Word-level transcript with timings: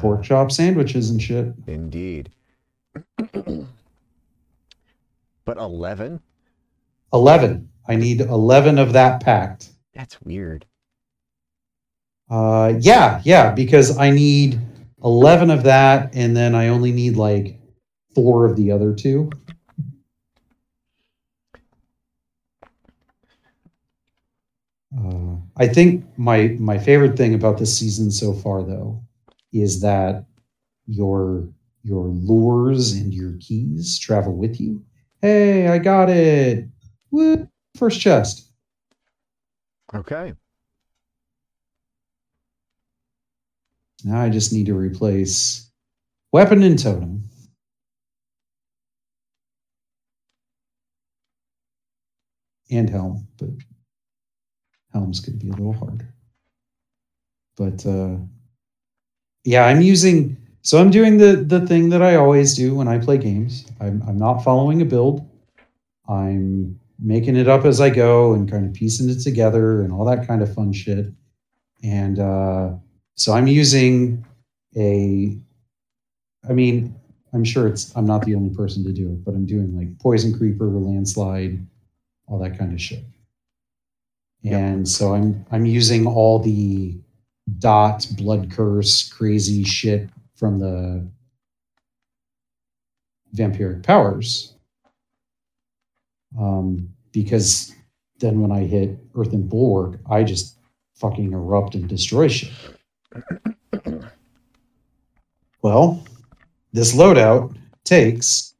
pork 0.00 0.22
chop 0.22 0.50
sandwiches 0.52 1.10
and 1.10 1.20
shit. 1.20 1.52
Indeed. 1.66 2.30
but 5.44 5.56
11? 5.58 6.20
11. 7.12 7.68
I 7.88 7.96
need 7.96 8.20
11 8.20 8.78
of 8.78 8.92
that 8.94 9.22
packed. 9.22 9.70
That's 9.94 10.20
weird. 10.22 10.66
Uh, 12.28 12.74
yeah, 12.80 13.20
yeah, 13.24 13.52
because 13.52 13.96
I 13.96 14.10
need 14.10 14.60
11 15.04 15.50
of 15.50 15.62
that, 15.62 16.14
and 16.14 16.36
then 16.36 16.54
I 16.54 16.68
only 16.68 16.90
need 16.90 17.16
like 17.16 17.58
four 18.14 18.44
of 18.44 18.56
the 18.56 18.72
other 18.72 18.92
two. 18.94 19.30
Uh, 24.98 25.36
I 25.56 25.68
think 25.68 26.04
my 26.16 26.56
my 26.58 26.78
favorite 26.78 27.16
thing 27.16 27.34
about 27.34 27.58
this 27.58 27.76
season 27.76 28.10
so 28.10 28.32
far, 28.32 28.62
though, 28.62 29.00
is 29.52 29.80
that 29.80 30.26
your 30.86 31.48
your 31.82 32.08
lures 32.08 32.92
and 32.92 33.14
your 33.14 33.34
keys 33.40 33.98
travel 33.98 34.34
with 34.34 34.60
you. 34.60 34.84
Hey, 35.20 35.68
I 35.68 35.78
got 35.78 36.10
it! 36.10 36.66
Woo! 37.10 37.48
First 37.76 38.00
chest. 38.00 38.50
Okay. 39.94 40.34
Now 44.04 44.20
I 44.20 44.30
just 44.30 44.52
need 44.52 44.66
to 44.66 44.74
replace 44.74 45.70
weapon 46.32 46.62
and 46.62 46.78
totem. 46.78 47.28
And 52.70 52.90
helm, 52.90 53.28
but 53.38 53.50
helm's 54.92 55.20
going 55.20 55.38
to 55.38 55.44
be 55.44 55.52
a 55.52 55.54
little 55.54 55.72
harder. 55.72 56.12
But 57.56 57.86
uh, 57.86 58.16
yeah, 59.46 59.64
I'm 59.64 59.80
using. 59.80 60.36
So 60.62 60.78
I'm 60.78 60.90
doing 60.90 61.18
the 61.18 61.36
the 61.36 61.64
thing 61.66 61.88
that 61.90 62.02
I 62.02 62.16
always 62.16 62.54
do 62.54 62.74
when 62.74 62.88
I 62.88 62.98
play 62.98 63.16
games. 63.16 63.64
I'm 63.80 64.02
I'm 64.06 64.18
not 64.18 64.42
following 64.42 64.82
a 64.82 64.84
build. 64.84 65.24
I'm 66.08 66.78
making 66.98 67.36
it 67.36 67.46
up 67.46 67.64
as 67.64 67.80
I 67.80 67.90
go 67.90 68.34
and 68.34 68.50
kind 68.50 68.66
of 68.66 68.74
piecing 68.74 69.08
it 69.08 69.20
together 69.20 69.82
and 69.82 69.92
all 69.92 70.04
that 70.06 70.26
kind 70.26 70.42
of 70.42 70.52
fun 70.52 70.72
shit. 70.72 71.06
And 71.84 72.18
uh, 72.18 72.72
so 73.14 73.32
I'm 73.34 73.46
using 73.46 74.26
a. 74.76 75.38
I 76.48 76.52
mean, 76.52 76.94
I'm 77.32 77.44
sure 77.44 77.68
it's. 77.68 77.96
I'm 77.96 78.06
not 78.06 78.24
the 78.24 78.34
only 78.34 78.52
person 78.52 78.82
to 78.84 78.92
do 78.92 79.12
it, 79.12 79.24
but 79.24 79.34
I'm 79.34 79.46
doing 79.46 79.76
like 79.76 79.96
poison 80.00 80.36
creeper, 80.36 80.66
landslide, 80.66 81.64
all 82.26 82.40
that 82.40 82.58
kind 82.58 82.72
of 82.72 82.80
shit. 82.80 83.04
And 84.42 84.88
so 84.88 85.14
I'm 85.14 85.46
I'm 85.52 85.66
using 85.66 86.04
all 86.06 86.40
the 86.40 86.98
dot 87.58 88.06
blood 88.16 88.50
curse 88.50 89.08
crazy 89.08 89.64
shit 89.64 90.08
from 90.34 90.58
the 90.58 91.06
vampiric 93.34 93.82
powers. 93.82 94.54
Um, 96.38 96.90
because 97.12 97.74
then 98.18 98.40
when 98.40 98.52
I 98.52 98.60
hit 98.64 98.98
Earthen 99.14 99.46
Bulwark, 99.46 100.00
I 100.10 100.22
just 100.22 100.56
fucking 100.96 101.32
erupt 101.32 101.74
and 101.74 101.88
destroy 101.88 102.28
shit. 102.28 102.52
well, 105.62 106.04
this 106.72 106.94
loadout 106.94 107.56
takes 107.84 108.54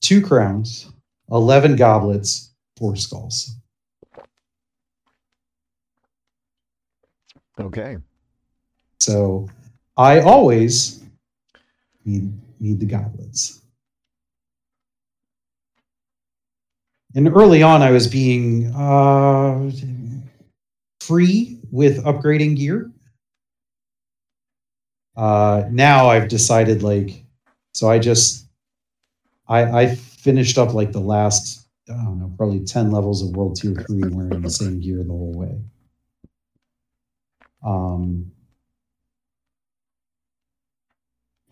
two 0.00 0.20
crowns, 0.20 0.88
11 1.30 1.76
goblets, 1.76 2.50
four 2.76 2.96
skulls. 2.96 3.54
Okay. 7.60 7.98
So 8.98 9.48
I 9.96 10.20
always 10.20 11.02
need 12.04 12.32
need 12.60 12.80
the 12.80 12.86
goblets. 12.86 13.60
And 17.14 17.26
early 17.28 17.62
on, 17.62 17.82
I 17.82 17.90
was 17.90 18.06
being 18.06 18.72
uh, 18.74 19.70
free 21.00 21.58
with 21.72 22.04
upgrading 22.04 22.56
gear. 22.56 22.90
Uh, 25.16 25.64
now 25.70 26.08
I've 26.08 26.28
decided, 26.28 26.82
like, 26.82 27.24
so 27.74 27.90
I 27.90 27.98
just 27.98 28.46
I, 29.48 29.82
I 29.82 29.94
finished 29.94 30.56
up 30.56 30.72
like 30.72 30.92
the 30.92 31.00
last 31.00 31.66
I 31.88 31.94
don't 32.04 32.20
know 32.20 32.32
probably 32.36 32.64
ten 32.64 32.90
levels 32.90 33.22
of 33.22 33.36
World 33.36 33.56
Tier 33.56 33.74
Three 33.86 34.04
wearing 34.08 34.42
the 34.42 34.50
same 34.50 34.80
gear 34.80 34.98
the 34.98 35.10
whole 35.10 35.34
way. 35.34 35.58
Um, 37.64 38.32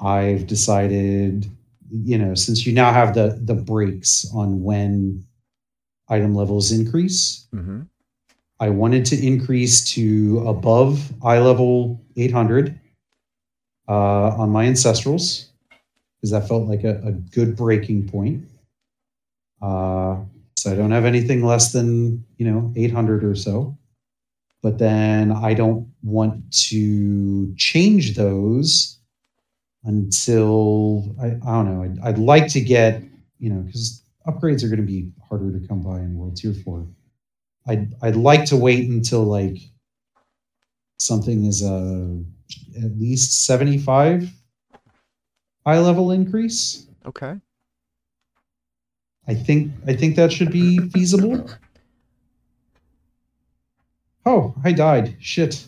I've 0.00 0.46
decided, 0.46 1.46
you 1.90 2.18
know, 2.18 2.34
since 2.34 2.66
you 2.66 2.72
now 2.72 2.92
have 2.92 3.14
the 3.14 3.38
the 3.42 3.54
breaks 3.54 4.26
on 4.32 4.62
when 4.62 5.24
item 6.08 6.34
levels 6.34 6.72
increase, 6.72 7.46
Mm-hmm. 7.54 7.82
I 8.60 8.70
wanted 8.70 9.04
to 9.06 9.26
increase 9.26 9.84
to 9.92 10.42
above 10.46 11.12
eye 11.24 11.38
level 11.38 12.00
800 12.16 12.78
uh, 13.88 13.92
on 13.92 14.50
my 14.50 14.66
ancestrals 14.66 15.46
because 16.16 16.32
that 16.32 16.48
felt 16.48 16.66
like 16.66 16.82
a, 16.82 17.00
a 17.04 17.12
good 17.12 17.56
breaking 17.56 18.08
point. 18.08 18.44
Uh, 19.62 20.16
so 20.56 20.72
I 20.72 20.74
don't 20.74 20.90
have 20.90 21.04
anything 21.04 21.44
less 21.44 21.70
than 21.72 22.24
you 22.36 22.50
know 22.50 22.72
800 22.76 23.22
or 23.24 23.36
so 23.36 23.76
but 24.62 24.78
then 24.78 25.32
I 25.32 25.54
don't 25.54 25.92
want 26.02 26.52
to 26.68 27.54
change 27.56 28.16
those 28.16 28.98
until 29.84 31.14
I, 31.20 31.26
I 31.26 31.62
don't 31.62 31.74
know. 31.74 31.82
I'd, 31.82 31.98
I'd 32.00 32.18
like 32.18 32.48
to 32.48 32.60
get, 32.60 33.02
you 33.38 33.50
know, 33.50 33.60
because 33.60 34.02
upgrades 34.26 34.64
are 34.64 34.68
going 34.68 34.80
to 34.80 34.86
be 34.86 35.10
harder 35.28 35.52
to 35.52 35.66
come 35.66 35.82
by 35.82 35.98
in 35.98 36.16
World 36.16 36.36
Tier 36.36 36.54
4. 36.54 36.86
I'd, 37.68 37.94
I'd 38.02 38.16
like 38.16 38.44
to 38.46 38.56
wait 38.56 38.88
until 38.88 39.24
like 39.24 39.58
something 40.98 41.44
is 41.44 41.62
a 41.62 42.22
at 42.76 42.98
least 42.98 43.44
75 43.46 44.32
high 45.64 45.78
level 45.78 46.10
increase. 46.10 46.86
Okay. 47.06 47.36
I 49.26 49.34
think 49.34 49.72
I 49.86 49.94
think 49.94 50.16
that 50.16 50.32
should 50.32 50.50
be 50.50 50.78
feasible. 50.90 51.48
Oh, 54.28 54.54
I 54.64 54.72
died. 54.72 55.16
Shit. 55.20 55.66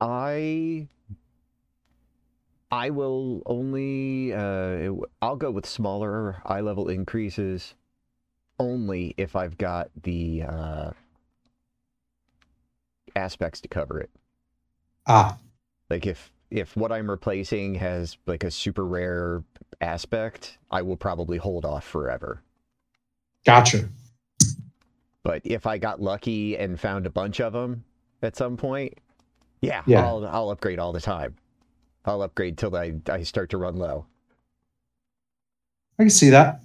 I 0.00 0.88
I 2.70 2.90
will 2.90 3.42
only 3.46 4.34
uh 4.34 4.92
I'll 5.22 5.36
go 5.36 5.50
with 5.50 5.66
smaller 5.66 6.42
eye 6.46 6.60
level 6.62 6.88
increases 6.90 7.74
only 8.60 9.14
if 9.18 9.36
I've 9.36 9.58
got 9.58 9.90
the 10.02 10.44
uh 10.44 10.90
aspects 13.16 13.60
to 13.62 13.68
cover 13.68 14.00
it. 14.00 14.10
Ah, 15.06 15.38
Like 15.90 16.06
if 16.06 16.32
if 16.50 16.76
what 16.76 16.92
I'm 16.92 17.10
replacing 17.10 17.74
has 17.76 18.18
like 18.26 18.44
a 18.44 18.50
super 18.50 18.84
rare 18.86 19.44
aspect, 19.80 20.58
I 20.70 20.82
will 20.82 20.96
probably 20.96 21.38
hold 21.38 21.64
off 21.64 21.84
forever. 21.86 22.42
gotcha. 23.46 23.88
But 25.24 25.42
if 25.44 25.66
I 25.66 25.78
got 25.78 26.00
lucky 26.00 26.56
and 26.56 26.78
found 26.78 27.06
a 27.06 27.10
bunch 27.10 27.40
of 27.40 27.52
them 27.54 27.84
at 28.22 28.36
some 28.36 28.56
point, 28.56 28.98
yeah, 29.62 29.82
Yeah. 29.86 30.06
I'll 30.06 30.24
I'll 30.26 30.50
upgrade 30.50 30.78
all 30.78 30.92
the 30.92 31.00
time. 31.00 31.34
I'll 32.04 32.22
upgrade 32.22 32.58
till 32.58 32.76
I 32.76 32.94
I 33.08 33.22
start 33.24 33.50
to 33.50 33.58
run 33.58 33.76
low 33.76 34.06
I 35.98 36.02
can 36.04 36.10
see 36.10 36.30
that. 36.30 36.60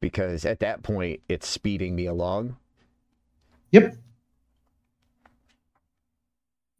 because 0.00 0.44
at 0.44 0.60
that 0.60 0.82
point 0.84 1.20
it's 1.28 1.48
speeding 1.48 1.96
me 1.96 2.06
along. 2.06 2.56
Yep. 3.72 3.96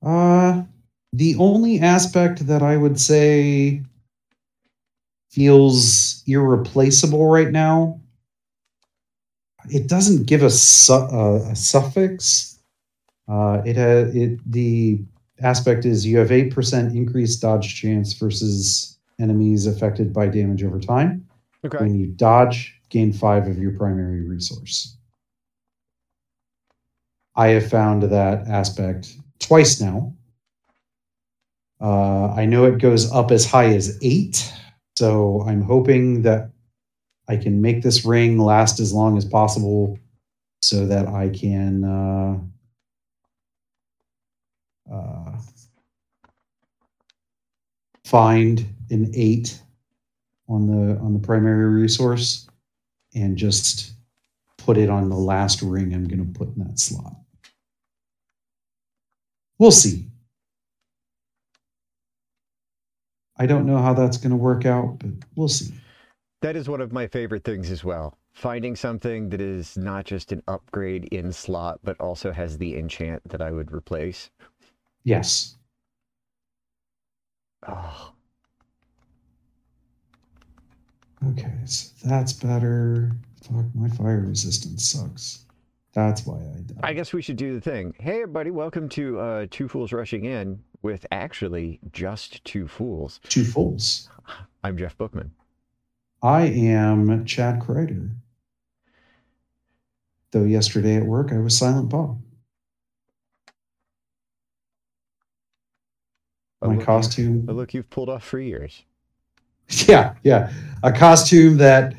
Uh 0.03 0.63
the 1.15 1.35
only 1.37 1.81
aspect 1.81 2.47
that 2.47 2.63
I 2.63 2.77
would 2.77 3.01
say 3.01 3.83
feels 5.31 6.23
irreplaceable 6.27 7.27
right 7.27 7.51
now 7.51 8.01
it 9.71 9.89
doesn't 9.89 10.27
give 10.27 10.43
a, 10.43 10.51
su- 10.51 10.93
uh, 10.93 11.49
a 11.51 11.57
suffix. 11.57 12.59
Uh, 13.29 13.61
it 13.65 13.77
has 13.77 14.15
it 14.15 14.41
the 14.51 15.01
aspect 15.41 15.85
is 15.85 16.07
you 16.07 16.19
have 16.19 16.33
eight 16.33 16.55
percent 16.55 16.97
increased 16.97 17.43
dodge 17.43 17.75
chance 17.81 18.13
versus 18.15 18.99
enemies 19.21 19.67
affected 19.67 20.13
by 20.13 20.27
damage 20.27 20.65
over 20.65 20.81
time. 20.81 21.27
Okay. 21.65 21.79
When 21.79 21.95
you 21.99 22.07
dodge, 22.07 22.81
gain 22.89 23.13
five 23.13 23.47
of 23.47 23.59
your 23.59 23.73
primary 23.73 24.23
resource. 24.23 24.97
I 27.37 27.49
have 27.49 27.69
found 27.69 28.03
that 28.05 28.49
aspect 28.49 29.15
twice 29.39 29.81
now. 29.81 30.15
Uh, 31.81 32.33
I 32.33 32.47
know 32.47 32.65
it 32.65 32.79
goes 32.79 33.13
up 33.13 33.31
as 33.31 33.45
high 33.47 33.73
as 33.75 33.99
eight, 34.03 34.53
so 34.97 35.45
I'm 35.47 35.63
hoping 35.63 36.23
that 36.23 36.51
I 37.29 37.37
can 37.37 37.61
make 37.61 37.83
this 37.83 38.05
ring 38.05 38.39
last 38.39 38.81
as 38.81 38.93
long 38.93 39.19
as 39.19 39.25
possible 39.25 39.99
so 40.63 40.87
that 40.87 41.07
I 41.07 41.29
can 41.29 41.85
uh, 41.85 42.39
uh, 44.93 45.39
find 48.05 48.67
an 48.91 49.13
eight 49.15 49.61
on 50.49 50.67
the 50.67 50.99
on 51.01 51.13
the 51.13 51.19
primary 51.19 51.69
resource 51.69 52.49
and 53.15 53.37
just 53.37 53.93
put 54.57 54.79
it 54.79 54.89
on 54.89 55.11
the 55.11 55.17
last 55.17 55.61
ring 55.61 55.93
I'm 55.93 56.09
going 56.09 56.25
to 56.25 56.39
put 56.39 56.49
in 56.57 56.65
that 56.65 56.79
slot. 56.79 57.15
We'll 59.59 59.71
see. 59.71 60.07
I 63.37 63.47
don't 63.47 63.67
know 63.67 63.79
how 63.79 63.95
that's 63.95 64.17
going 64.17 64.31
to 64.31 64.37
work 64.37 64.67
out, 64.67 64.99
but 64.99 65.11
we'll 65.37 65.49
see. 65.49 65.73
That 66.41 66.55
is 66.55 66.69
one 66.69 66.81
of 66.81 66.93
my 66.93 67.07
favorite 67.09 67.43
things 67.45 67.71
as 67.71 67.83
well. 67.83 68.17
Finding 68.33 68.77
something 68.77 69.29
that 69.31 69.41
is 69.41 69.77
not 69.77 70.05
just 70.05 70.31
an 70.31 70.43
upgrade 70.47 71.07
in 71.07 71.33
slot, 71.33 71.81
but 71.83 71.99
also 72.01 72.31
has 72.31 72.57
the 72.57 72.77
enchant 72.77 73.29
that 73.29 73.43
I 73.43 73.51
would 73.51 73.73
replace. 73.73 74.31
Yes. 75.05 75.57
Oh, 77.67 78.13
Okay, 81.33 81.53
so 81.65 81.91
that's 82.09 82.33
better. 82.33 83.11
Fuck, 83.43 83.65
my 83.75 83.89
fire 83.89 84.21
resistance 84.21 84.89
sucks. 84.89 85.47
That's 85.93 86.25
why 86.25 86.37
I 86.37 86.61
died. 86.61 86.79
I 86.85 86.93
guess 86.93 87.13
we 87.13 87.23
should 87.23 87.37
do 87.37 87.55
the 87.55 87.61
thing. 87.61 87.93
Hey, 87.99 88.23
everybody, 88.23 88.53
welcome 88.53 88.89
to 88.91 89.19
uh, 89.19 89.47
Two 89.51 89.67
Fools 89.67 89.93
Rushing 89.93 90.27
In 90.27 90.61
with 90.83 91.05
actually 91.11 91.81
just 91.91 92.45
two 92.45 92.69
fools. 92.69 93.19
Two 93.25 93.43
fools. 93.43 94.09
I'm 94.63 94.79
Jeff 94.79 94.97
Bookman. 94.97 95.33
I 96.23 96.43
am 96.43 97.25
Chad 97.25 97.61
Kreider. 97.61 98.11
Though 100.33 100.45
yesterday 100.45 100.97
at 100.97 101.07
work 101.07 101.33
I 101.33 101.39
was 101.39 101.57
Silent 101.57 101.89
Bob. 101.89 102.21
My 106.61 106.75
look 106.75 106.85
costume. 106.85 107.47
Look 107.47 107.73
you've 107.73 107.89
pulled 107.91 108.09
off 108.09 108.25
for 108.25 108.39
years. 108.39 108.83
Yeah, 109.87 110.15
yeah. 110.23 110.51
A 110.83 110.91
costume 110.91 111.59
that 111.59 111.95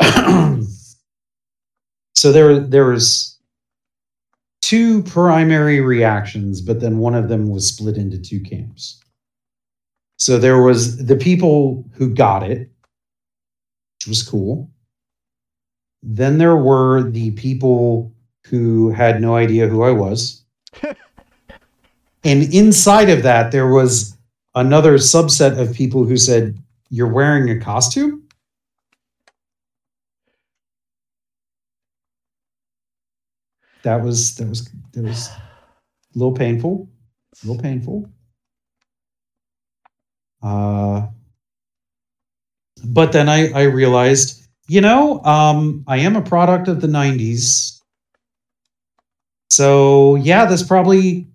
so 2.14 2.30
there 2.30 2.60
there 2.60 2.84
was 2.84 3.38
two 4.60 5.02
primary 5.04 5.80
reactions, 5.80 6.60
but 6.60 6.80
then 6.80 6.98
one 6.98 7.14
of 7.14 7.30
them 7.30 7.48
was 7.48 7.66
split 7.66 7.96
into 7.96 8.18
two 8.18 8.40
camps. 8.40 9.02
So 10.18 10.38
there 10.38 10.60
was 10.60 11.06
the 11.06 11.16
people 11.16 11.88
who 11.94 12.12
got 12.12 12.42
it, 12.42 12.70
which 14.06 14.08
was 14.08 14.22
cool. 14.22 14.70
Then 16.00 16.38
there 16.38 16.56
were 16.56 17.10
the 17.10 17.32
people 17.32 18.14
who 18.46 18.90
had 18.90 19.20
no 19.20 19.34
idea 19.34 19.66
who 19.66 19.82
I 19.82 19.90
was. 19.90 20.44
and 22.24 22.54
inside 22.54 23.10
of 23.10 23.24
that, 23.24 23.50
there 23.50 23.66
was 23.66 24.16
another 24.54 24.94
subset 24.94 25.58
of 25.58 25.74
people 25.74 26.04
who 26.04 26.16
said, 26.16 26.56
You're 26.88 27.12
wearing 27.12 27.50
a 27.50 27.58
costume? 27.58 28.22
That 33.82 34.02
was 34.02 34.36
that 34.36 34.48
was 34.48 34.68
that 34.92 35.02
was 35.02 35.28
a 35.28 36.18
little 36.18 36.34
painful. 36.34 36.88
A 37.42 37.46
little 37.46 37.62
painful. 37.62 38.08
Uh 40.42 41.06
but 42.84 43.12
then 43.12 43.28
I, 43.28 43.50
I 43.52 43.62
realized, 43.64 44.46
you 44.68 44.80
know, 44.80 45.22
um, 45.24 45.84
I 45.86 45.98
am 45.98 46.16
a 46.16 46.22
product 46.22 46.68
of 46.68 46.80
the 46.80 46.86
90s. 46.86 47.80
So 49.50 50.16
yeah, 50.16 50.44
this 50.44 50.62
probably 50.62 51.26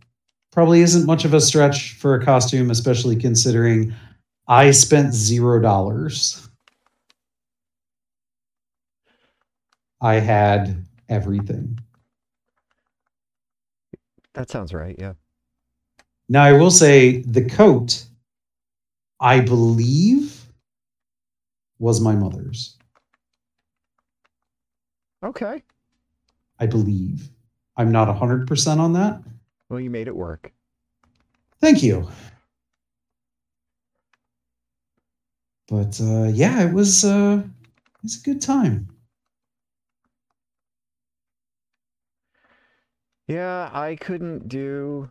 probably 0.51 0.81
isn't 0.81 1.05
much 1.05 1.23
of 1.25 1.33
a 1.33 1.41
stretch 1.41 1.93
for 1.93 2.15
a 2.15 2.23
costume, 2.23 2.69
especially 2.69 3.15
considering 3.15 3.93
I 4.47 4.71
spent 4.71 5.13
zero 5.13 5.61
dollars. 5.61 6.47
I 10.01 10.15
had 10.15 10.85
everything. 11.09 11.79
That 14.33 14.49
sounds 14.49 14.73
right, 14.73 14.95
yeah. 14.97 15.13
Now 16.27 16.43
I 16.43 16.53
will 16.53 16.71
say 16.71 17.21
the 17.21 17.47
coat, 17.47 18.05
I 19.19 19.39
believe, 19.41 20.40
was 21.81 21.99
my 21.99 22.15
mother's. 22.15 22.77
Okay. 25.23 25.63
I 26.59 26.67
believe. 26.67 27.29
I'm 27.75 27.91
not 27.91 28.07
100% 28.07 28.77
on 28.77 28.93
that. 28.93 29.21
Well, 29.67 29.79
you 29.79 29.89
made 29.89 30.07
it 30.07 30.15
work. 30.15 30.51
Thank 31.59 31.81
you. 31.81 32.07
But 35.67 35.99
uh, 35.99 36.27
yeah, 36.27 36.67
it 36.67 36.73
was 36.73 37.03
uh, 37.03 37.41
it 37.45 38.03
was 38.03 38.19
a 38.19 38.23
good 38.23 38.41
time. 38.41 38.89
Yeah, 43.27 43.69
I 43.71 43.95
couldn't 43.95 44.49
do 44.49 45.09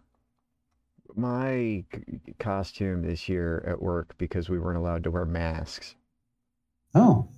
my 1.17 1.85
costume 2.39 3.03
this 3.03 3.29
year 3.29 3.65
at 3.67 3.81
work 3.81 4.15
because 4.19 4.51
we 4.51 4.59
weren't 4.59 4.77
allowed 4.79 5.05
to 5.05 5.11
wear 5.11 5.25
masks. 5.25 5.97
Oh, 6.95 7.29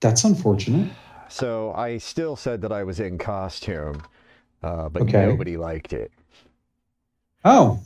that's 0.00 0.24
unfortunate. 0.24 0.92
So 1.28 1.72
I 1.74 1.98
still 1.98 2.36
said 2.36 2.62
that 2.62 2.72
I 2.72 2.84
was 2.84 3.00
in 3.00 3.18
costume, 3.18 4.02
uh, 4.62 4.88
but 4.88 5.02
Okay. 5.02 5.12
nobody 5.22 5.56
liked 5.56 5.92
it. 5.92 6.12
Oh, 7.44 7.80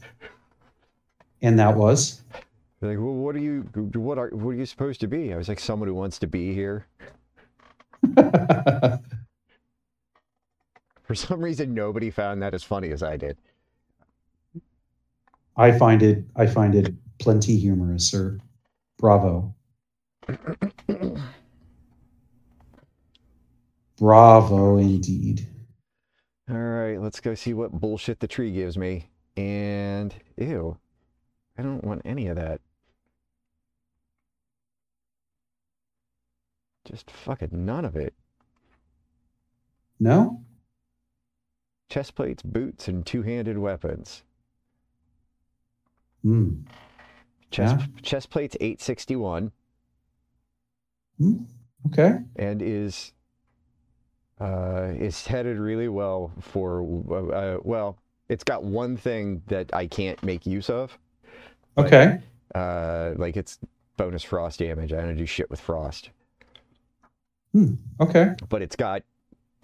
and 1.43 1.59
that 1.59 1.77
was 1.77 2.23
They're 2.81 2.91
like, 2.91 2.99
well, 2.99 3.15
what 3.15 3.37
are 3.37 3.41
you? 3.41 3.63
What 3.95 4.19
are? 4.19 4.29
What 4.31 4.51
are 4.51 4.55
you 4.55 4.67
supposed 4.67 5.01
to 5.01 5.07
be? 5.09 5.33
I 5.35 5.37
was 5.37 5.49
like, 5.49 5.61
someone 5.61 5.89
who 5.89 5.95
wants 5.95 6.19
to 6.21 6.27
be 6.27 6.55
here. 6.55 6.87
For 11.03 11.15
some 11.15 11.41
reason, 11.43 11.75
nobody 11.75 12.11
found 12.11 12.43
that 12.43 12.55
as 12.55 12.63
funny 12.65 12.91
as 12.91 13.03
I 13.03 13.17
did. 13.17 13.37
I 15.61 15.77
find 15.77 16.03
it 16.03 16.25
I 16.37 16.47
find 16.47 16.75
it 16.75 16.95
plenty 17.19 17.59
humorous, 17.59 18.11
sir. 18.11 18.39
Bravo. 18.99 19.55
Bravo 23.99 24.79
indeed. 24.79 25.47
All 26.49 26.57
right, 26.57 26.99
let's 26.99 27.21
go 27.21 27.35
see 27.35 27.53
what 27.53 27.73
bullshit 27.73 28.21
the 28.21 28.27
tree 28.27 28.51
gives 28.53 28.79
me. 28.79 29.11
And 29.37 30.15
ew, 30.39 30.79
I 31.59 31.63
don't 31.63 31.85
want 31.85 32.01
any 32.07 32.29
of 32.29 32.37
that. 32.37 32.63
Just 36.87 37.11
fucking 37.11 37.51
none 37.53 37.85
of 37.85 37.97
it. 37.97 38.15
No? 40.01 40.43
Chest 41.91 42.15
plates, 42.15 42.43
boots, 42.43 42.89
and 42.89 43.05
two-handed 43.05 43.59
weapons. 43.59 44.23
Hmm. 46.23 46.63
Chest 47.51 47.77
Yeah. 47.81 47.87
chest 48.03 48.31
plates 48.31 48.57
861 48.61 49.53
Hmm. 51.19 51.45
Okay. 51.87 52.19
and 52.37 52.63
is 52.63 53.13
uh 54.41 54.93
is 54.97 55.27
headed 55.27 55.59
really 55.59 55.89
well 55.89 56.33
for 56.41 56.83
uh, 57.35 57.59
well, 57.63 57.99
it's 58.29 58.45
got 58.45 58.63
one 58.65 58.97
thing 58.97 59.43
that 59.49 59.75
I 59.75 59.87
can't 59.87 60.23
make 60.23 60.47
use 60.47 60.71
of. 60.71 60.97
But- 61.75 61.87
Okay. 61.87 62.21
Uh 62.55 63.13
like 63.17 63.37
it's 63.37 63.59
bonus 63.97 64.23
frost 64.23 64.59
damage. 64.61 64.93
I 64.93 65.01
don't 65.03 65.17
do 65.17 65.27
shit 65.27 65.51
with 65.51 65.61
frost. 65.61 66.11
Hmm. 67.53 67.75
Okay. 68.01 68.35
but 68.49 68.63
it's 68.63 68.77
got 68.77 69.03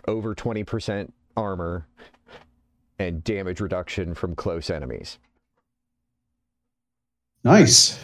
over 0.09 0.35
20% 0.35 1.13
armor 1.37 1.87
and 2.99 3.23
damage 3.25 3.61
reduction 3.61 4.15
from 4.15 4.35
close 4.35 4.71
enemies. 4.71 5.19
Nice. 7.47 7.97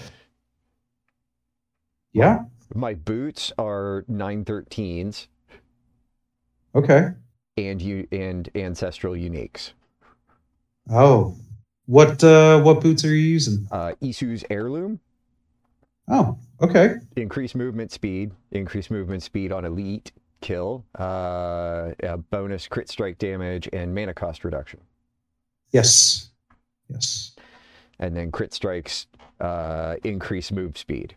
Yeah. 2.12 2.44
My 2.74 2.94
boots 2.94 3.52
are 3.58 4.04
913s 4.08 5.26
Okay. 6.76 7.08
and 7.56 7.82
you 7.82 8.06
and 8.12 8.48
ancestral 8.54 9.14
uniques. 9.14 9.72
Oh. 10.88 11.36
What 11.86 12.22
uh 12.22 12.60
what 12.62 12.80
boots 12.80 13.04
are 13.04 13.08
you 13.08 13.16
using? 13.32 13.66
Uh, 13.72 13.92
Esu's 14.00 14.44
heirloom, 14.48 15.00
Oh, 16.08 16.38
okay. 16.60 16.94
increase 17.16 17.56
movement 17.56 17.90
speed, 17.90 18.30
increase 18.52 18.90
movement 18.92 19.24
speed 19.24 19.50
on 19.50 19.64
elite 19.64 20.12
kill, 20.40 20.84
uh, 20.94 21.90
bonus 22.30 22.68
crit 22.68 22.88
strike 22.88 23.18
damage 23.18 23.68
and 23.72 23.92
mana 23.94 24.14
cost 24.14 24.44
reduction. 24.44 24.78
Yes. 25.72 26.30
Yes. 26.88 27.34
and 27.98 28.16
then 28.16 28.30
crit 28.32 28.52
strikes 28.54 29.06
uh, 29.42 29.96
increase 30.04 30.52
move 30.52 30.78
speed. 30.78 31.16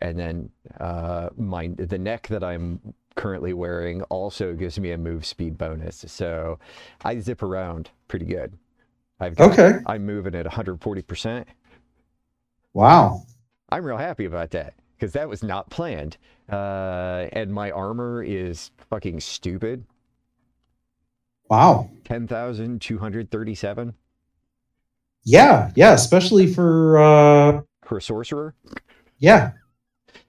And 0.00 0.18
then 0.18 0.50
uh, 0.80 1.30
my 1.38 1.68
the 1.78 1.98
neck 1.98 2.28
that 2.28 2.44
I'm 2.44 2.80
currently 3.16 3.54
wearing 3.54 4.02
also 4.04 4.54
gives 4.54 4.80
me 4.80 4.92
a 4.92 4.98
move 4.98 5.26
speed 5.26 5.58
bonus. 5.58 6.04
So 6.08 6.60
I 7.04 7.20
zip 7.20 7.42
around 7.42 7.90
pretty 8.08 8.26
good. 8.26 8.54
I've 9.20 9.36
got, 9.36 9.52
Okay. 9.52 9.78
I'm 9.86 10.06
moving 10.06 10.34
at 10.36 10.46
140%. 10.46 11.46
Wow. 12.74 13.22
I'm 13.70 13.84
real 13.84 13.98
happy 13.98 14.24
about 14.26 14.50
that 14.52 14.74
because 14.96 15.12
that 15.14 15.28
was 15.28 15.42
not 15.44 15.70
planned. 15.70 16.18
Uh, 16.50 17.28
and 17.32 17.52
my 17.52 17.70
armor 17.72 18.22
is 18.24 18.72
fucking 18.90 19.20
stupid. 19.20 19.84
Wow. 21.50 21.90
10,237 22.04 23.94
Yeah. 25.24 25.70
Yeah. 25.74 25.92
Especially 25.92 26.46
for 26.52 26.98
uh 26.98 27.62
for 27.84 27.98
a 27.98 28.02
sorcerer. 28.02 28.54
yeah. 29.18 29.52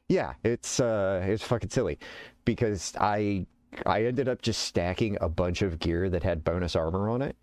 Yeah, 0.09 0.33
it's 0.43 0.79
uh 0.79 1.23
it's 1.27 1.43
fucking 1.43 1.69
silly 1.69 1.97
because 2.45 2.93
I 2.99 3.47
I 3.85 4.03
ended 4.05 4.27
up 4.27 4.41
just 4.41 4.61
stacking 4.63 5.17
a 5.21 5.29
bunch 5.29 5.61
of 5.61 5.79
gear 5.79 6.09
that 6.09 6.21
had 6.23 6.43
bonus 6.43 6.75
armor 6.75 7.09
on 7.09 7.21
it. 7.21 7.35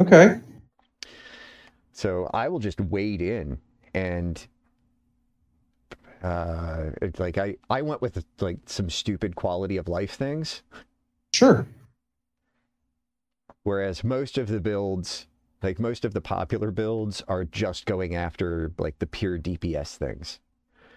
Okay. 0.00 0.40
So 1.92 2.30
I 2.32 2.48
will 2.48 2.60
just 2.60 2.80
wade 2.80 3.20
in 3.20 3.58
and 3.92 4.46
uh 6.22 6.90
like 7.18 7.36
I 7.36 7.56
I 7.68 7.82
went 7.82 8.00
with 8.00 8.24
like 8.40 8.58
some 8.66 8.88
stupid 8.88 9.34
quality 9.36 9.76
of 9.76 9.88
life 9.88 10.14
things 10.14 10.62
Sure. 11.34 11.66
whereas 13.64 14.04
most 14.04 14.38
of 14.38 14.46
the 14.48 14.60
builds 14.60 15.26
like 15.62 15.78
most 15.78 16.04
of 16.04 16.14
the 16.14 16.20
popular 16.20 16.70
builds 16.70 17.22
are 17.28 17.44
just 17.44 17.86
going 17.86 18.14
after 18.14 18.72
like 18.78 18.98
the 18.98 19.06
pure 19.06 19.38
DPS 19.38 19.96
things. 19.96 20.40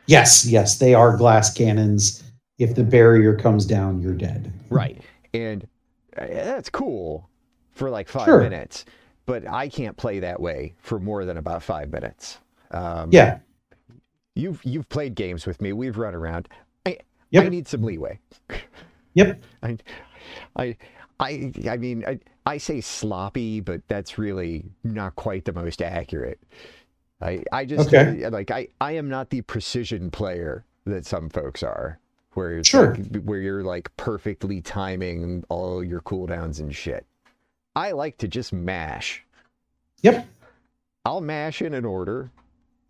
Yes, 0.08 0.46
yes, 0.46 0.78
they 0.78 0.94
are 0.94 1.18
glass 1.18 1.54
cannons. 1.54 2.24
If 2.58 2.76
the 2.76 2.84
barrier 2.84 3.36
comes 3.36 3.66
down, 3.66 4.02
you're 4.02 4.14
dead. 4.14 4.52
Right. 4.70 5.02
And 5.34 5.68
uh, 6.18 6.28
that's 6.28 6.70
cool 6.70 7.30
for 7.72 7.90
like 7.90 8.08
five 8.08 8.26
Sure. 8.26 8.40
minutes, 8.42 8.86
but 9.26 9.48
I 9.50 9.68
can't 9.68 9.98
play 9.98 10.20
that 10.20 10.40
way 10.40 10.74
for 10.78 11.00
more 11.00 11.26
than 11.26 11.38
about 11.38 11.64
five 11.64 11.90
minutes. 11.92 12.40
Um, 12.72 13.10
Yeah. 13.12 13.40
You've 14.36 14.64
you've 14.66 14.90
played 14.90 15.16
games 15.16 15.46
with 15.46 15.62
me. 15.62 15.72
We've 15.74 15.98
run 15.98 16.14
around. 16.14 16.50
I 16.86 16.98
Yep. 17.32 17.44
I 17.46 17.50
need 17.50 17.68
some 17.68 17.82
leeway. 17.84 18.20
Yep. 19.14 19.44
I 19.64 19.78
I 20.56 20.78
I 21.20 21.52
I 21.70 21.78
mean 21.78 22.04
I, 22.06 22.20
I 22.46 22.58
say 22.58 22.82
sloppy, 22.82 23.60
but 23.60 23.82
that's 23.88 24.18
really 24.18 24.66
not 24.84 25.16
quite 25.16 25.46
the 25.46 25.54
most 25.54 25.82
accurate. 25.82 26.40
I 27.22 27.44
I 27.52 27.66
just 27.66 27.88
Okay. 27.94 28.24
uh, 28.24 28.30
like 28.32 28.52
I 28.52 28.68
I 28.82 28.94
am 28.94 29.10
not 29.10 29.30
the 29.30 29.42
precision 29.42 30.12
player 30.12 30.64
that 30.86 31.06
some 31.06 31.30
folks 31.30 31.64
are. 31.64 32.00
Where 32.34 32.62
Sure. 32.64 32.96
like, 32.96 33.24
where 33.24 33.40
you're 33.40 33.64
like 33.64 33.96
perfectly 33.96 34.62
timing 34.62 35.46
all 35.50 35.82
your 35.84 36.02
cooldowns 36.02 36.60
and 36.60 36.76
shit. 36.76 37.06
I 37.76 37.92
like 37.94 38.18
to 38.20 38.28
just 38.28 38.52
mash. 38.54 39.24
Yep. 40.02 40.28
I'll 41.06 41.22
mash 41.22 41.62
in 41.62 41.74
an 41.74 41.86
order, 41.86 42.32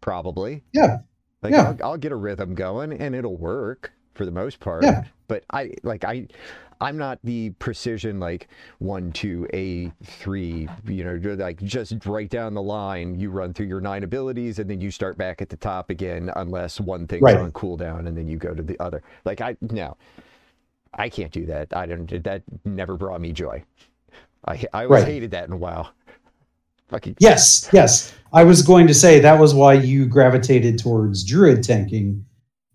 probably. 0.01 0.63
Yeah. 0.73 0.99
Like 1.43 1.53
Yeah. 1.53 1.75
I'll, 1.79 1.91
I'll 1.91 1.97
get 1.97 2.11
a 2.11 2.15
rhythm 2.15 2.55
going 2.55 2.91
and 2.93 3.13
it'll 3.15 3.37
work 3.37 3.93
for 4.15 4.25
the 4.25 4.31
most 4.31 4.59
part. 4.59 4.83
Yeah. 4.83 5.03
But 5.27 5.43
I 5.51 5.73
like 5.83 6.03
I 6.03 6.27
I'm 6.81 6.97
not 6.97 7.19
the 7.23 7.51
precision 7.51 8.19
like 8.19 8.47
one, 8.79 9.11
two, 9.11 9.47
A 9.53 9.91
three, 10.03 10.67
you 10.87 11.03
know, 11.03 11.33
like 11.35 11.61
just 11.63 11.93
right 12.05 12.29
down 12.29 12.53
the 12.53 12.61
line, 12.61 13.19
you 13.19 13.29
run 13.29 13.53
through 13.53 13.67
your 13.67 13.81
nine 13.81 14.03
abilities 14.03 14.59
and 14.59 14.69
then 14.69 14.81
you 14.81 14.91
start 14.91 15.17
back 15.17 15.41
at 15.41 15.49
the 15.49 15.57
top 15.57 15.89
again 15.89 16.31
unless 16.35 16.79
one 16.79 17.07
thing's 17.07 17.21
Right. 17.21 17.37
on 17.37 17.51
cooldown 17.53 18.07
and 18.07 18.17
then 18.17 18.27
you 18.27 18.37
go 18.37 18.53
to 18.53 18.61
the 18.63 18.79
other. 18.81 19.01
Like 19.23 19.41
I 19.41 19.55
no. 19.61 19.95
I 20.93 21.09
can't 21.09 21.31
do 21.31 21.45
that. 21.47 21.75
I 21.75 21.85
don't 21.85 22.23
that 22.23 22.41
never 22.63 22.95
brought 22.97 23.21
me 23.21 23.31
joy. 23.31 23.63
I 24.47 24.63
I 24.73 24.83
always 24.85 25.03
Right. 25.03 25.05
hated 25.07 25.31
that 25.31 25.47
in 25.49 25.59
WoW. 25.59 25.87
Fucking 26.89 27.15
Yes, 27.19 27.67
yes. 27.73 28.13
I 28.31 28.43
was 28.43 28.61
going 28.61 28.85
to 28.87 28.93
say 28.93 29.19
that 29.19 29.39
was 29.39 29.53
why 29.53 29.73
you 29.73 30.05
gravitated 30.05 30.77
towards 30.77 31.23
druid 31.23 31.63
tanking, 31.63 32.23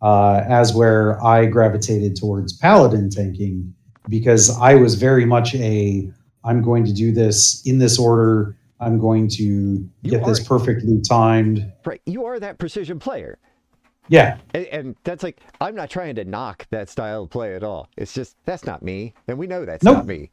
uh, 0.03 0.43
as 0.49 0.75
where 0.75 1.23
I 1.25 1.47
gravitated 1.47 2.17
towards 2.17 2.55
paladin 2.55 3.09
tanking, 3.11 3.73
because 4.09 4.57
I 4.59 4.75
was 4.75 4.95
very 4.97 5.25
much 5.25 5.55
a 5.55 6.11
I'm 6.45 6.63
going 6.63 6.85
to 6.87 6.93
do 6.93 7.13
this 7.13 7.63
in 7.67 7.79
this 7.79 7.99
order. 7.99 8.57
I'm 8.81 8.99
going 8.99 9.29
to 9.31 9.87
get 10.05 10.25
this 10.25 10.43
perfectly 10.43 11.03
timed. 11.07 11.71
right. 11.85 12.01
You 12.07 12.25
are 12.25 12.41
that 12.41 12.59
precision 12.59 12.99
player. 12.99 13.39
Yeah, 14.09 14.39
And, 14.55 14.67
and 14.67 14.97
that's 15.05 15.23
like 15.23 15.39
I'm 15.61 15.77
not 15.77 15.89
trying 15.89 16.17
to 16.17 16.25
knock 16.25 16.67
that 16.71 16.89
style 16.89 17.23
of 17.25 17.31
play 17.31 17.55
at 17.55 17.63
all. 17.63 17.89
It's 17.97 18.13
just 18.13 18.37
that's 18.45 18.65
not 18.65 18.83
me, 18.83 19.15
and 19.29 19.39
we 19.39 19.47
know 19.47 19.65
that's 19.65 19.85
Nope. 19.85 19.99
not 19.99 20.07
me. 20.07 20.31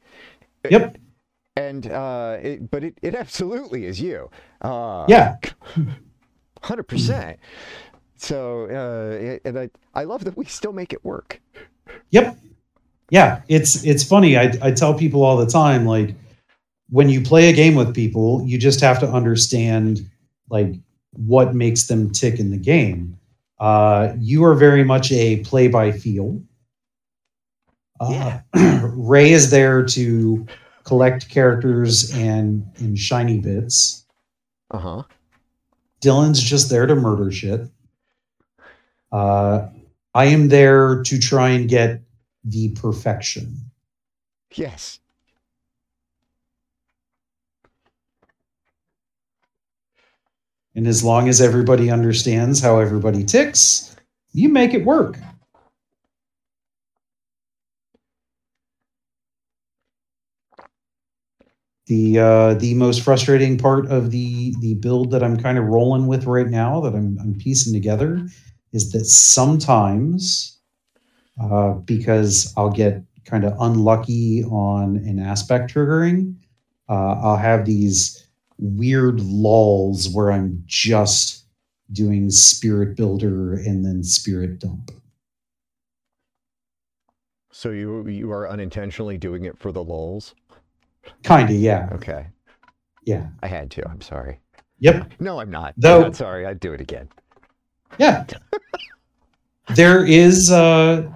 yep, 0.68 0.98
And 1.56 1.86
uh, 1.92 2.38
it, 2.42 2.72
but 2.72 2.84
it, 2.84 2.98
it 3.04 3.14
absolutely 3.14 3.86
is 3.86 4.02
you. 4.02 4.32
Uh, 4.62 5.06
yeah, 5.08 5.36
hundred 6.64 6.84
percent. 6.84 7.38
So 8.16 8.66
uh, 9.44 9.48
and 9.48 9.60
I 9.60 9.70
I 9.94 10.06
love 10.06 10.24
that 10.24 10.36
we 10.36 10.46
still 10.46 10.74
make 10.74 10.92
it 10.92 11.06
work. 11.06 11.40
Yep. 12.10 12.36
Yeah, 13.10 13.42
it's 13.48 13.84
it's 13.84 14.04
funny. 14.04 14.38
I 14.38 14.54
I 14.62 14.72
tell 14.72 14.94
people 14.94 15.24
all 15.24 15.38
the 15.38 15.46
time 15.46 15.86
like 15.86 16.16
when 16.90 17.10
you 17.10 17.22
play 17.22 17.50
a 17.50 17.54
game 17.54 17.76
with 17.76 17.94
people, 17.94 18.44
you 18.46 18.58
just 18.58 18.80
have 18.82 19.00
to 19.00 19.08
understand 19.08 20.02
like 20.50 20.74
what 21.14 21.56
makes 21.56 21.88
them 21.88 22.12
tick 22.12 22.40
in 22.40 22.52
the 22.52 22.58
game. 22.58 23.18
Uh, 23.60 24.14
you 24.20 24.44
are 24.44 24.54
very 24.54 24.84
much 24.84 25.12
a 25.12 25.38
play 25.38 25.68
by 25.68 25.92
feel. 25.92 26.42
Uh, 28.00 28.40
Ray 28.94 29.32
is 29.32 29.50
there 29.50 29.84
to 29.86 30.46
collect 30.84 31.30
characters 31.30 32.14
and 32.16 32.66
and 32.78 32.98
shiny 32.98 33.40
bits. 33.40 34.06
Uh 34.72 34.78
huh. 34.78 35.04
Dylan's 36.02 36.42
just 36.42 36.70
there 36.70 36.86
to 36.86 36.96
murder 36.96 37.32
shit. 37.32 37.62
Uh, 39.12 39.68
I 40.14 40.26
am 40.26 40.50
there 40.50 41.02
to 41.04 41.20
try 41.20 41.50
and 41.50 41.70
get 41.70 42.02
the 42.50 42.70
perfection. 42.70 43.56
Yes. 44.54 45.00
And 50.76 50.88
as 50.88 51.04
long 51.04 51.28
as 51.28 51.42
everybody 51.42 51.90
understands 51.90 52.60
how 52.60 52.80
everybody 52.80 53.24
ticks, 53.24 53.96
you 54.32 54.48
make 54.48 54.76
it 54.76 54.86
work. 54.86 55.18
The 61.88 62.20
uh, 62.20 62.54
the 62.56 62.74
most 62.74 63.02
frustrating 63.02 63.58
part 63.58 63.88
of 63.88 64.12
the 64.12 64.54
the 64.60 64.76
build 64.76 65.12
that 65.12 65.24
I'm 65.24 65.38
kind 65.38 65.58
of 65.58 65.66
rolling 65.66 66.06
with 66.06 66.26
right 66.26 66.48
now 66.48 66.82
that 66.82 66.94
I'm 66.94 67.18
I'm 67.20 67.34
piecing 67.36 67.74
together 67.74 68.28
is 68.74 68.92
that 68.92 69.06
sometimes 69.06 70.57
uh, 71.42 71.74
because 71.74 72.54
I'll 72.58 72.70
get 72.72 73.02
kind 73.26 73.44
of 73.44 73.54
unlucky 73.60 74.44
on 74.46 74.98
an 74.98 75.20
aspect 75.20 75.74
triggering, 75.74 76.36
uh, 76.90 77.20
I'll 77.22 77.36
have 77.38 77.66
these 77.66 78.28
weird 78.58 79.20
lulls 79.22 80.10
where 80.10 80.32
I'm 80.32 80.64
just 80.66 81.44
doing 81.92 82.30
spirit 82.30 82.96
builder 82.98 83.54
and 83.54 83.86
then 83.86 84.04
spirit 84.04 84.60
dump. 84.60 84.92
So 87.52 87.70
you 87.72 88.08
you 88.08 88.32
are 88.32 88.50
unintentionally 88.50 89.18
doing 89.18 89.46
it 89.46 89.58
for 89.58 89.72
the 89.72 89.84
lulls. 89.84 90.36
Kind 91.24 91.50
of, 91.50 91.56
yeah, 91.56 91.90
Okay. 91.94 92.28
yeah, 93.04 93.28
I 93.42 93.48
had 93.48 93.72
to. 93.72 93.88
I'm 93.88 94.02
sorry. 94.02 94.40
yep, 94.80 95.12
No, 95.20 95.40
I'm 95.40 95.50
not. 95.50 95.74
Though- 95.78 95.98
I'm 95.98 96.02
not 96.04 96.16
sorry. 96.16 96.46
I'd 96.46 96.60
do 96.60 96.74
it 96.74 96.82
again. 96.82 97.08
yeah. 97.98 98.26
there 99.76 100.06
is 100.06 100.52
uh, 100.52 101.10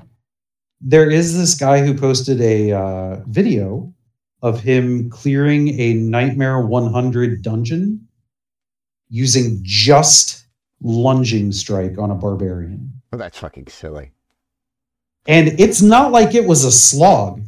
there 0.81 1.09
is 1.09 1.37
this 1.37 1.53
guy 1.53 1.85
who 1.85 1.93
posted 1.93 2.41
a 2.41 2.71
uh, 2.71 3.15
video 3.27 3.93
of 4.41 4.61
him 4.61 5.09
clearing 5.09 5.79
a 5.79 5.93
Nightmare 5.93 6.61
100 6.61 7.43
dungeon 7.43 8.07
using 9.09 9.59
just 9.61 10.45
lunging 10.81 11.51
strike 11.51 11.97
on 11.99 12.09
a 12.09 12.15
barbarian. 12.15 12.91
Oh, 13.13 13.17
that's 13.17 13.37
fucking 13.37 13.67
silly. 13.67 14.11
And 15.27 15.59
it's 15.59 15.81
not 15.81 16.11
like 16.11 16.33
it 16.33 16.45
was 16.45 16.63
a 16.63 16.71
slog. 16.71 17.41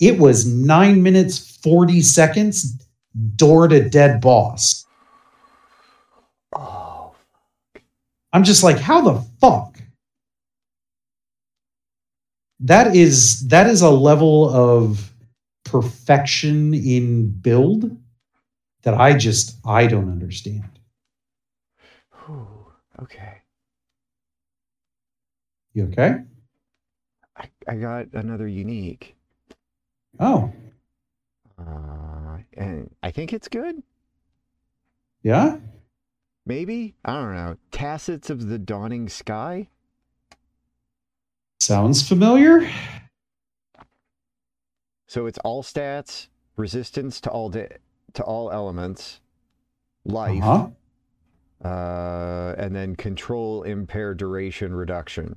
It 0.00 0.18
was 0.18 0.46
nine 0.46 1.02
minutes, 1.02 1.58
40 1.58 2.00
seconds, 2.00 2.84
door 3.36 3.68
to 3.68 3.88
dead 3.88 4.20
boss. 4.20 4.84
Oh, 6.56 7.14
I'm 8.32 8.42
just 8.42 8.64
like, 8.64 8.78
how 8.78 9.00
the 9.02 9.20
fuck? 9.40 9.69
That 12.60 12.94
is 12.96 13.48
that 13.48 13.66
is 13.68 13.82
a 13.82 13.90
level 13.90 14.50
of 14.50 15.10
perfection 15.64 16.74
in 16.74 17.30
build 17.30 17.96
that 18.82 18.94
I 18.94 19.16
just 19.16 19.56
I 19.66 19.86
don't 19.86 20.10
understand. 20.10 20.80
whew, 22.26 22.72
okay. 23.02 23.42
You 25.74 25.84
okay? 25.86 26.22
I, 27.36 27.50
I 27.68 27.76
got 27.76 28.08
another 28.12 28.46
unique. 28.48 29.16
Oh, 30.20 30.52
Uh, 31.58 32.38
and 32.54 32.94
I 33.02 33.10
think 33.10 33.32
it's 33.32 33.48
good. 33.48 33.82
Yeah? 35.22 35.58
Maybe? 36.46 36.94
I 37.04 37.14
don't 37.14 37.34
know. 37.34 37.56
Tassets 37.72 38.30
of 38.30 38.48
the 38.48 38.58
Dawning 38.58 39.08
Sky? 39.08 39.68
Sounds 41.64 42.06
familiar. 42.06 42.68
So 45.08 45.26
it's 45.26 45.38
all 45.38 45.62
stats, 45.62 46.28
resistance 46.56 47.20
to 47.22 47.30
all 47.30 47.50
da- 47.50 47.76
to 48.14 48.22
all 48.24 48.50
elements, 48.50 49.20
life, 50.04 50.42
Uh-huh. 50.42 51.68
uh, 51.68 52.54
and 52.56 52.74
then 52.74 52.96
control 52.96 53.62
impair 53.62 54.14
duration 54.14 54.74
reduction. 54.74 55.36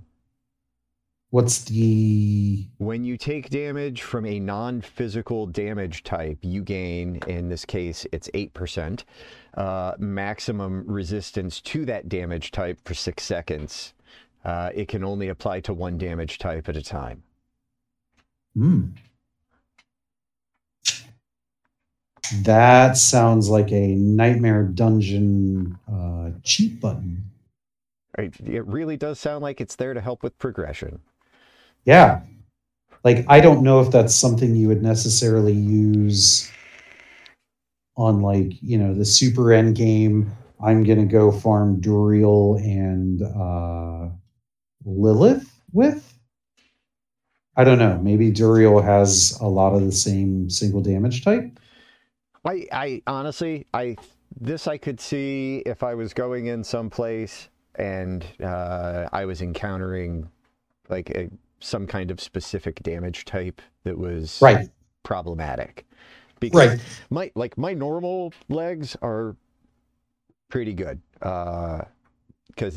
What's 1.31 1.63
the 1.65 2.67
When 2.77 3.03
you 3.03 3.17
take 3.17 3.49
damage 3.49 4.03
from 4.03 4.25
a 4.25 4.39
non 4.39 4.81
physical 4.81 5.47
damage 5.47 6.03
type, 6.03 6.37
you 6.41 6.63
gain, 6.63 7.19
in 7.27 7.49
this 7.49 7.65
case, 7.65 8.05
it's 8.11 8.29
8%, 8.35 9.03
uh, 9.55 9.95
maximum 9.97 10.85
resistance 10.87 11.59
to 11.61 11.85
that 11.85 12.07
damage 12.07 12.51
type 12.51 12.79
for 12.85 12.93
six 12.93 13.23
seconds. 13.23 13.93
Uh, 14.43 14.69
it 14.73 14.87
can 14.87 15.03
only 15.03 15.29
apply 15.29 15.61
to 15.61 15.73
one 15.73 15.97
damage 15.97 16.37
type 16.37 16.67
at 16.67 16.75
a 16.75 16.81
time. 16.81 17.23
Hmm. 18.55 18.87
That 22.41 22.97
sounds 22.97 23.49
like 23.49 23.71
a 23.71 23.87
nightmare 23.95 24.63
dungeon 24.63 25.77
uh, 25.91 26.31
cheat 26.43 26.79
button. 26.81 27.29
It 28.17 28.65
really 28.67 28.97
does 28.97 29.19
sound 29.19 29.41
like 29.41 29.59
it's 29.59 29.75
there 29.75 29.93
to 29.93 30.01
help 30.01 30.23
with 30.23 30.37
progression. 30.37 30.99
Yeah. 31.85 32.21
Like 33.03 33.25
I 33.27 33.39
don't 33.39 33.63
know 33.63 33.81
if 33.81 33.91
that's 33.91 34.15
something 34.15 34.55
you 34.55 34.67
would 34.67 34.83
necessarily 34.83 35.53
use 35.53 36.49
on 37.97 38.21
like, 38.21 38.53
you 38.61 38.77
know, 38.77 38.93
the 38.93 39.05
super 39.05 39.51
end 39.51 39.75
game. 39.75 40.31
I'm 40.63 40.83
gonna 40.83 41.05
go 41.05 41.31
farm 41.31 41.81
Duriel 41.81 42.57
and 42.59 43.21
uh 43.21 44.13
Lilith 44.85 45.49
with. 45.73 46.09
I 47.55 47.63
don't 47.63 47.79
know. 47.79 47.99
Maybe 48.01 48.31
Duriel 48.31 48.83
has 48.83 49.37
a 49.41 49.47
lot 49.47 49.73
of 49.73 49.85
the 49.85 49.91
same 49.91 50.49
single 50.49 50.81
damage 50.81 51.23
type. 51.23 51.59
I, 52.45 52.67
I 52.71 53.01
honestly, 53.07 53.67
I 53.73 53.97
this 54.39 54.67
I 54.67 54.77
could 54.77 54.99
see 54.99 55.63
if 55.65 55.83
I 55.83 55.93
was 55.95 56.13
going 56.13 56.47
in 56.47 56.63
someplace 56.63 57.49
and 57.75 58.25
uh, 58.43 59.07
I 59.13 59.25
was 59.25 59.41
encountering 59.41 60.29
like 60.89 61.09
a, 61.11 61.29
some 61.59 61.87
kind 61.87 62.11
of 62.11 62.19
specific 62.19 62.81
damage 62.83 63.25
type 63.25 63.61
that 63.83 63.97
was 63.97 64.39
Right. 64.41 64.69
problematic. 65.03 65.85
Because 66.39 66.55
Right. 66.55 66.81
my 67.09 67.31
like 67.35 67.57
my 67.57 67.73
normal 67.73 68.33
legs 68.49 68.97
are 69.01 69.35
pretty 70.49 70.73
good 70.73 71.01
because 71.19 71.87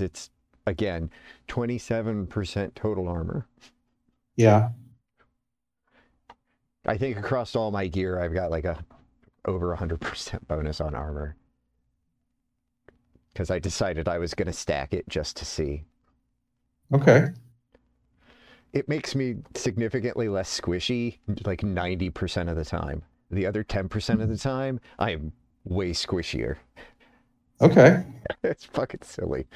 it's 0.01 0.31
again 0.67 1.11
27% 1.49 2.75
total 2.75 3.09
armor. 3.09 3.47
Yeah. 4.37 4.71
I 6.87 6.97
think 6.97 7.17
across 7.17 7.57
all 7.57 7.71
my 7.71 7.87
gear, 7.89 8.21
I've 8.21 8.35
got 8.35 8.51
like 8.51 8.65
a 8.65 8.85
over 9.45 9.73
a 9.73 9.77
hundred 9.77 10.01
percent 10.01 10.47
bonus 10.49 10.81
on 10.81 10.95
armor 10.95 11.37
because 13.33 13.51
I 13.51 13.59
decided 13.59 14.09
I 14.09 14.19
was 14.19 14.35
going 14.35 14.47
to 14.47 14.53
stack 14.53 14.95
it 14.95 15.09
just 15.09 15.37
to 15.37 15.45
see. 15.45 15.85
Okay. 16.93 17.29
It 18.73 18.89
makes 18.89 19.15
me 19.15 19.37
significantly 19.55 20.29
less 20.29 20.61
squishy, 20.61 21.19
like 21.45 21.63
ninety 21.63 22.11
percent 22.11 22.49
of 22.49 22.57
the 22.57 22.65
time. 22.65 23.03
The 23.31 23.47
other 23.47 23.65
ten 23.65 23.89
percent 23.89 24.23
of 24.23 24.29
the 24.29 24.39
time, 24.39 24.81
I 24.99 25.11
am 25.13 25.33
way 25.65 25.91
squishier. 25.91 26.57
Okay. 27.61 28.05
it's 28.43 28.65
fucking 28.65 29.02
silly. 29.02 29.47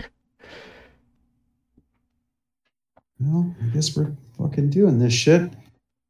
Well, 3.20 3.54
I 3.62 3.66
guess 3.66 3.96
we're 3.96 4.12
fucking 4.38 4.70
doing 4.70 4.98
this 4.98 5.12
shit. 5.12 5.52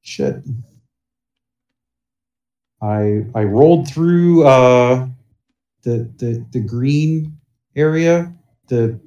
Shit. 0.02 0.42
I 2.82 3.24
I 3.34 3.44
rolled 3.44 3.88
through 3.88 4.46
uh 4.46 5.06
the 5.82 6.10
the 6.18 6.44
the 6.52 6.60
green 6.60 7.36
area, 7.76 8.32
the 8.68 8.98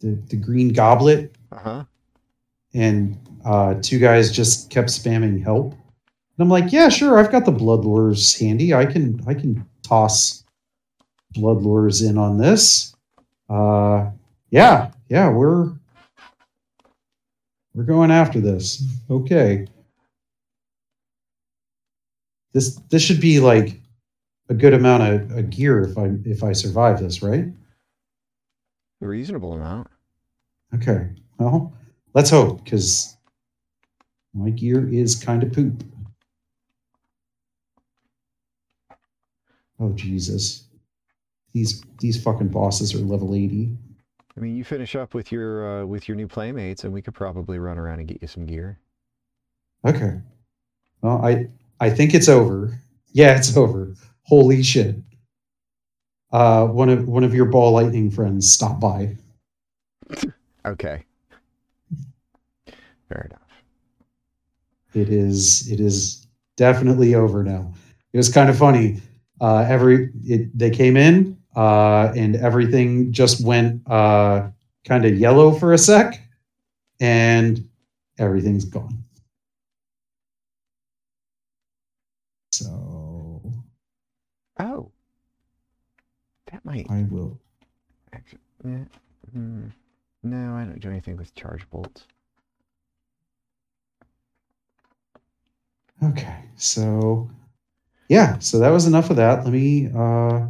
the 0.00 0.20
the 0.28 0.36
green 0.36 0.68
goblet, 0.72 1.34
Uh 1.50 1.58
huh. 1.58 1.84
and 2.74 3.18
uh 3.44 3.74
two 3.82 3.98
guys 3.98 4.30
just 4.30 4.70
kept 4.70 4.88
spamming 4.88 5.42
help. 5.42 5.72
And 5.72 6.40
I'm 6.44 6.48
like, 6.48 6.72
yeah, 6.72 6.88
sure, 6.88 7.18
I've 7.18 7.32
got 7.32 7.44
the 7.44 7.52
blood 7.52 7.84
lures 7.84 8.38
handy. 8.38 8.72
I 8.74 8.86
can 8.86 9.20
I 9.26 9.34
can 9.34 9.66
toss 9.82 10.44
blood 11.32 11.62
lures 11.62 12.02
in 12.02 12.16
on 12.18 12.38
this. 12.38 12.94
Uh 13.48 14.10
yeah, 14.50 14.92
yeah, 15.08 15.30
we're 15.30 15.72
we're 17.74 17.84
going 17.84 18.10
after 18.10 18.40
this. 18.40 18.84
Okay. 19.10 19.66
This 22.52 22.76
this 22.90 23.02
should 23.02 23.20
be 23.20 23.40
like 23.40 23.80
a 24.48 24.54
good 24.54 24.74
amount 24.74 25.02
of, 25.02 25.38
of 25.38 25.50
gear 25.50 25.82
if 25.82 25.96
I 25.96 26.10
if 26.24 26.44
I 26.44 26.52
survive 26.52 27.00
this, 27.00 27.22
right? 27.22 27.46
A 29.00 29.06
reasonable 29.06 29.54
amount. 29.54 29.88
Okay. 30.74 31.08
Well, 31.38 31.74
let's 32.14 32.30
hope 32.30 32.62
because 32.62 33.16
my 34.34 34.50
gear 34.50 34.86
is 34.88 35.14
kind 35.14 35.42
of 35.42 35.52
poop. 35.52 35.82
Oh 39.80 39.92
Jesus. 39.94 40.64
These 41.54 41.82
these 41.98 42.22
fucking 42.22 42.48
bosses 42.48 42.94
are 42.94 42.98
level 42.98 43.34
80. 43.34 43.76
I 44.36 44.40
mean, 44.40 44.56
you 44.56 44.64
finish 44.64 44.94
up 44.96 45.14
with 45.14 45.30
your 45.30 45.82
uh, 45.82 45.86
with 45.86 46.08
your 46.08 46.16
new 46.16 46.26
playmates, 46.26 46.84
and 46.84 46.92
we 46.92 47.02
could 47.02 47.14
probably 47.14 47.58
run 47.58 47.78
around 47.78 47.98
and 47.98 48.08
get 48.08 48.22
you 48.22 48.28
some 48.28 48.46
gear. 48.46 48.78
Okay. 49.86 50.20
Well, 51.02 51.24
I 51.24 51.48
I 51.80 51.90
think 51.90 52.14
it's 52.14 52.28
over. 52.28 52.78
Yeah, 53.12 53.36
it's 53.36 53.56
over. 53.56 53.94
Holy 54.24 54.62
shit. 54.62 54.96
Uh 56.30 56.66
one 56.66 56.88
of 56.88 57.06
one 57.06 57.24
of 57.24 57.34
your 57.34 57.44
ball 57.46 57.72
lightning 57.72 58.10
friends 58.10 58.50
stopped 58.50 58.80
by. 58.80 59.16
Okay. 60.64 61.02
Fair 63.08 63.28
enough. 63.28 63.48
It 64.94 65.08
is 65.08 65.68
it 65.68 65.80
is 65.80 66.28
definitely 66.56 67.16
over 67.16 67.42
now. 67.42 67.72
It 68.12 68.16
was 68.16 68.32
kind 68.32 68.48
of 68.48 68.56
funny. 68.56 69.00
Uh 69.40 69.66
every 69.68 70.10
it 70.24 70.56
they 70.56 70.70
came 70.70 70.96
in 70.96 71.36
uh 71.56 72.12
and 72.16 72.36
everything 72.36 73.12
just 73.12 73.44
went 73.44 73.82
uh 73.90 74.48
kind 74.86 75.04
of 75.04 75.16
yellow 75.18 75.52
for 75.52 75.72
a 75.72 75.78
sec 75.78 76.20
and 77.00 77.68
everything's 78.18 78.64
gone. 78.64 79.02
So 82.52 83.42
Oh, 84.60 84.90
that 86.50 86.64
might 86.64 86.86
I 86.90 87.02
will 87.10 87.38
actually. 88.12 88.38
Yeah. 88.64 88.84
hmm. 89.32 89.66
No, 90.22 90.54
I 90.54 90.64
don't 90.64 90.78
do 90.78 90.88
anything 90.88 91.16
with 91.16 91.34
charge 91.34 91.68
bolts. 91.70 92.06
Okay, 96.02 96.44
so 96.56 97.28
yeah, 98.08 98.38
so 98.38 98.58
that 98.58 98.70
was 98.70 98.86
enough 98.86 99.10
of 99.10 99.16
that. 99.16 99.44
Let 99.44 99.52
me 99.52 99.88
uh 99.94 100.46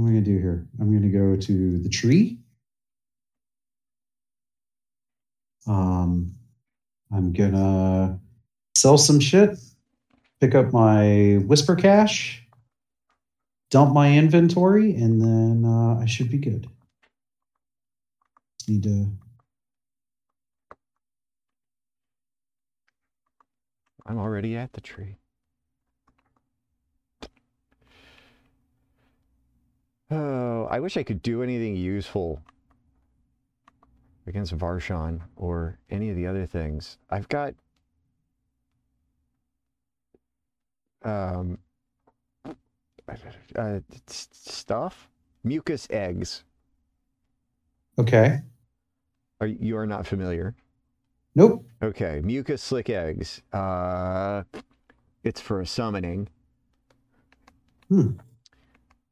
what 0.00 0.08
am 0.08 0.16
I 0.16 0.20
gonna 0.20 0.24
do 0.24 0.38
here? 0.38 0.66
I'm 0.80 0.92
gonna 0.92 1.12
go 1.12 1.36
to 1.36 1.78
the 1.78 1.88
tree. 1.88 2.38
Um 5.66 6.34
I'm 7.12 7.32
gonna 7.32 8.18
sell 8.74 8.96
some 8.96 9.20
shit, 9.20 9.58
pick 10.40 10.54
up 10.54 10.72
my 10.72 11.42
whisper 11.46 11.76
cache, 11.76 12.46
dump 13.70 13.92
my 13.92 14.16
inventory, 14.16 14.94
and 14.94 15.20
then 15.20 15.64
uh, 15.70 15.98
I 16.00 16.06
should 16.06 16.30
be 16.30 16.38
good. 16.38 16.66
Need 18.68 18.84
to 18.84 19.06
I'm 24.06 24.18
already 24.18 24.56
at 24.56 24.72
the 24.72 24.80
tree. 24.80 25.16
Oh, 30.10 30.66
I 30.70 30.80
wish 30.80 30.96
I 30.96 31.02
could 31.02 31.22
do 31.22 31.42
anything 31.42 31.76
useful 31.76 32.42
against 34.26 34.56
Varshan 34.56 35.20
or 35.36 35.78
any 35.88 36.10
of 36.10 36.16
the 36.16 36.26
other 36.26 36.46
things. 36.46 36.98
I've 37.10 37.28
got 37.28 37.54
um 41.02 41.58
uh, 43.56 43.80
stuff, 44.06 45.08
mucus 45.42 45.86
eggs. 45.90 46.44
Okay. 47.98 48.40
Are 49.40 49.46
you 49.46 49.76
are 49.76 49.86
not 49.86 50.06
familiar? 50.06 50.54
Nope. 51.34 51.64
Okay, 51.82 52.20
mucus 52.22 52.62
slick 52.62 52.90
eggs. 52.90 53.42
Uh, 53.52 54.42
it's 55.24 55.40
for 55.40 55.60
a 55.60 55.66
summoning. 55.66 56.28
Hmm. 57.88 58.12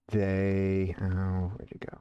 They 0.08 0.94
oh 1.00 1.52
where'd 1.56 1.70
it 1.70 1.80
go? 1.90 1.98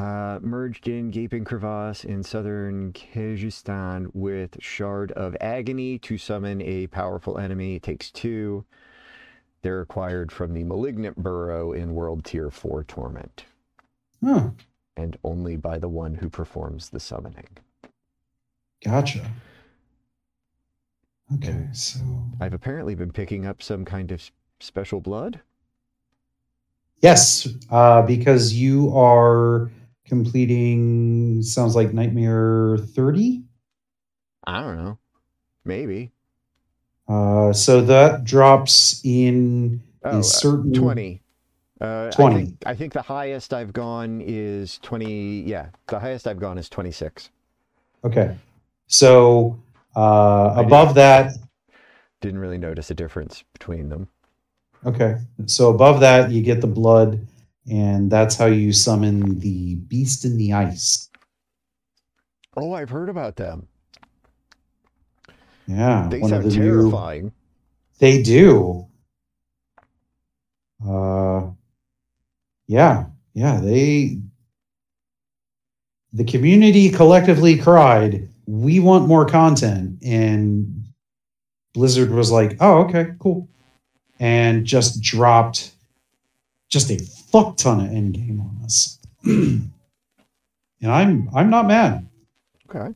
Uh, 0.00 0.40
merged 0.42 0.88
in 0.88 1.10
Gaping 1.10 1.44
Crevasse 1.44 2.04
in 2.04 2.24
southern 2.24 2.92
Kehjistan 2.92 4.08
with 4.12 4.56
Shard 4.60 5.12
of 5.12 5.36
Agony 5.40 5.98
to 6.00 6.18
summon 6.18 6.60
a 6.60 6.88
powerful 6.88 7.38
enemy. 7.38 7.76
It 7.76 7.84
takes 7.84 8.10
two. 8.10 8.64
They're 9.62 9.80
acquired 9.82 10.32
from 10.32 10.52
the 10.52 10.64
Malignant 10.64 11.16
Burrow 11.22 11.72
in 11.72 11.94
World 11.94 12.24
Tier 12.24 12.50
4 12.50 12.82
Torment, 12.84 13.44
Huh. 14.22 14.50
and 14.96 15.16
only 15.22 15.56
by 15.56 15.78
the 15.78 15.88
one 15.88 16.16
who 16.16 16.28
performs 16.28 16.90
the 16.90 17.00
summoning. 17.00 17.48
Gotcha. 18.84 19.30
Okay, 21.34 21.68
so 21.72 22.00
I've 22.40 22.52
apparently 22.52 22.94
been 22.96 23.12
picking 23.12 23.46
up 23.46 23.62
some 23.62 23.84
kind 23.84 24.10
of 24.10 24.30
special 24.60 25.00
blood. 25.00 25.40
Yes, 27.00 27.48
uh, 27.70 28.02
because 28.02 28.52
you 28.54 28.96
are 28.96 29.70
completing 30.06 31.42
sounds 31.42 31.74
like 31.76 31.92
Nightmare 31.92 32.78
30. 32.78 33.44
I 34.44 34.60
don't 34.62 34.76
know. 34.78 34.98
Maybe. 35.64 36.12
Uh, 37.08 37.52
so 37.52 37.80
that 37.82 38.24
drops 38.24 39.00
in 39.04 39.82
Oh, 40.04 40.08
a 40.10 40.22
uh, 40.32 40.40
certain 40.40 40.72
20. 40.72 41.22
Uh, 41.80 41.84
20. 42.10 42.24
I 42.26 42.26
think, 42.26 42.54
I 42.64 42.74
think 42.74 42.92
the 42.92 43.02
highest 43.02 43.52
I've 43.52 43.72
gone 43.72 44.20
is 44.24 44.78
20. 44.78 45.42
Yeah, 45.42 45.70
the 45.88 45.98
highest 46.00 46.26
I've 46.26 46.38
gone 46.40 46.58
is 46.58 46.68
26. 46.68 47.30
Okay. 48.04 48.36
So 48.86 49.58
uh, 49.96 50.54
above 50.56 50.94
that, 50.94 51.32
Didn't 52.20 52.40
really 52.40 52.58
notice 52.58 52.90
a 52.90 52.94
difference 52.94 53.44
between 53.52 53.88
them. 53.88 54.08
Okay. 54.86 55.16
So 55.46 55.70
above 55.70 56.00
that, 56.00 56.30
you 56.30 56.42
get 56.42 56.60
the 56.60 56.66
blood, 56.66 57.26
and 57.70 58.10
that's 58.10 58.36
how 58.36 58.46
you 58.46 58.72
summon 58.72 59.38
the 59.40 59.76
beast 59.76 60.24
in 60.24 60.36
the 60.36 60.52
ice. 60.52 61.10
Oh, 62.56 62.72
I've 62.72 62.90
heard 62.90 63.08
about 63.08 63.36
them. 63.36 63.66
Yeah, 65.66 66.08
They 66.10 66.20
one 66.20 66.32
of 66.32 66.42
sound 66.42 66.52
the 66.52 66.58
new. 66.58 66.82
terrifying. 66.82 67.32
They 67.98 68.22
do. 68.22 68.86
Uh, 70.86 71.46
yeah, 72.66 73.06
yeah. 73.32 73.60
They, 73.60 74.18
the 76.12 76.24
community 76.24 76.90
collectively 76.90 77.56
cried, 77.58 78.28
"We 78.46 78.78
want 78.80 79.08
more 79.08 79.24
content," 79.26 79.98
and 80.04 80.84
Blizzard 81.72 82.10
was 82.10 82.30
like, 82.30 82.56
"Oh, 82.60 82.82
okay, 82.84 83.12
cool," 83.18 83.48
and 84.24 84.64
just 84.64 85.02
dropped 85.02 85.72
just 86.70 86.90
a 86.90 86.96
fuck 86.96 87.58
ton 87.58 87.84
of 87.84 87.90
endgame 87.90 88.40
on 88.40 88.58
us. 88.64 88.98
and 89.24 89.70
I'm 90.82 91.28
I'm 91.34 91.50
not 91.50 91.66
mad. 91.66 92.08
Okay. 92.70 92.94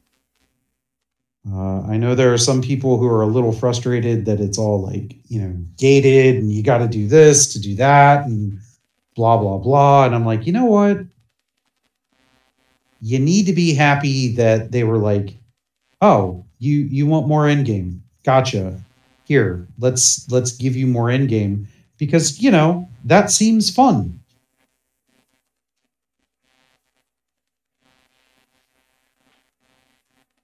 Uh, 1.53 1.83
I 1.83 1.99
know 1.99 2.15
there 2.15 2.33
are 2.33 2.39
some 2.39 2.63
people 2.63 2.97
who 2.97 3.07
are 3.07 3.21
a 3.21 3.27
little 3.27 3.53
frustrated 3.53 4.25
that 4.25 4.41
it's 4.41 4.57
all 4.57 4.83
like, 4.83 5.17
you 5.29 5.41
know, 5.41 5.55
gated 5.77 6.37
and 6.37 6.51
you 6.51 6.63
got 6.63 6.79
to 6.79 6.89
do 6.89 7.07
this 7.07 7.53
to 7.53 7.61
do 7.61 7.75
that 7.77 8.25
and 8.25 8.59
blah, 9.15 9.37
blah, 9.37 9.59
blah. 9.59 10.07
And 10.07 10.15
I'm 10.15 10.25
like, 10.25 10.47
you 10.47 10.53
know 10.53 10.65
what? 10.65 10.99
You 13.03 13.19
need 13.19 13.45
to 13.47 13.53
be 13.53 13.75
happy 13.75 14.35
that 14.37 14.73
they 14.73 14.83
were 14.83 14.99
like, 14.99 15.35
oh, 16.01 16.47
you 16.59 16.79
you 16.79 17.07
want 17.07 17.29
more 17.29 17.45
endgame. 17.45 18.01
Gotcha. 18.25 18.81
Here, 19.29 19.69
let's 19.79 20.31
let's 20.31 20.53
give 20.53 20.75
you 20.75 20.87
more 20.87 21.07
endgame 21.09 21.67
because 21.99 22.41
you 22.41 22.51
know 22.51 22.89
that 23.05 23.31
seems 23.31 23.71
fun. 23.71 24.21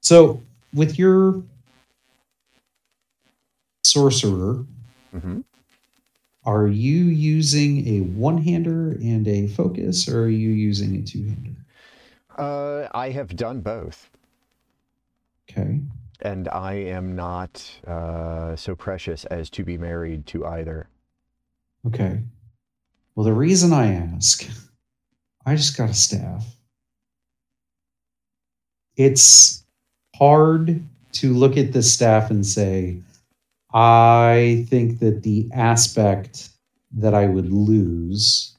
So 0.02 0.42
with 0.74 0.98
your 0.98 1.42
sorcerer, 3.84 4.64
hmm 5.12 5.40
are 6.44 6.66
you 6.68 7.04
using 7.04 7.86
a 7.88 8.00
one-hander 8.02 8.92
and 8.92 9.26
a 9.26 9.48
focus, 9.48 10.08
or 10.08 10.24
are 10.24 10.28
you 10.28 10.50
using 10.50 10.96
a 10.96 11.02
two-hander? 11.02 11.56
Uh, 12.36 12.88
I 12.94 13.10
have 13.10 13.36
done 13.36 13.60
both, 13.60 14.10
Okay. 15.50 15.80
And 16.24 16.48
I 16.48 16.72
am 16.72 17.14
not 17.14 17.70
uh, 17.86 18.56
so 18.56 18.74
precious 18.74 19.26
as 19.26 19.50
to 19.50 19.64
be 19.64 19.76
married 19.76 20.26
to 20.28 20.46
either. 20.46 20.88
Okay. 21.86 22.18
Well, 23.14 23.24
the 23.24 23.32
reason 23.34 23.72
I 23.72 23.92
ask, 23.92 24.48
I 25.44 25.54
just 25.54 25.76
got 25.76 25.90
a 25.90 25.94
staff. 25.94 26.44
It's 28.96 29.64
hard 30.16 30.82
to 31.12 31.34
look 31.34 31.56
at 31.56 31.72
this 31.72 31.92
staff 31.92 32.30
and 32.30 32.44
say, 32.44 33.00
I 33.72 34.66
think 34.70 35.00
that 35.00 35.22
the 35.22 35.48
aspect 35.52 36.48
that 36.92 37.12
I 37.12 37.26
would 37.26 37.52
lose 37.52 38.56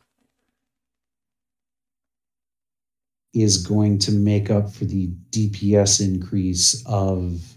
is 3.33 3.65
going 3.65 3.97
to 3.99 4.11
make 4.11 4.49
up 4.49 4.71
for 4.71 4.85
the 4.85 5.09
DPS 5.31 5.99
increase 5.99 6.83
of 6.85 7.54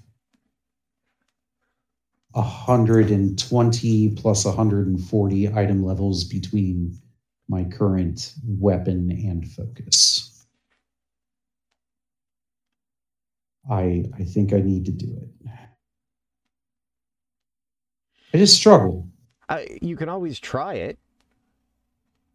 120 2.33 4.09
plus 4.11 4.45
140 4.45 5.55
item 5.55 5.85
levels 5.85 6.25
between 6.25 6.99
my 7.49 7.65
current 7.65 8.35
weapon 8.47 9.11
and 9.11 9.51
focus. 9.51 10.47
I 13.71 14.05
I 14.19 14.25
think 14.25 14.53
I 14.53 14.61
need 14.61 14.85
to 14.87 14.93
do 14.93 15.07
it. 15.07 15.51
I 18.33 18.39
just 18.39 18.57
struggle. 18.57 19.09
You 19.81 19.97
can 19.97 20.09
always 20.09 20.39
try 20.39 20.75
it. 20.75 20.99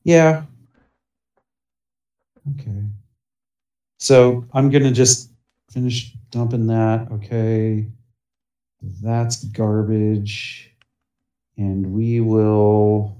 Yeah. 0.03 0.43
Okay. 2.51 2.83
So 3.99 4.45
I'm 4.53 4.69
gonna 4.69 4.91
just 4.91 5.31
finish 5.69 6.13
dumping 6.31 6.67
that. 6.67 7.07
Okay. 7.11 7.87
That's 9.01 9.43
garbage. 9.45 10.71
And 11.57 11.93
we 11.93 12.19
will. 12.19 13.17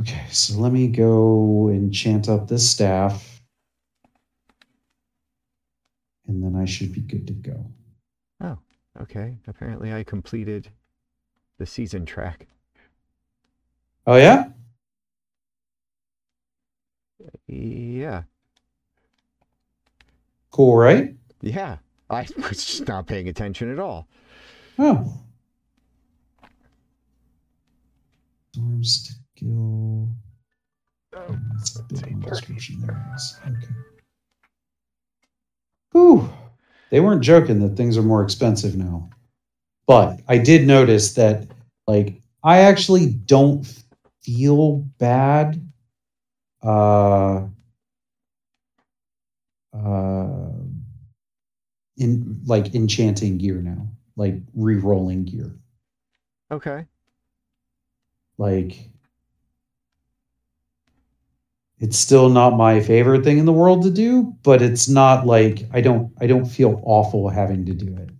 Okay, 0.00 0.26
so 0.30 0.58
let 0.58 0.72
me 0.72 0.88
go 0.88 1.68
and 1.68 1.92
chant 1.92 2.28
up 2.28 2.48
this 2.48 2.68
staff. 2.68 3.40
And 6.26 6.42
then 6.42 6.60
I 6.60 6.64
should 6.64 6.92
be 6.92 7.00
good 7.00 7.26
to 7.28 7.32
go. 7.32 7.64
Oh, 8.40 8.58
okay. 9.00 9.38
Apparently, 9.46 9.92
I 9.92 10.02
completed 10.02 10.68
the 11.58 11.66
season 11.66 12.04
track. 12.04 12.48
Oh, 14.06 14.16
yeah? 14.16 14.48
Yeah. 17.46 18.22
Cool, 20.50 20.76
right? 20.76 21.14
Yeah. 21.40 21.78
I 22.12 22.26
was 22.36 22.64
just 22.64 22.88
not 22.88 23.06
paying 23.06 23.28
attention 23.28 23.72
at 23.72 23.78
all. 23.78 24.06
Oh. 24.78 25.12
Storm 28.52 28.84
skill. 28.84 30.08
Oh. 31.14 31.36
Okay. 31.92 32.14
Whew. 35.92 36.30
They 36.90 37.00
weren't 37.00 37.22
joking 37.22 37.60
that 37.60 37.76
things 37.76 37.96
are 37.96 38.02
more 38.02 38.22
expensive 38.22 38.76
now. 38.76 39.08
But 39.86 40.20
I 40.28 40.38
did 40.38 40.66
notice 40.66 41.14
that, 41.14 41.46
like, 41.86 42.20
I 42.44 42.60
actually 42.60 43.06
don't 43.06 43.66
feel 44.22 44.78
bad. 44.98 45.66
Uh, 46.62 47.46
uh, 49.74 50.50
in 51.96 52.40
like 52.46 52.74
enchanting 52.74 53.38
gear 53.38 53.60
now, 53.60 53.86
like 54.16 54.36
re-rolling 54.54 55.24
gear. 55.24 55.54
Okay. 56.50 56.86
like 58.38 58.90
it's 61.78 61.98
still 61.98 62.28
not 62.28 62.56
my 62.56 62.80
favorite 62.80 63.24
thing 63.24 63.38
in 63.38 63.46
the 63.46 63.52
world 63.52 63.82
to 63.82 63.90
do 63.90 64.34
but 64.42 64.60
it's 64.62 64.88
not 64.88 65.26
like 65.26 65.62
i 65.72 65.80
don't 65.80 66.12
i 66.20 66.26
don't 66.26 66.46
feel 66.46 66.80
awful 66.84 67.28
having 67.28 67.64
to 67.66 67.72
do 67.74 67.96
it 67.96 68.10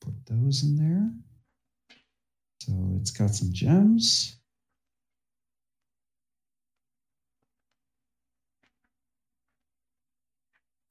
put 0.00 0.14
those 0.26 0.62
in 0.62 0.76
there 0.76 1.10
so 2.60 2.72
it's 3.00 3.10
got 3.10 3.30
some 3.30 3.52
gems 3.52 4.36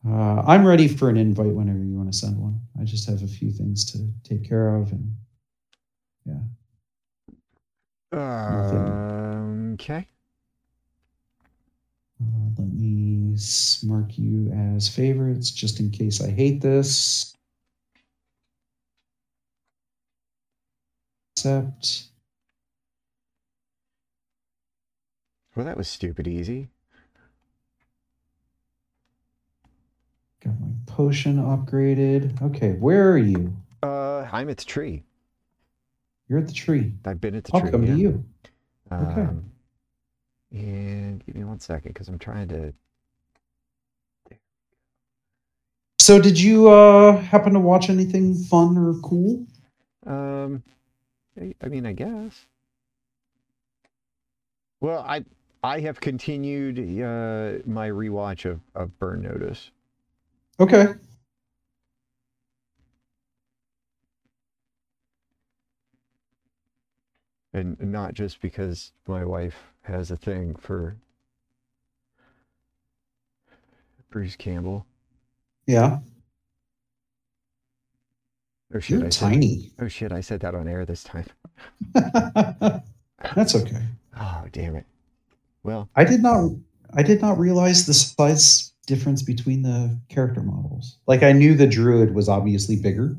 uh, 0.07 0.43
i'm 0.47 0.65
ready 0.65 0.87
for 0.87 1.09
an 1.09 1.17
invite 1.17 1.53
whenever 1.53 1.83
you 1.83 1.95
want 1.95 2.11
to 2.11 2.17
send 2.17 2.37
one. 2.37 2.59
I 2.79 2.83
just 2.83 3.07
have 3.09 3.23
a 3.23 3.27
few 3.27 3.51
things 3.51 3.85
to 3.91 3.99
take 4.23 4.43
care 4.47 4.75
of, 4.75 4.91
and 4.91 5.15
yeah. 6.25 6.41
Um, 8.11 9.73
okay. 9.73 10.07
Uh, 12.21 12.49
let 12.57 12.73
me 12.73 13.35
mark 13.83 14.17
you 14.17 14.51
as 14.51 14.87
favorites 14.87 15.51
just 15.51 15.79
in 15.79 15.89
case 15.89 16.21
I 16.21 16.29
hate 16.29 16.61
this. 16.61 17.33
Accept. 21.35 22.09
Well, 25.55 25.65
that 25.65 25.77
was 25.77 25.87
stupid 25.87 26.27
easy. 26.27 26.69
Got 30.43 30.59
my 30.59 30.67
potion 30.85 31.37
upgraded. 31.37 32.41
Okay, 32.41 32.73
where 32.73 33.11
are 33.11 33.17
you? 33.17 33.55
Uh, 33.81 34.27
I'm 34.31 34.49
at 34.49 34.57
the 34.57 34.65
tree. 34.65 35.03
You're 36.27 36.39
at 36.39 36.47
the 36.47 36.53
tree. 36.53 36.93
I've 37.05 37.21
been 37.21 37.35
at 37.35 37.45
the 37.45 37.51
I'll 37.53 37.61
tree. 37.61 37.71
come 37.71 37.83
yeah. 37.83 37.93
to 37.93 37.99
you. 37.99 38.25
Okay. 38.91 39.21
Um, 39.21 39.45
and 40.51 41.25
give 41.25 41.35
me 41.35 41.43
one 41.43 41.59
second 41.59 41.93
because 41.93 42.09
I'm 42.09 42.19
trying 42.19 42.47
to. 42.49 42.73
So, 45.99 46.19
did 46.19 46.39
you 46.39 46.69
uh, 46.69 47.17
happen 47.17 47.53
to 47.53 47.59
watch 47.59 47.89
anything 47.89 48.35
fun 48.35 48.77
or 48.77 48.95
cool? 49.01 49.45
Um, 50.05 50.61
I, 51.39 51.55
I 51.63 51.67
mean, 51.69 51.85
I 51.85 51.93
guess. 51.93 52.45
Well, 54.81 54.99
I 55.07 55.23
I 55.63 55.79
have 55.79 56.01
continued 56.01 56.77
uh, 56.77 57.63
my 57.65 57.89
rewatch 57.89 58.43
of, 58.43 58.59
of 58.75 58.99
Burn 58.99 59.21
Notice. 59.21 59.71
Okay. 60.59 60.93
and 67.53 67.79
not 67.79 68.13
just 68.13 68.41
because 68.41 68.91
my 69.07 69.23
wife 69.23 69.55
has 69.83 70.11
a 70.11 70.17
thing 70.17 70.55
for 70.55 70.95
Bruce 74.09 74.35
Campbell. 74.35 74.85
Yeah. 75.67 75.99
Oh 78.75 78.79
shit! 78.79 78.97
You're 78.99 79.05
I 79.05 79.09
said, 79.09 79.71
oh 79.79 79.87
shit! 79.87 80.11
I 80.11 80.21
said 80.21 80.39
that 80.41 80.55
on 80.55 80.67
air 80.67 80.85
this 80.85 81.03
time. 81.03 81.25
That's 81.93 83.55
okay. 83.55 83.83
Oh 84.19 84.45
damn 84.51 84.75
it! 84.75 84.85
Well, 85.63 85.89
I 85.95 86.03
did 86.05 86.23
not 86.23 86.51
I 86.91 87.03
did 87.03 87.21
not 87.21 87.37
realize 87.37 87.85
the 87.85 87.93
size 87.93 88.72
difference 88.85 89.21
between 89.21 89.61
the 89.61 89.99
character 90.09 90.41
models. 90.41 90.97
Like 91.07 91.23
I 91.23 91.31
knew 91.31 91.55
the 91.55 91.67
druid 91.67 92.13
was 92.13 92.29
obviously 92.29 92.75
bigger. 92.75 93.17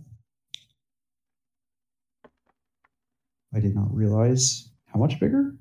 I 3.55 3.61
did 3.61 3.75
not 3.75 3.95
realize 3.95 4.69
how 4.87 4.99
much 4.99 5.21
bigger. 5.21 5.55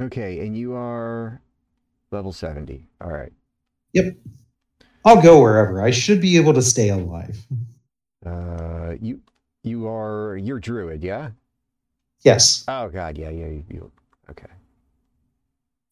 okay, 0.00 0.46
and 0.46 0.56
you 0.56 0.74
are 0.74 1.40
level 2.10 2.32
seventy. 2.32 2.86
All 3.00 3.10
right. 3.10 3.32
Yep. 3.94 4.16
I'll 5.04 5.22
go 5.22 5.40
wherever. 5.40 5.82
I 5.82 5.90
should 5.90 6.20
be 6.20 6.36
able 6.36 6.52
to 6.54 6.62
stay 6.62 6.90
alive. 6.90 7.38
Uh, 8.24 8.96
you 9.00 9.20
you 9.62 9.88
are 9.88 10.36
you're 10.36 10.60
druid, 10.60 11.02
yeah? 11.02 11.30
Yes. 12.22 12.64
Oh 12.68 12.88
god, 12.90 13.16
yeah, 13.16 13.30
yeah. 13.30 13.46
You, 13.46 13.64
you 13.68 13.92
okay? 14.30 14.46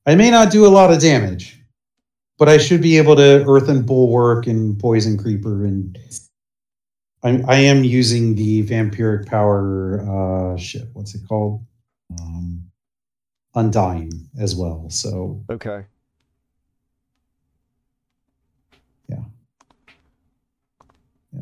I 0.07 0.15
may 0.15 0.31
not 0.31 0.51
do 0.51 0.67
a 0.67 0.69
lot 0.69 0.93
of 0.93 1.01
damage, 1.01 1.61
but 2.39 2.49
I 2.49 2.57
should 2.59 2.81
be 2.81 2.97
able 2.97 3.17
to 3.17 3.45
earthen 3.47 3.83
bulwark 3.83 4.47
and 4.47 4.79
poison 4.79 5.19
creeper 5.19 5.65
and 5.67 5.99
I'm, 7.23 7.45
I 7.51 7.57
am 7.57 7.83
using 7.83 8.37
the 8.37 8.63
vampiric 8.63 9.27
power 9.27 10.01
uh 10.09 10.57
shit, 10.57 10.89
what's 10.93 11.15
it 11.15 11.23
called? 11.29 11.65
Um 12.19 12.71
undying 13.55 14.31
as 14.39 14.55
well. 14.55 14.89
So 14.89 15.45
Okay. 15.51 15.85
Yeah, 19.09 19.25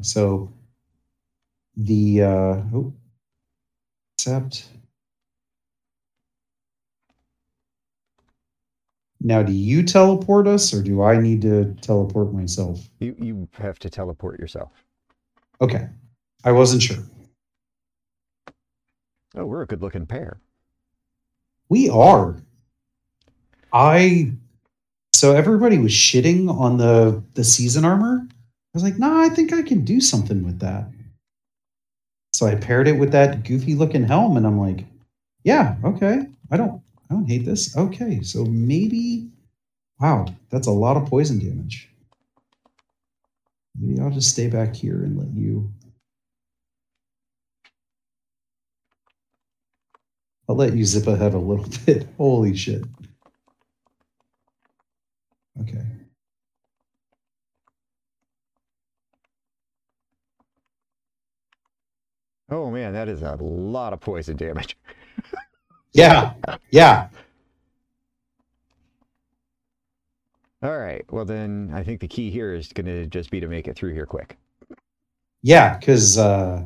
so 0.00 0.52
the 1.76 2.22
uh 2.22 2.62
oh, 2.74 2.94
accept. 4.14 4.68
Now, 9.26 9.42
do 9.42 9.52
you 9.52 9.82
teleport 9.82 10.46
us, 10.46 10.72
or 10.72 10.80
do 10.80 11.02
I 11.02 11.16
need 11.18 11.42
to 11.42 11.74
teleport 11.80 12.32
myself? 12.32 12.88
You 13.00 13.16
you 13.18 13.48
have 13.54 13.76
to 13.80 13.90
teleport 13.90 14.38
yourself. 14.38 14.70
Okay, 15.60 15.88
I 16.44 16.52
wasn't 16.52 16.82
sure. 16.82 17.02
Oh, 19.34 19.44
we're 19.44 19.62
a 19.62 19.66
good 19.66 19.82
looking 19.82 20.06
pair. 20.06 20.38
We 21.68 21.88
are. 21.88 22.36
I. 23.72 24.30
So 25.12 25.34
everybody 25.34 25.78
was 25.78 25.90
shitting 25.90 26.48
on 26.48 26.76
the 26.76 27.20
the 27.34 27.42
season 27.42 27.84
armor. 27.84 28.28
I 28.30 28.30
was 28.74 28.84
like, 28.84 28.96
nah, 28.96 29.22
I 29.22 29.28
think 29.28 29.52
I 29.52 29.62
can 29.62 29.84
do 29.84 30.00
something 30.00 30.44
with 30.44 30.60
that. 30.60 30.86
So 32.32 32.46
I 32.46 32.54
paired 32.54 32.86
it 32.86 33.00
with 33.00 33.10
that 33.10 33.42
goofy 33.42 33.74
looking 33.74 34.04
helm, 34.04 34.36
and 34.36 34.46
I'm 34.46 34.60
like, 34.60 34.84
yeah, 35.42 35.74
okay. 35.82 36.28
I 36.52 36.56
don't 36.56 36.80
I 37.10 37.14
don't 37.14 37.26
hate 37.26 37.44
this. 37.44 37.76
Okay, 37.76 38.22
so 38.22 38.44
maybe 38.44 39.30
wow, 40.00 40.26
that's 40.50 40.66
a 40.66 40.72
lot 40.72 40.96
of 40.96 41.06
poison 41.06 41.38
damage. 41.38 41.88
Maybe 43.78 44.00
I'll 44.00 44.10
just 44.10 44.30
stay 44.30 44.48
back 44.48 44.74
here 44.74 45.02
and 45.04 45.18
let 45.18 45.34
you. 45.34 45.72
I'll 50.48 50.56
let 50.56 50.74
you 50.74 50.84
zip 50.84 51.06
ahead 51.06 51.34
a 51.34 51.38
little 51.38 51.66
bit. 51.86 52.08
Holy 52.16 52.56
shit. 52.56 52.82
Okay. 55.60 55.84
Oh 62.50 62.70
man, 62.70 62.92
that 62.92 63.08
is 63.08 63.22
a 63.22 63.36
lot 63.40 63.92
of 63.92 64.00
poison 64.00 64.36
damage. 64.36 64.76
Yeah. 65.96 66.34
Yeah. 66.70 67.08
All 70.62 70.78
right. 70.78 71.04
Well, 71.10 71.24
then 71.24 71.70
I 71.74 71.82
think 71.82 72.00
the 72.00 72.08
key 72.08 72.30
here 72.30 72.52
is 72.54 72.72
going 72.72 72.86
to 72.86 73.06
just 73.06 73.30
be 73.30 73.40
to 73.40 73.48
make 73.48 73.68
it 73.68 73.76
through 73.76 73.92
here 73.94 74.06
quick. 74.06 74.36
Yeah, 75.42 75.78
because 75.78 76.18
uh 76.18 76.64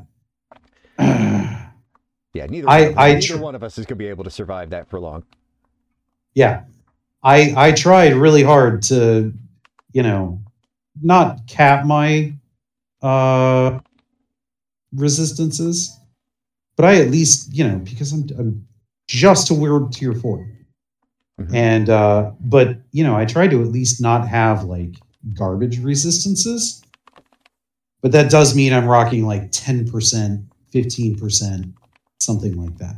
Yeah, 0.98 2.46
neither, 2.48 2.68
I- 2.68 2.82
one, 2.82 2.92
of- 2.92 2.98
I 2.98 3.14
neither 3.14 3.20
tr- 3.20 3.36
one 3.38 3.54
of 3.54 3.62
us 3.62 3.78
is 3.78 3.86
going 3.86 3.98
to 3.98 4.04
be 4.04 4.08
able 4.08 4.24
to 4.24 4.30
survive 4.30 4.70
that 4.70 4.88
for 4.88 5.00
long. 5.00 5.24
yeah. 6.34 6.64
I 7.22 7.52
I 7.56 7.72
tried 7.72 8.14
really 8.14 8.42
hard 8.42 8.82
to, 8.84 9.32
you 9.92 10.02
know, 10.02 10.40
not 11.02 11.46
cap 11.46 11.84
my 11.84 12.32
uh 13.02 13.80
resistances, 14.94 15.98
but 16.76 16.86
I 16.86 16.96
at 17.00 17.10
least, 17.10 17.52
you 17.54 17.68
know, 17.68 17.76
because 17.78 18.12
I'm 18.12 18.26
I'm 18.38 18.66
just 19.10 19.48
to 19.48 19.54
World 19.54 19.92
Tier 19.92 20.14
4. 20.14 20.46
Mhm. 21.40 21.54
And 21.54 21.88
uh 21.90 22.30
but 22.40 22.78
you 22.92 23.02
know, 23.02 23.16
I 23.16 23.24
tried 23.24 23.50
to 23.50 23.60
at 23.60 23.68
least 23.68 24.00
not 24.00 24.28
have 24.28 24.64
like 24.64 24.94
garbage 25.34 25.80
resistances. 25.80 26.82
But 28.02 28.12
that 28.12 28.30
does 28.30 28.54
mean 28.54 28.72
I'm 28.72 28.86
rocking 28.86 29.26
like 29.26 29.50
10%, 29.50 30.46
15%, 30.72 31.72
something 32.18 32.56
like 32.56 32.78
that. 32.78 32.94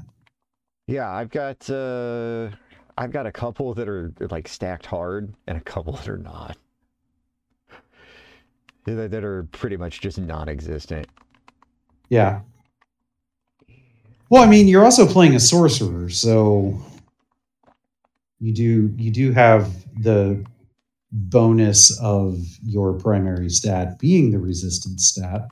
Yeah, 0.87 1.11
I've 1.11 1.31
got 1.31 1.68
uh, 1.68 2.51
I've 2.96 3.11
got 3.11 3.27
a 3.27 3.33
couple 3.33 3.75
that 3.75 3.88
are 3.88 4.12
like 4.31 4.46
stacked 4.46 4.87
hard, 4.87 5.35
and 5.46 5.57
a 5.57 5.61
couple 5.61 5.94
that 5.94 6.09
are 6.09 6.18
not. 6.18 6.57
That 8.85 9.11
that 9.11 9.25
are 9.25 9.44
pretty 9.53 9.77
much 9.77 10.01
just 10.01 10.18
non-existent. 10.18 11.07
Yeah. 12.11 12.40
Well, 14.33 14.42
I 14.42 14.47
mean, 14.47 14.66
you're 14.66 14.83
also 14.83 15.07
playing 15.07 15.35
a 15.35 15.40
sorcerer, 15.40 16.09
so 16.09 16.81
you 18.40 18.55
do 18.55 18.90
you 18.97 19.11
do 19.11 19.31
have 19.33 19.71
the 20.03 20.42
bonus 21.12 22.01
of 22.01 22.38
your 22.62 22.95
primary 22.95 23.51
stat 23.51 23.99
being 23.99 24.31
the 24.31 24.38
resistance 24.38 25.09
stat. 25.09 25.51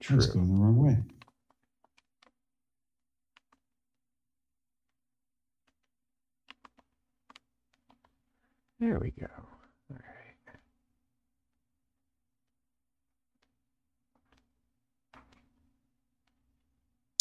True. 0.00 0.16
going 0.32 0.48
the 0.48 0.54
wrong 0.54 0.78
way. 0.78 0.96
There 8.80 8.98
we 8.98 9.10
go. 9.10 9.53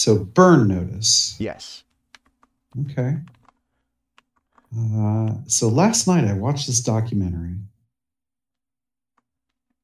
So 0.04 0.18
burn 0.18 0.68
notice. 0.68 1.38
Yes. 1.39 1.86
Okay. 2.82 3.16
Uh, 4.78 5.36
so 5.48 5.70
last 5.70 6.08
night 6.08 6.26
I 6.26 6.34
watched 6.34 6.68
this 6.68 6.82
documentary 6.82 7.56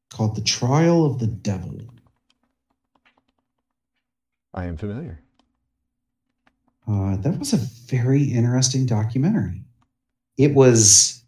called 0.09 0.35
The 0.35 0.41
Trial 0.41 1.05
of 1.05 1.19
the 1.19 1.27
Devil. 1.27 1.79
I 4.53 4.65
am 4.65 4.75
familiar. 4.75 5.21
Uh, 6.85 7.15
that 7.15 7.39
was 7.39 7.53
a 7.53 7.65
very 7.87 8.23
interesting 8.23 8.85
documentary. 8.85 9.63
It 10.37 10.53
was 10.53 11.23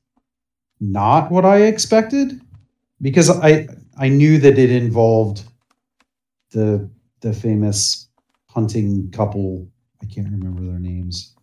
not 0.81 1.31
what 1.31 1.45
I 1.45 1.61
expected 1.61 2.41
because 3.01 3.29
I 3.29 3.69
I 3.97 4.09
knew 4.09 4.37
that 4.39 4.59
it 4.59 4.69
involved 4.69 5.43
the 6.51 6.89
the 7.21 7.31
famous 7.31 8.09
hunting 8.53 9.09
couple. 9.11 9.67
I 10.01 10.05
can't 10.05 10.29
remember 10.29 10.61
their 10.63 10.79
names. 10.79 11.35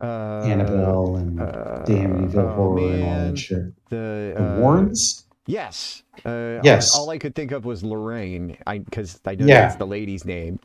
Uh, 0.00 0.42
Annabelle 0.44 1.16
and 1.16 1.40
uh, 1.40 1.84
Amityville 1.86 2.36
oh, 2.36 2.54
Horror 2.54 2.92
and 2.94 3.02
all 3.04 3.30
that 3.30 3.38
shit. 3.38 3.74
The, 3.90 4.34
The 4.36 4.56
uh, 4.56 4.60
Warrens? 4.60 5.24
Yes. 5.46 6.02
Uh, 6.24 6.60
Yes. 6.62 6.94
All, 6.94 7.02
all 7.04 7.10
I 7.10 7.18
could 7.18 7.34
think 7.34 7.50
of 7.52 7.64
was 7.64 7.82
Lorraine, 7.82 8.56
I 8.66 8.78
because 8.78 9.20
I 9.24 9.34
know 9.34 9.46
Yeah. 9.46 9.62
that's 9.62 9.76
the 9.76 9.86
lady's 9.86 10.24
name. 10.24 10.60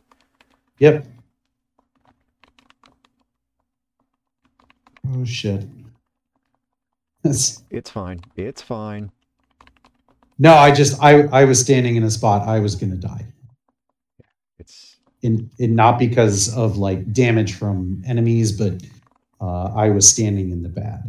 Yep. 0.78 1.06
Oh 5.12 5.24
shit. 5.24 5.66
That's, 7.22 7.62
It's 7.70 7.90
fine. 7.90 8.20
It's 8.36 8.62
fine. 8.62 9.10
no, 10.38 10.54
I 10.54 10.70
just 10.70 11.02
I 11.02 11.22
I 11.24 11.44
was 11.44 11.58
standing 11.60 11.96
in 11.96 12.04
a 12.04 12.10
spot 12.10 12.46
I 12.46 12.58
was 12.60 12.74
gonna 12.76 12.96
die. 12.96 13.26
In 15.24 15.50
in 15.58 15.74
not 15.74 15.98
because 15.98 16.54
of 16.56 16.76
like 16.76 17.12
damage 17.12 17.54
from 17.54 18.02
enemies, 18.06 18.52
but 18.52 18.74
uh, 19.40 19.72
I 19.74 19.90
was 19.90 20.08
standing 20.08 20.50
in 20.50 20.62
the 20.62 20.68
bad. 20.68 21.02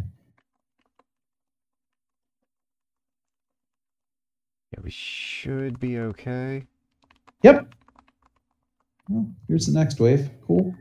yeah. 4.76 4.82
We 4.84 4.92
should 4.92 5.80
be 5.80 6.00
okay. 6.00 6.64
Yep. 7.44 7.74
Well, 9.10 9.28
here's 9.48 9.68
the 9.68 9.78
next 9.78 10.00
wave. 10.00 10.30
Cool. 10.46 10.74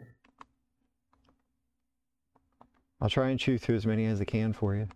I'll 3.01 3.11
try 3.11 3.29
and 3.29 3.39
chew 3.39 3.59
through 3.59 3.77
as 3.77 3.87
many 3.87 4.07
as 4.07 4.21
I 4.21 4.25
can 4.25 4.53
for 4.53 4.75
you. 4.75 4.89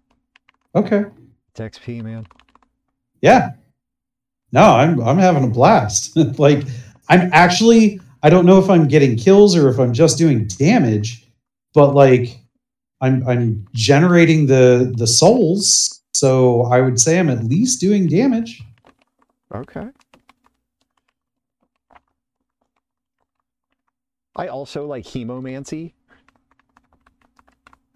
Okay. 0.74 1.04
It's 1.50 1.60
XP, 1.60 2.02
man. 2.02 2.26
Yeah. 3.20 3.50
No, 4.52 4.62
I'm 4.62 5.00
I'm 5.00 5.18
having 5.18 5.44
a 5.44 5.48
blast. 5.48 6.16
like 6.38 6.64
I'm 7.08 7.30
actually 7.32 8.00
I 8.22 8.30
don't 8.30 8.46
know 8.46 8.58
if 8.58 8.68
I'm 8.68 8.88
getting 8.88 9.16
kills 9.16 9.54
or 9.56 9.68
if 9.68 9.78
I'm 9.78 9.92
just 9.92 10.18
doing 10.18 10.46
damage, 10.46 11.26
but 11.74 11.94
like 11.94 12.38
I'm 13.00 13.26
I'm 13.28 13.66
generating 13.74 14.46
the 14.46 14.92
the 14.96 15.06
souls, 15.06 16.02
so 16.12 16.62
I 16.64 16.80
would 16.80 17.00
say 17.00 17.18
I'm 17.18 17.30
at 17.30 17.44
least 17.44 17.80
doing 17.80 18.08
damage. 18.08 18.62
Okay. 19.54 19.88
I 24.36 24.48
also 24.48 24.86
like 24.86 25.04
hemomancy. 25.04 25.92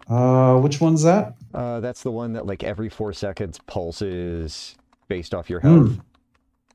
Uh 0.09 0.57
which 0.59 0.81
one's 0.81 1.03
that? 1.03 1.35
Uh, 1.53 1.79
that's 1.79 2.03
the 2.03 2.11
one 2.11 2.33
that 2.33 2.45
like 2.45 2.63
every 2.63 2.89
four 2.89 3.13
seconds 3.13 3.59
pulses 3.67 4.75
based 5.07 5.33
off 5.33 5.49
your 5.49 5.59
health, 5.61 5.89
Hmm. 5.89 5.99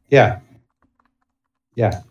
Yeah. 0.08 0.40
Yeah. 1.74 2.02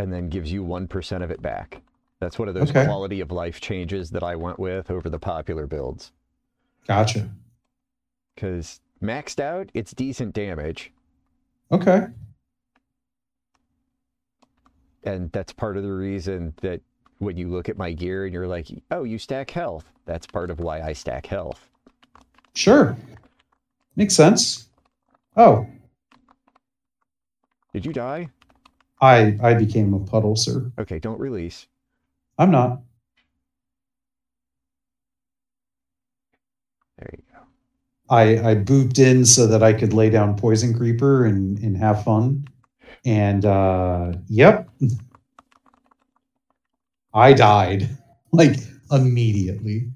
And 0.00 0.10
then 0.12 0.28
gives 0.30 0.50
you 0.50 0.62
one 0.64 0.88
percent 0.88 1.22
of 1.22 1.30
it 1.30 1.42
back. 1.42 1.82
That's 2.20 2.38
one 2.38 2.48
of 2.48 2.54
those 2.54 2.70
Okay. 2.70 2.84
quality 2.86 3.20
of 3.20 3.30
life 3.30 3.60
changes 3.60 4.10
that 4.10 4.22
I 4.22 4.34
went 4.36 4.58
with 4.58 4.90
over 4.90 5.08
the 5.10 5.18
popular 5.18 5.66
builds. 5.66 6.12
Gotcha. 6.86 7.28
Because 8.34 8.80
maxed 9.02 9.40
out, 9.40 9.70
it's 9.74 9.92
decent 9.92 10.34
damage, 10.34 10.92
Okay. 11.70 12.06
and 15.04 15.30
that's 15.32 15.52
part 15.52 15.76
of 15.76 15.82
the 15.82 15.92
reason 15.92 16.54
that 16.62 16.80
when 17.18 17.36
you 17.36 17.48
look 17.48 17.68
at 17.68 17.76
my 17.76 17.92
gear 17.92 18.24
and 18.24 18.32
you're 18.32 18.48
like, 18.48 18.68
"Oh, 18.90 19.04
you 19.04 19.18
stack 19.18 19.50
health," 19.50 19.92
that's 20.06 20.26
part 20.26 20.50
of 20.50 20.60
why 20.60 20.80
I 20.80 20.94
stack 20.94 21.26
health. 21.26 21.68
Sure. 22.54 22.96
Makes 23.96 24.14
sense. 24.14 24.68
Oh, 25.36 25.66
Did 27.72 27.86
you 27.86 27.92
die? 27.92 28.30
I 29.00 29.38
I 29.42 29.54
became 29.54 29.94
a 29.94 30.00
puddle, 30.00 30.36
sir. 30.36 30.70
Okay, 30.78 30.98
don't 30.98 31.18
release. 31.20 31.66
I'm 32.38 32.50
not. 32.50 32.82
There 36.98 37.10
you 37.12 37.22
go. 37.32 37.40
I 38.14 38.50
I 38.50 38.54
booped 38.56 38.98
in 38.98 39.24
so 39.24 39.46
that 39.46 39.62
I 39.62 39.72
could 39.72 39.92
lay 39.92 40.10
down 40.10 40.36
poison 40.36 40.74
creeper 40.76 41.24
and 41.24 41.58
and 41.60 41.76
have 41.76 42.04
fun. 42.04 42.46
And 43.04 43.44
uh 43.44 44.12
yep. 44.28 44.68
I 47.14 47.32
died 47.32 47.88
like 48.32 48.56
immediately. 48.90 49.90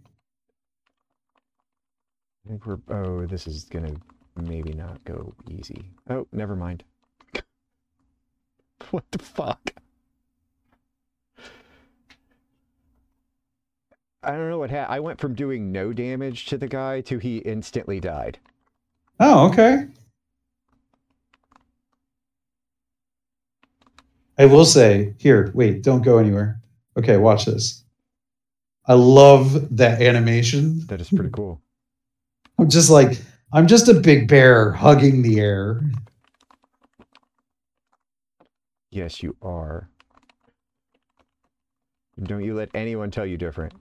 I 2.45 2.49
think 2.49 2.67
we're. 2.67 2.79
Oh, 2.89 3.27
this 3.27 3.47
is 3.47 3.65
gonna 3.65 3.95
maybe 4.37 4.73
not 4.73 5.03
go 5.05 5.35
easy. 5.51 5.91
Oh, 6.11 6.27
never 6.33 6.57
mind. 6.57 6.85
What 8.95 9.11
the 9.11 9.19
fuck? 9.19 9.73
I 14.23 14.31
don't 14.31 14.49
know 14.49 14.61
what 14.61 14.71
happened. 14.71 14.95
I 14.95 15.01
went 15.01 15.21
from 15.21 15.35
doing 15.35 15.73
no 15.73 15.93
damage 15.93 16.47
to 16.47 16.57
the 16.57 16.69
guy 16.69 17.01
to 17.01 17.19
he 17.19 17.39
instantly 17.39 17.99
died. 17.99 18.39
Oh, 19.19 19.49
okay. 19.49 19.89
I 24.39 24.47
will 24.47 24.65
say, 24.65 25.15
here, 25.19 25.51
wait, 25.55 25.83
don't 25.83 26.03
go 26.03 26.19
anywhere. 26.19 26.61
Okay, 26.97 27.17
watch 27.17 27.47
this. 27.47 27.83
I 28.87 28.95
love 28.95 29.77
that 29.77 30.01
animation. 30.01 30.87
That 30.87 31.01
is 31.01 31.09
pretty 31.09 31.31
cool. 31.31 31.61
I'm 32.61 32.71
just 32.71 32.91
like, 32.91 33.21
I'm 33.53 33.67
just 33.67 33.89
a 33.89 33.95
big 33.95 34.29
bear 34.29 34.71
hugging 34.71 35.23
the 35.23 35.41
air. 35.41 35.83
Yes, 38.95 39.25
you 39.25 39.37
are. 39.43 39.91
Don't 42.23 42.45
you 42.45 42.55
let 42.55 42.71
anyone 42.75 43.11
tell 43.13 43.27
you 43.27 43.37
different. 43.37 43.73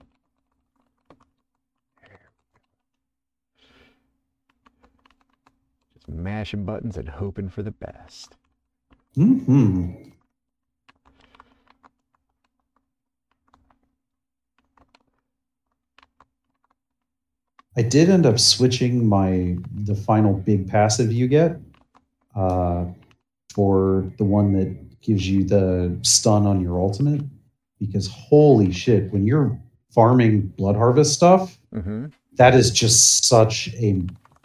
Just 5.94 6.08
mashing 6.08 6.64
buttons 6.64 6.96
and 6.96 7.08
hoping 7.08 7.48
for 7.48 7.62
the 7.62 7.70
best. 7.72 8.36
hmm 9.16 10.14
I 17.76 17.82
did 17.82 18.08
end 18.10 18.26
up 18.26 18.38
switching 18.40 19.06
my 19.08 19.56
the 19.72 19.94
final 19.94 20.34
big 20.34 20.68
passive 20.68 21.12
you 21.12 21.28
get 21.28 21.60
uh, 22.36 22.86
for 23.54 24.12
the 24.18 24.24
one 24.24 24.52
that 24.54 24.76
gives 25.04 25.28
you 25.28 25.44
the 25.44 25.96
stun 26.02 26.46
on 26.46 26.60
your 26.60 26.80
ultimate 26.80 27.20
because 27.78 28.08
holy 28.08 28.72
shit 28.72 29.12
when 29.12 29.24
you're 29.26 29.56
farming 29.94 30.40
blood 30.56 30.74
harvest 30.76 31.12
stuff 31.14 31.58
Mm-hmm. 31.74 32.06
that 32.36 32.54
is 32.54 32.70
just 32.70 33.24
such 33.26 33.68
a 33.74 34.00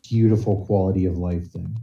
beautiful 0.07 0.65
quality 0.65 1.05
of 1.05 1.15
life 1.17 1.51
thing. 1.51 1.77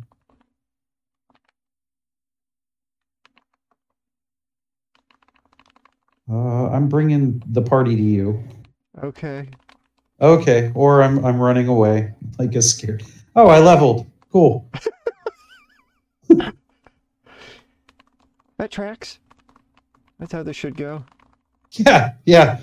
Uh, 6.28 6.68
I'm 6.70 6.88
bringing 6.88 7.40
the 7.46 7.62
party 7.62 7.94
to 7.94 8.02
you. 8.02 8.42
Okay. 9.02 9.48
Okay, 10.20 10.72
or 10.74 11.02
I'm 11.04 11.24
I'm 11.24 11.38
running 11.40 11.68
away 11.68 12.12
like 12.40 12.56
a 12.56 12.62
scared. 12.62 13.04
Oh, 13.36 13.46
I 13.46 13.60
leveled. 13.60 14.06
Cool. 14.32 14.68
That 18.58 18.70
tracks. 18.70 19.18
That's 20.18 20.32
how 20.32 20.42
this 20.42 20.56
should 20.56 20.76
go. 20.76 21.04
Yeah, 21.72 22.14
yeah. 22.24 22.60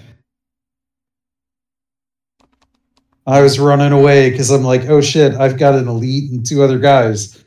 I 3.26 3.42
was 3.42 3.60
running 3.60 3.92
away 3.92 4.32
because 4.32 4.50
I'm 4.50 4.64
like, 4.64 4.86
oh 4.90 5.02
shit, 5.02 5.34
I've 5.36 5.58
got 5.58 5.76
an 5.76 5.88
elite 5.88 6.32
and 6.32 6.46
two 6.46 6.64
other 6.64 6.80
guys. 6.80 7.44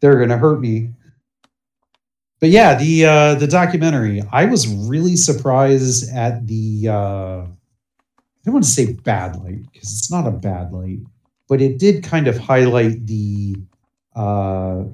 They're 0.00 0.18
gonna 0.18 0.38
hurt 0.38 0.60
me. 0.60 0.90
But 2.40 2.50
yeah, 2.50 2.74
the 2.74 3.06
uh 3.06 3.34
the 3.36 3.46
documentary, 3.46 4.22
I 4.30 4.44
was 4.44 4.66
really 4.68 5.16
surprised 5.16 6.12
at 6.12 6.46
the 6.46 6.88
uh 6.88 7.46
I 7.46 8.44
don't 8.44 8.54
want 8.54 8.64
to 8.64 8.70
say 8.70 8.92
bad 8.92 9.36
light 9.36 9.62
because 9.72 9.92
it's 9.92 10.10
not 10.10 10.26
a 10.26 10.32
bad 10.32 10.72
light, 10.72 10.98
but 11.48 11.60
it 11.62 11.78
did 11.78 12.04
kind 12.04 12.28
of 12.28 12.36
highlight 12.38 13.06
the 13.06 13.56
uh 14.14 14.84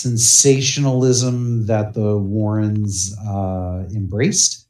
sensationalism 0.00 1.66
that 1.66 1.94
the 1.94 2.16
Warrens 2.18 3.16
uh 3.26 3.84
embraced. 3.94 4.68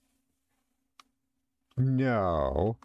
No. 1.76 2.76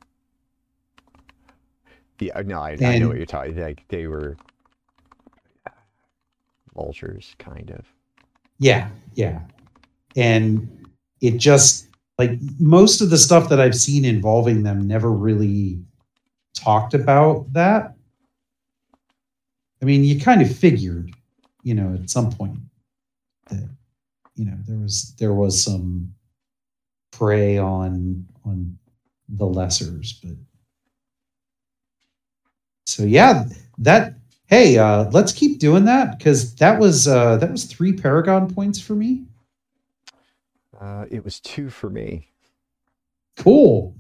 Yeah, 2.20 2.41
no, 2.46 2.60
I, 2.60 2.78
I 2.82 2.98
know 2.98 3.10
what 3.10 3.18
you're 3.18 3.26
talking. 3.26 3.58
Like 3.58 3.84
they 3.89 4.08
were 4.08 4.38
vultures, 6.74 7.36
kind 7.39 7.72
of. 7.72 7.86
Yeah, 8.58 8.89
yeah. 9.16 9.41
And 10.16 10.88
it 11.22 11.38
just 11.38 11.89
like 12.18 12.39
most 12.60 13.02
of 13.02 13.10
the 13.10 13.18
stuff 13.18 13.50
that 13.50 13.60
I've 13.60 13.76
seen 13.76 14.06
involving 14.06 14.64
them 14.64 14.88
never 14.88 15.12
really 15.12 15.80
talked 16.54 16.93
about 16.93 17.52
that. 17.54 17.96
I 19.82 19.86
mean, 19.86 20.04
you 20.04 20.20
kind 20.20 20.41
of 20.41 20.56
figured, 20.56 21.14
you 21.66 21.74
know, 21.74 21.97
at 22.01 22.09
some 22.09 22.32
point 22.32 22.59
that 23.49 23.68
you 24.36 24.45
know 24.45 24.57
there 24.68 24.78
was 24.78 25.13
there 25.20 25.34
was 25.34 25.61
some 25.61 26.13
prey 27.11 27.57
on 27.57 28.26
on 28.45 28.78
the 29.28 29.45
lessers, 29.45 30.13
but 30.24 30.36
so 32.86 33.03
yeah, 33.03 33.45
that 33.80 34.13
hey, 34.45 34.78
uh, 34.78 35.09
let's 35.09 35.32
keep 35.32 35.59
doing 35.59 35.86
that 35.86 36.18
because 36.18 36.53
that 36.55 36.80
was 36.80 37.07
uh, 37.07 37.38
that 37.38 37.51
was 37.51 37.66
three 37.66 37.93
Paragon 37.93 38.53
points 38.53 38.80
for 38.80 38.93
me. 38.93 39.26
Uh, 40.80 41.05
it 41.09 41.26
was 41.26 41.39
two 41.39 41.70
for 41.70 41.89
me. 41.89 42.28
Cool. 43.38 43.95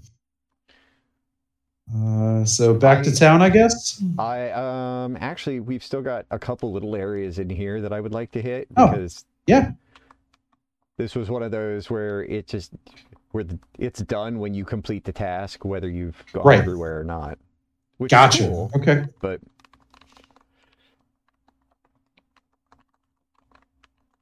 Uh, 1.93 2.43
so 2.45 2.73
back 2.73 3.03
to 3.03 3.15
town, 3.15 3.41
I 3.41 3.49
guess. 3.49 4.01
I 4.17 4.49
um 4.51 5.17
actually 5.19 5.59
we've 5.59 5.83
still 5.83 6.01
got 6.01 6.25
a 6.31 6.39
couple 6.39 6.71
little 6.71 6.95
areas 6.95 7.37
in 7.37 7.49
here 7.49 7.79
that 7.81 7.93
I 7.93 7.99
would 8.01 8.11
like 8.11 8.31
to 8.31 8.41
hit 8.41 8.67
Oh. 8.75 8.87
because 8.89 9.25
Yeah. 9.45 9.71
this 10.97 11.15
was 11.15 11.29
one 11.29 11.43
of 11.43 11.51
those 11.51 11.89
where 11.89 12.23
it 12.23 12.47
just 12.47 12.71
where 13.31 13.43
the, 13.43 13.59
it's 13.77 14.01
done 14.01 14.39
when 14.39 14.53
you 14.55 14.65
complete 14.65 15.03
the 15.03 15.11
task, 15.13 15.63
whether 15.63 15.89
you've 15.89 16.23
gone 16.33 16.45
Right. 16.47 16.59
everywhere 16.59 16.99
or 16.99 17.03
not. 17.03 17.37
Which 17.97 18.11
Gotcha. 18.11 18.47
cool, 18.47 18.71
Okay. 18.75 19.05
but 19.21 19.39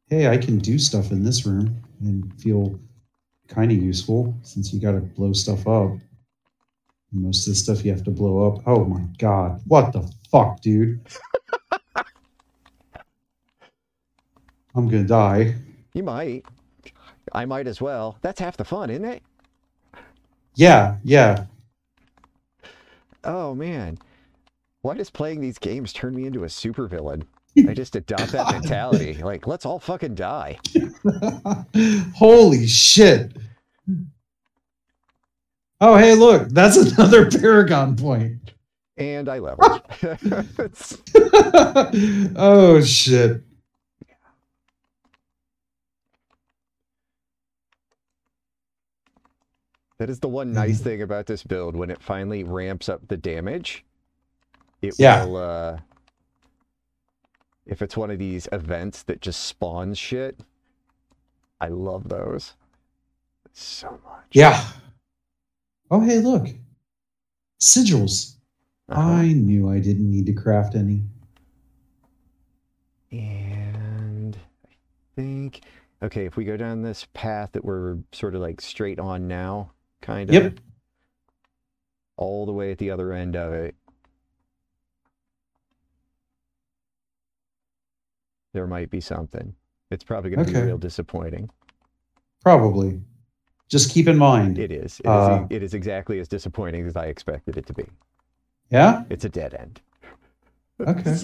Hey, 0.09 0.27
I 0.27 0.37
can 0.37 0.59
do 0.59 0.77
stuff 0.77 1.11
in 1.11 1.23
this 1.23 1.45
room 1.45 1.81
and 2.01 2.31
feel 2.39 2.77
kind 3.47 3.71
of 3.71 3.77
useful 3.81 4.35
since 4.43 4.71
you 4.73 4.79
got 4.79 4.91
to 4.91 4.99
blow 4.99 5.33
stuff 5.33 5.65
up. 5.67 5.93
Most 7.13 7.47
of 7.47 7.51
the 7.51 7.55
stuff 7.55 7.85
you 7.85 7.91
have 7.91 8.03
to 8.05 8.11
blow 8.11 8.47
up. 8.51 8.63
Oh 8.67 8.85
my 8.85 9.01
god! 9.19 9.61
What 9.67 9.93
the 9.93 10.11
fuck, 10.31 10.61
dude? 10.61 10.99
I'm 14.75 14.89
gonna 14.89 15.03
die. 15.03 15.55
you 15.93 16.01
might. 16.03 16.45
I 17.31 17.45
might 17.45 17.67
as 17.67 17.79
well. 17.81 18.17
That's 18.21 18.39
half 18.39 18.57
the 18.57 18.65
fun, 18.65 18.89
isn't 18.89 19.05
it? 19.05 19.21
Yeah, 20.55 20.97
yeah. 21.03 21.45
Oh 23.23 23.53
man. 23.55 23.97
Why 24.81 24.95
does 24.95 25.09
playing 25.09 25.39
these 25.41 25.57
games 25.57 25.93
turn 25.93 26.13
me 26.15 26.25
into 26.25 26.43
a 26.43 26.47
supervillain? 26.47 27.23
I 27.67 27.73
just 27.75 27.95
adopt 27.95 28.31
that 28.33 28.51
mentality. 28.51 29.13
Like, 29.13 29.47
let's 29.47 29.65
all 29.65 29.79
fucking 29.79 30.15
die. 30.15 30.57
Holy 32.15 32.67
shit. 32.67 33.37
Oh, 35.81 35.97
hey, 35.97 36.15
look, 36.15 36.49
that's 36.49 36.77
another 36.77 37.29
Paragon 37.29 37.95
point. 37.95 38.53
And 38.97 39.27
I 39.29 39.39
leveled. 39.39 39.81
Oh, 42.35 42.81
shit. 42.81 43.41
that 49.97 50.09
is 50.09 50.19
the 50.19 50.27
one 50.27 50.53
nice 50.53 50.79
thing 50.81 51.01
about 51.01 51.27
this 51.27 51.43
build. 51.43 51.75
When 51.75 51.89
it 51.89 52.01
finally 52.01 52.43
ramps 52.43 52.89
up 52.89 53.07
the 53.07 53.17
damage, 53.17 53.83
it 54.81 54.95
Yeah. 54.97 55.25
will 55.25 55.37
uh 55.37 55.79
if 57.65 57.81
it's 57.81 57.95
one 57.95 58.11
of 58.11 58.19
these 58.19 58.47
events 58.51 59.03
that 59.03 59.21
just 59.21 59.43
spawns 59.43 59.97
shit. 59.97 60.39
I 61.61 61.69
love 61.69 62.09
those. 62.09 62.55
So 63.53 63.91
much. 64.03 64.25
Yeah. 64.31 64.65
Oh, 65.93 65.99
hey, 65.99 66.17
look. 66.21 66.47
Sigils. 67.61 68.37
Uh-huh. 68.89 68.99
I 68.99 69.27
knew 69.33 69.69
I 69.69 69.77
didn't 69.77 70.09
need 70.09 70.25
to 70.25 70.33
craft 70.33 70.73
any. 70.73 71.03
And 73.11 74.35
I 74.65 74.69
think, 75.15 75.61
okay, 76.01 76.25
if 76.25 76.35
we 76.35 76.45
go 76.45 76.57
down 76.57 76.81
this 76.81 77.05
path 77.13 77.51
that 77.51 77.63
we're 77.63 77.99
sort 78.11 78.33
of 78.33 78.41
like 78.41 78.59
straight 78.59 78.97
on 78.99 79.27
now, 79.27 79.69
kind 80.01 80.31
of. 80.31 80.33
Yep. 80.33 80.59
All 82.17 82.47
the 82.47 82.53
way 82.53 82.71
at 82.71 82.79
the 82.79 82.89
other 82.89 83.13
end 83.13 83.35
of 83.35 83.53
it. 83.53 83.75
There 88.53 88.65
might 88.65 88.89
be 88.89 88.99
something. 88.99 89.53
It's 89.91 90.03
probably 90.03 90.31
going 90.31 90.43
to 90.43 90.49
Okay. 90.51 90.61
be 90.61 90.65
real 90.65 90.79
disappointing. 90.79 91.51
Probably. 92.41 92.99
Just 93.73 93.89
keep 93.89 94.07
in 94.07 94.19
mind. 94.19 94.59
It 94.59 94.71
is. 94.71 94.99
It, 94.99 95.07
Uh, 95.07 95.47
is, 95.49 95.55
it 95.57 95.63
is 95.63 95.73
exactly 95.73 96.19
as 96.19 96.27
disappointing 96.27 96.85
as 96.85 96.95
I 96.95 97.05
expected 97.07 97.57
it 97.57 97.65
to 97.65 97.73
be. 97.73 97.85
Yeah? 98.69 99.03
It's 99.09 99.25
a 99.25 99.29
dead 99.29 99.55
end. 99.55 99.81
Okay. 100.79 101.17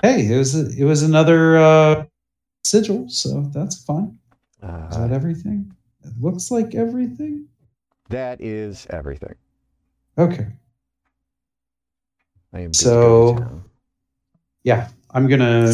Hey, 0.00 0.32
it 0.32 0.38
was 0.38 0.54
it 0.54 0.84
was 0.84 1.02
another 1.02 1.56
uh 1.58 2.04
sigil, 2.62 3.08
so 3.08 3.40
that's 3.52 3.82
fine. 3.82 4.16
Is 4.62 4.68
Uh, 4.68 4.98
that 5.08 5.10
everything? 5.12 5.72
It 6.04 6.12
looks 6.20 6.52
like 6.52 6.76
everything. 6.76 7.48
that 8.10 8.40
is 8.40 8.86
everything. 8.90 9.34
Okay. 10.16 10.46
I 12.52 12.60
am 12.60 12.72
So- 12.72 13.32
go 13.32 13.38
to 13.38 13.44
town. 13.44 13.64
Yeah, 14.62 14.88
I'm 15.10 15.26
gonna 15.26 15.72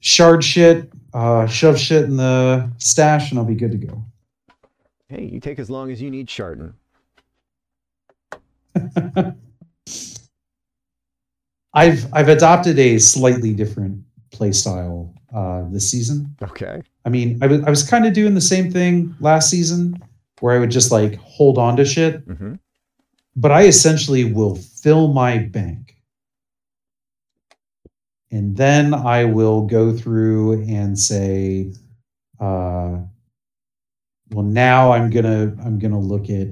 shard 0.00 0.42
shit, 0.42 0.90
uh, 1.12 1.46
shove 1.46 1.78
shit 1.78 2.04
in 2.04 2.16
the 2.16 2.70
stash, 2.78 3.30
and 3.30 3.38
I'll 3.38 3.44
be 3.44 3.54
good 3.54 3.72
to 3.72 3.76
go. 3.86 4.02
Hey, 5.08 5.24
you 5.24 5.40
take 5.40 5.58
as 5.58 5.70
long 5.70 5.90
as 5.90 6.00
you 6.00 6.10
need, 6.10 6.28
Sharton. 6.30 6.74
I've 11.74 12.12
I've 12.12 12.28
adopted 12.28 12.78
a 12.78 12.98
slightly 12.98 13.52
different 13.52 14.02
play 14.32 14.52
style 14.52 15.12
uh, 15.34 15.64
this 15.70 15.90
season. 15.90 16.34
Okay. 16.42 16.82
I 17.04 17.08
mean, 17.08 17.38
I 17.42 17.46
was 17.46 17.62
I 17.64 17.70
was 17.70 17.88
kind 17.88 18.06
of 18.06 18.12
doing 18.12 18.34
the 18.34 18.40
same 18.40 18.70
thing 18.70 19.14
last 19.20 19.50
season, 19.50 20.02
where 20.40 20.56
I 20.56 20.58
would 20.58 20.70
just 20.70 20.90
like 20.92 21.16
hold 21.16 21.58
on 21.58 21.76
to 21.76 21.84
shit, 21.84 22.22
hmm 22.22 22.54
but 23.36 23.50
I 23.50 23.62
essentially 23.64 24.32
will 24.32 24.54
fill 24.54 25.08
my 25.12 25.38
bank. 25.38 25.96
And 28.30 28.56
then 28.56 28.94
I 28.94 29.24
will 29.24 29.66
go 29.66 29.92
through 29.92 30.62
and 30.64 30.98
say, 30.98 31.72
uh, 32.40 32.98
well, 34.34 34.44
now 34.44 34.92
I'm 34.92 35.10
gonna 35.10 35.56
I'm 35.64 35.78
gonna 35.78 36.00
look 36.00 36.28
at 36.28 36.48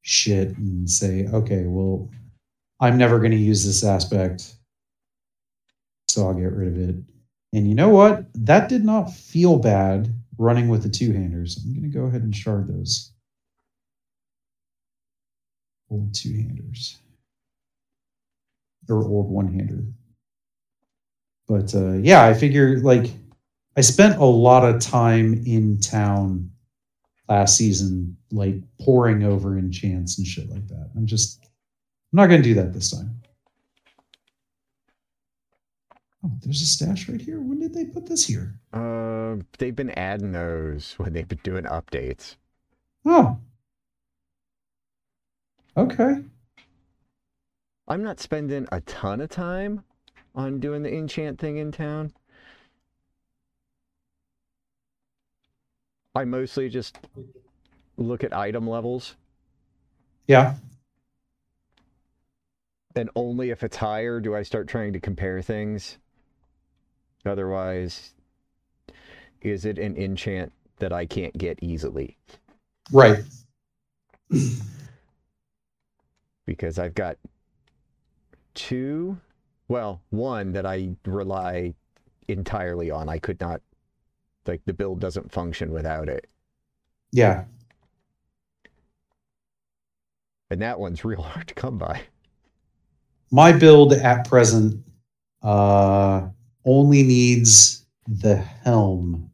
shit 0.00 0.56
and 0.56 0.88
say, 0.88 1.26
okay, 1.26 1.64
well, 1.66 2.10
I'm 2.80 2.96
never 2.96 3.18
gonna 3.18 3.36
use 3.36 3.64
this 3.64 3.84
aspect, 3.84 4.54
so 6.08 6.26
I'll 6.26 6.34
get 6.34 6.52
rid 6.52 6.68
of 6.68 6.88
it. 6.88 6.96
And 7.52 7.68
you 7.68 7.74
know 7.74 7.90
what? 7.90 8.24
That 8.34 8.70
did 8.70 8.84
not 8.84 9.12
feel 9.12 9.58
bad 9.58 10.14
running 10.38 10.68
with 10.68 10.82
the 10.82 10.88
two 10.88 11.12
handers. 11.12 11.60
I'm 11.62 11.74
gonna 11.74 11.88
go 11.88 12.04
ahead 12.04 12.22
and 12.22 12.34
shard 12.34 12.68
those 12.68 13.12
old 15.90 16.14
two 16.14 16.32
handers 16.32 16.98
or 18.88 19.04
old 19.04 19.30
one 19.30 19.52
hander. 19.52 19.84
But 21.46 21.74
uh, 21.74 21.98
yeah, 21.98 22.24
I 22.24 22.32
figure 22.32 22.78
like 22.78 23.10
I 23.76 23.82
spent 23.82 24.18
a 24.18 24.24
lot 24.24 24.64
of 24.64 24.80
time 24.80 25.42
in 25.46 25.78
town 25.78 26.50
last 27.32 27.56
season, 27.56 28.14
like 28.30 28.56
poring 28.78 29.24
over 29.24 29.56
enchants 29.56 30.18
and 30.18 30.26
shit 30.26 30.50
like 30.50 30.68
that. 30.68 30.90
I'm 30.94 31.06
just, 31.06 31.42
I'm 31.42 32.16
not 32.18 32.26
going 32.26 32.42
to 32.42 32.48
do 32.48 32.54
that 32.54 32.74
this 32.74 32.90
time. 32.90 33.22
Oh, 36.24 36.30
there's 36.42 36.60
a 36.60 36.66
stash 36.66 37.08
right 37.08 37.20
here. 37.20 37.40
When 37.40 37.58
did 37.58 37.72
they 37.72 37.86
put 37.86 38.06
this 38.06 38.26
here? 38.26 38.54
Uh, 38.72 39.36
they've 39.58 39.74
been 39.74 39.98
adding 39.98 40.32
those 40.32 40.92
when 40.98 41.14
they've 41.14 41.26
been 41.26 41.40
doing 41.42 41.64
updates. 41.64 42.36
Oh, 43.06 43.38
okay. 45.74 46.22
I'm 47.88 48.02
not 48.02 48.20
spending 48.20 48.68
a 48.70 48.82
ton 48.82 49.22
of 49.22 49.30
time 49.30 49.84
on 50.34 50.60
doing 50.60 50.82
the 50.82 50.94
enchant 50.94 51.40
thing 51.40 51.56
in 51.56 51.72
town. 51.72 52.12
I 56.14 56.24
mostly 56.24 56.68
just 56.68 56.98
look 57.96 58.24
at 58.24 58.32
item 58.36 58.66
levels, 58.68 59.16
Yeah. 60.26 60.56
and 62.94 63.08
only 63.16 63.50
if 63.50 63.62
it's 63.62 63.76
higher 63.76 64.20
do 64.20 64.34
I 64.34 64.42
start 64.42 64.68
trying 64.68 64.92
to 64.92 65.00
compare 65.00 65.40
things. 65.42 65.98
Otherwise, 67.24 68.14
is 69.40 69.64
it 69.64 69.78
an 69.78 69.96
enchant 69.96 70.52
that 70.78 70.92
I 70.92 71.06
can't 71.06 71.36
get 71.38 71.58
easily? 71.62 72.16
Right. 72.92 73.24
Because 76.44 76.76
I've 76.78 76.94
got 76.94 77.18
two, 78.54 79.16
well, 79.68 80.00
one 80.10 80.52
that 80.52 80.66
I 80.66 80.96
rely 81.06 81.74
entirely 82.26 82.90
on. 82.90 83.08
I 83.08 83.18
could 83.18 83.40
not, 83.40 83.62
like, 84.46 84.62
the 84.64 84.72
build 84.72 85.00
doesn't 85.00 85.32
function 85.32 85.72
without 85.72 86.08
it. 86.08 86.26
Yeah. 87.12 87.44
And 90.50 90.60
that 90.62 90.78
one's 90.78 91.04
real 91.04 91.22
hard 91.22 91.48
to 91.48 91.54
come 91.54 91.78
by. 91.78 92.02
My 93.30 93.52
build 93.52 93.92
at 93.94 94.28
present 94.28 94.84
uh, 95.42 96.28
only 96.64 97.02
needs 97.02 97.86
the 98.06 98.36
helm 98.36 99.30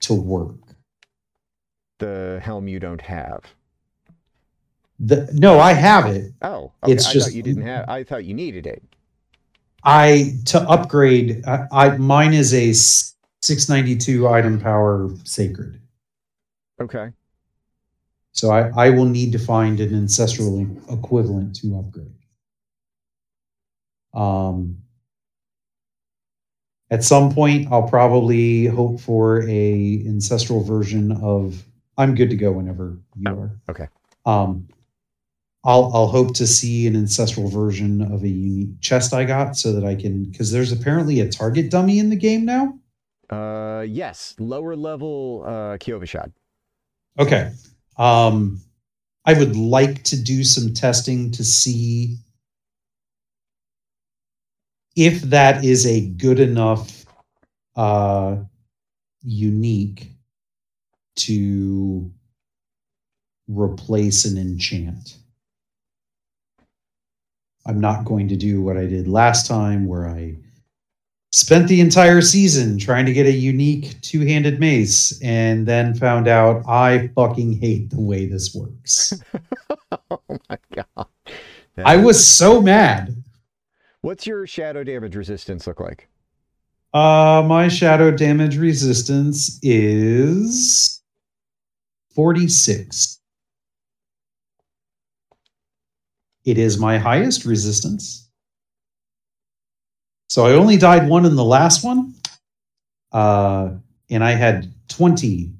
to 0.00 0.14
work. 0.14 0.56
The 1.98 2.40
helm 2.42 2.68
you 2.68 2.78
don't 2.80 3.00
have. 3.00 3.42
The, 5.00 5.28
no, 5.32 5.60
I 5.60 5.72
have 5.74 6.06
it. 6.06 6.32
Oh, 6.42 6.72
okay. 6.82 6.92
It's 6.92 7.06
I 7.08 7.12
just- 7.12 7.28
thought 7.28 7.34
you 7.36 7.42
didn't 7.42 7.62
have. 7.62 7.88
I 7.88 8.02
thought 8.02 8.24
you 8.24 8.34
needed 8.34 8.66
it. 8.66 8.82
I 9.84 10.34
to 10.46 10.60
upgrade. 10.62 11.44
I, 11.46 11.66
I 11.70 11.96
mine 11.98 12.34
is 12.34 12.52
a 12.52 12.72
692 13.42 14.28
item 14.28 14.60
power 14.60 15.10
sacred. 15.24 15.80
Okay. 16.80 17.10
So 18.32 18.50
I, 18.50 18.68
I 18.86 18.90
will 18.90 19.04
need 19.06 19.32
to 19.32 19.38
find 19.38 19.80
an 19.80 19.94
ancestral 19.94 20.60
equivalent 20.90 21.56
to 21.56 21.76
upgrade. 21.78 22.12
Um, 24.14 24.78
at 26.90 27.04
some 27.04 27.32
point, 27.32 27.68
I'll 27.70 27.88
probably 27.88 28.66
hope 28.66 29.00
for 29.00 29.42
a 29.48 30.02
ancestral 30.06 30.62
version 30.62 31.12
of. 31.22 31.64
I'm 31.96 32.14
good 32.14 32.30
to 32.30 32.36
go 32.36 32.52
whenever 32.52 32.96
you 33.16 33.24
Oh, 33.28 33.38
are. 33.40 33.60
okay. 33.68 33.88
Um, 34.24 34.68
I'll 35.64 35.90
I'll 35.92 36.06
hope 36.06 36.32
to 36.34 36.46
see 36.46 36.86
an 36.86 36.94
ancestral 36.94 37.48
version 37.48 38.00
of 38.02 38.22
a 38.22 38.28
unique 38.28 38.80
chest 38.80 39.12
I 39.12 39.24
got 39.24 39.56
so 39.56 39.72
that 39.72 39.84
I 39.84 39.96
can 39.96 40.24
because 40.24 40.52
there's 40.52 40.70
apparently 40.70 41.18
a 41.20 41.28
target 41.28 41.70
dummy 41.70 41.98
in 41.98 42.08
the 42.08 42.16
game 42.16 42.44
now. 42.44 42.78
Uh, 43.30 43.84
yes, 43.86 44.34
lower 44.38 44.74
level 44.76 45.42
uh 45.46 45.76
Kyovashad. 45.78 46.32
Okay. 47.18 47.52
Um, 47.96 48.60
I 49.24 49.34
would 49.34 49.56
like 49.56 50.04
to 50.04 50.20
do 50.22 50.44
some 50.44 50.72
testing 50.72 51.30
to 51.32 51.44
see 51.44 52.16
if 54.96 55.20
that 55.22 55.64
is 55.64 55.86
a 55.86 56.08
good 56.10 56.40
enough 56.40 57.04
uh, 57.76 58.36
unique 59.22 60.12
to 61.16 62.10
replace 63.48 64.24
an 64.24 64.38
enchant. 64.38 65.18
I'm 67.66 67.80
not 67.80 68.04
going 68.04 68.28
to 68.28 68.36
do 68.36 68.62
what 68.62 68.76
I 68.76 68.86
did 68.86 69.08
last 69.08 69.46
time 69.46 69.86
where 69.86 70.08
I 70.08 70.36
spent 71.30 71.68
the 71.68 71.80
entire 71.80 72.20
season 72.22 72.78
trying 72.78 73.04
to 73.06 73.12
get 73.12 73.26
a 73.26 73.30
unique 73.32 74.00
two-handed 74.00 74.58
mace 74.58 75.20
and 75.22 75.66
then 75.66 75.94
found 75.94 76.26
out 76.28 76.62
I 76.68 77.08
fucking 77.14 77.60
hate 77.60 77.90
the 77.90 78.00
way 78.00 78.26
this 78.26 78.54
works. 78.54 79.12
oh 80.10 80.20
my 80.48 80.58
god. 80.74 81.06
I 81.76 81.96
That- 81.96 82.04
was 82.04 82.24
so 82.24 82.60
mad. 82.62 83.14
What's 84.00 84.26
your 84.26 84.46
shadow 84.46 84.84
damage 84.84 85.16
resistance 85.16 85.66
look 85.66 85.80
like? 85.80 86.08
Uh 86.94 87.44
my 87.46 87.68
shadow 87.68 88.10
damage 88.10 88.56
resistance 88.56 89.58
is 89.62 91.02
46. 92.14 93.20
It 96.46 96.56
is 96.56 96.78
my 96.78 96.96
highest 96.96 97.44
resistance. 97.44 98.27
So 100.28 100.46
I 100.46 100.52
only 100.52 100.76
died 100.76 101.08
one 101.08 101.24
in 101.24 101.36
the 101.36 101.44
last 101.44 101.84
one. 101.84 102.14
Uh 103.12 103.70
and 104.10 104.22
I 104.24 104.32
had 104.32 104.72
20 104.88 105.52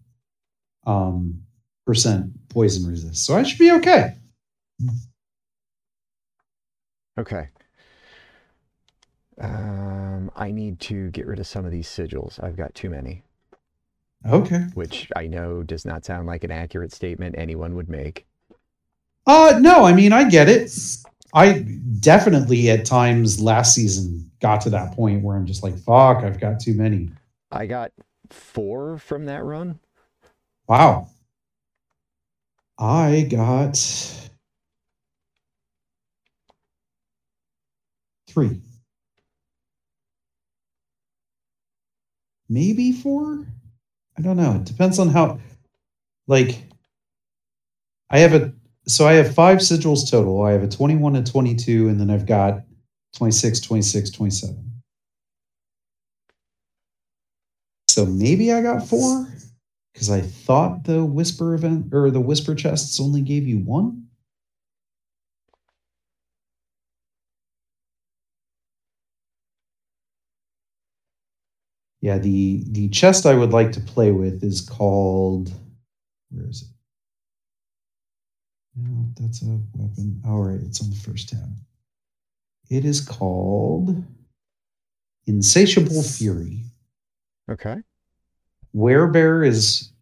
um 0.87 1.43
percent 1.87 2.33
poison 2.49 2.91
resist. 2.91 3.25
So 3.25 3.37
I 3.37 3.43
should 3.43 3.59
be 3.59 3.73
okay. 3.73 4.15
Okay. 7.19 7.49
Um, 9.41 10.31
I 10.37 10.51
need 10.51 10.81
to 10.81 11.11
get 11.11 11.27
rid 11.27 11.39
of 11.39 11.47
some 11.47 11.65
of 11.65 11.71
these 11.71 11.89
sigils. 11.89 12.43
I've 12.43 12.57
got 12.57 12.75
too 12.75 12.91
many, 12.91 13.23
Okay. 14.27 14.67
which 14.75 15.11
I 15.15 15.27
know 15.29 15.63
does 15.63 15.85
not 15.85 16.05
sound 16.05 16.27
like 16.27 16.43
an 16.45 16.51
accurate 16.51 16.93
statement 16.93 17.37
anyone 17.39 17.75
would 17.77 17.89
make. 17.89 18.27
Uh 19.27 19.59
no, 19.61 19.85
I 19.85 19.93
mean 19.93 20.13
I 20.13 20.29
get 20.29 20.49
it. 20.49 20.71
I 21.35 21.59
definitely 22.01 22.71
at 22.71 22.85
times 22.87 23.41
last 23.41 23.75
season 23.75 24.31
got 24.41 24.63
to 24.63 24.71
that 24.71 24.93
point 24.95 25.23
where 25.23 25.37
I'm 25.37 25.47
just 25.47 25.63
like, 25.63 25.79
fuck, 25.79 26.25
I've 26.25 26.41
got 26.41 26.61
too 26.61 26.75
many. 26.75 27.11
I 27.51 27.67
got 27.67 27.93
four 28.31 28.99
from 28.99 29.27
that 29.27 29.45
run. 29.45 29.79
Wow. 30.69 31.09
I 32.79 33.27
got 33.31 33.77
three. 38.29 38.61
Maybe 42.49 42.93
four? 42.93 43.47
I 44.17 44.23
don't 44.23 44.37
know. 44.37 44.55
It 44.57 44.65
depends 44.65 44.99
on 44.99 45.09
how 45.09 45.41
like 46.27 46.63
I 48.11 48.21
have 48.21 48.35
a 48.35 48.53
so 48.89 49.07
I 49.07 49.15
have 49.15 49.35
five 49.35 49.59
sigils 49.59 50.11
total. 50.11 50.43
I 50.43 50.53
have 50.53 50.63
a 50.63 50.69
21 50.69 51.17
and 51.17 51.27
22, 51.27 51.89
and 51.89 52.01
then 52.01 52.11
I've 52.11 52.27
got 52.27 52.63
26, 53.17 53.61
26, 53.61 54.11
27. 54.11 54.73
So 57.89 58.07
maybe 58.07 58.53
I 58.53 58.63
got 58.63 58.87
four 58.87 59.27
because 59.93 60.11
I 60.11 60.21
thought 60.21 60.85
the 60.85 61.05
whisper 61.05 61.55
event 61.55 61.93
or 61.95 62.11
the 62.11 62.21
whisper 62.21 62.55
chests 62.55 63.01
only 63.01 63.23
gave 63.23 63.49
you 63.49 63.59
one. 63.59 64.09
Yeah, 72.01 72.19
the 72.19 72.65
the 72.71 72.89
chest 72.89 73.27
I 73.27 73.35
would 73.35 73.51
like 73.53 73.73
to 73.73 73.81
play 73.81 74.13
with 74.13 74.43
is 74.45 74.61
called 74.61 75.53
where 76.31 76.49
is 76.49 76.63
it? 76.63 76.78
No, 78.81 79.09
that's 79.19 79.43
a 79.43 79.59
weapon. 79.75 80.21
All 80.27 80.43
right, 80.43 80.61
it's 80.61 80.81
on 80.81 80.91
the 80.91 80.97
first 80.97 81.31
tab. 81.31 81.57
It 82.71 82.85
is 82.85 83.01
called 83.01 84.05
Insatiable 85.27 86.03
Fury. 86.03 86.63
Okay. 87.51 87.77
Werebear 88.75 89.47
is 89.47 89.93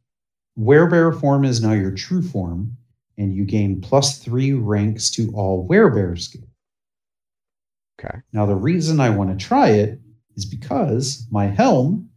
Werebear 0.59 1.19
form 1.21 1.45
is 1.45 1.63
now 1.63 1.73
your 1.73 1.93
true 1.93 2.23
form, 2.23 2.77
and 3.19 3.35
you 3.35 3.45
gain 3.45 3.81
plus 3.81 4.19
three 4.19 4.53
ranks 4.53 5.11
to 5.11 5.31
all 5.35 5.67
Werebear 5.69 6.19
skills. 6.19 6.45
Okay. 7.99 8.19
Now, 8.33 8.45
the 8.47 8.55
reason 8.55 9.01
I 9.01 9.11
want 9.11 9.39
to 9.39 9.47
try 9.47 9.71
it 9.71 10.01
is 10.37 10.45
because 10.45 11.27
my 11.31 11.47
helm 11.47 12.11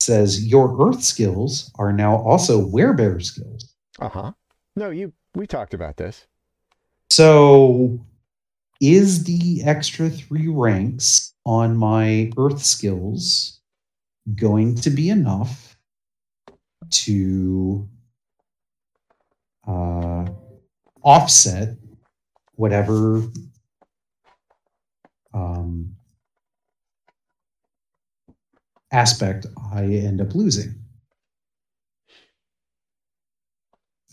says 0.00 0.44
your 0.46 0.88
Earth 0.88 1.02
skills 1.04 1.70
are 1.78 1.92
now 1.92 2.16
also 2.16 2.66
Werebear 2.66 3.22
skills. 3.22 3.74
Uh 4.00 4.08
huh. 4.08 4.32
No, 4.76 4.90
you. 4.90 5.12
We 5.34 5.46
talked 5.46 5.74
about 5.74 5.96
this. 5.96 6.26
So, 7.08 8.00
is 8.80 9.24
the 9.24 9.62
extra 9.64 10.08
three 10.10 10.48
ranks 10.48 11.34
on 11.44 11.76
my 11.76 12.30
Earth 12.38 12.62
skills 12.64 13.60
going 14.34 14.74
to 14.76 14.90
be 14.90 15.10
enough 15.10 15.76
to 16.90 17.88
uh, 19.66 20.26
offset 21.02 21.76
whatever 22.54 23.22
um, 25.32 25.94
aspect 28.92 29.46
I 29.72 29.84
end 29.84 30.20
up 30.20 30.34
losing? 30.34 30.79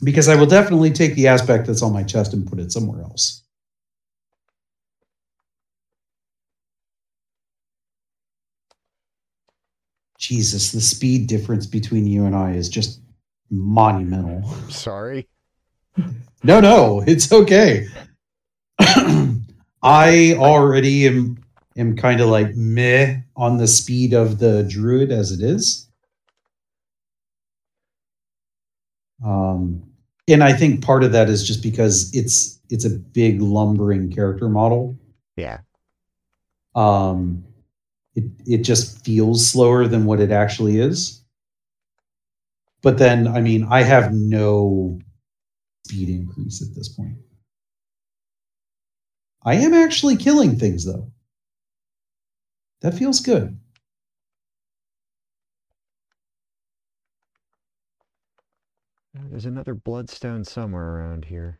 Because 0.03 0.27
I 0.27 0.35
will 0.35 0.45
definitely 0.45 0.91
take 0.91 1.15
the 1.15 1.27
aspect 1.27 1.67
that's 1.67 1.81
on 1.81 1.91
my 1.93 2.03
chest 2.03 2.33
and 2.33 2.47
put 2.47 2.59
it 2.59 2.71
somewhere 2.71 3.01
else. 3.01 3.43
Jesus, 10.17 10.71
the 10.71 10.81
speed 10.81 11.27
difference 11.27 11.65
between 11.65 12.05
you 12.07 12.25
and 12.25 12.35
I 12.35 12.51
is 12.51 12.69
just 12.69 13.01
monumental. 13.49 14.43
Sorry. 14.69 15.27
No, 16.43 16.59
no, 16.59 17.03
it's 17.05 17.31
okay. 17.31 17.87
I 18.79 20.35
already 20.37 21.07
am 21.07 21.37
am 21.77 21.95
kind 21.95 22.19
of 22.19 22.29
like 22.29 22.55
meh 22.55 23.17
on 23.35 23.57
the 23.57 23.67
speed 23.67 24.13
of 24.13 24.39
the 24.39 24.63
druid 24.63 25.11
as 25.11 25.31
it 25.31 25.41
is. 25.41 25.87
Um, 29.23 29.86
and 30.28 30.43
I 30.43 30.53
think 30.53 30.84
part 30.84 31.03
of 31.03 31.11
that 31.13 31.30
is 31.30 31.45
just 31.47 31.63
because 31.63 32.11
it's 32.13 32.59
it's 32.69 32.86
a 32.86 32.89
big 32.89 33.41
lumbering 33.41 34.11
character 34.11 34.49
model. 34.49 34.97
Yeah. 35.38 35.59
um, 36.75 37.43
it 38.15 38.25
it 38.45 38.57
just 38.59 39.03
feels 39.05 39.47
slower 39.47 39.88
than 39.88 40.05
what 40.05 40.19
it 40.19 40.32
actually 40.32 40.80
is. 40.80 41.23
But 42.82 42.97
then, 42.97 43.28
I 43.28 43.39
mean, 43.41 43.65
I 43.69 43.84
have 43.84 44.13
no 44.13 44.99
speed 45.88 46.09
increase 46.09 46.61
at 46.61 46.75
this 46.75 46.89
point. 46.89 47.17
I 49.43 49.55
am 49.55 49.73
actually 49.73 50.15
killing 50.15 50.59
things 50.59 50.86
though. 50.86 51.11
That 52.82 52.95
feels 52.95 53.19
good. 53.19 53.59
There's 59.14 59.45
another 59.45 59.74
bloodstone 59.74 60.43
somewhere 60.43 60.95
around 60.97 61.26
here. 61.26 61.60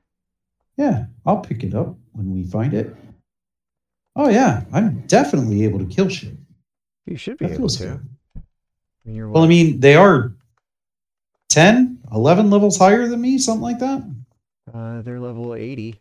Yeah, 0.78 1.06
I'll 1.26 1.40
pick 1.40 1.64
it 1.64 1.74
up 1.74 1.96
when 2.12 2.32
we 2.32 2.44
find 2.44 2.74
it. 2.74 2.96
Oh 4.16 4.30
yeah, 4.30 4.64
I'm 4.72 5.02
definitely 5.08 5.64
able 5.64 5.80
to 5.80 5.86
kill 5.86 6.10
shit. 6.10 6.36
You 7.06 7.18
should 7.18 7.38
be 7.38 7.48
That 7.48 7.56
able 7.56 7.70
to. 7.70 8.00
I 8.36 9.10
mean, 9.10 9.30
Well, 9.32 9.44
I 9.44 9.48
mean, 9.48 9.80
they 9.80 9.96
are 9.96 10.34
10, 11.50 12.00
11 12.12 12.50
levels 12.50 12.78
higher 12.78 13.08
than 13.08 13.22
me, 13.22 13.38
something 13.38 13.62
like 13.62 13.80
that. 13.80 14.04
uh, 14.74 15.02
they're 15.02 15.20
level 15.20 15.56
80. 15.56 15.96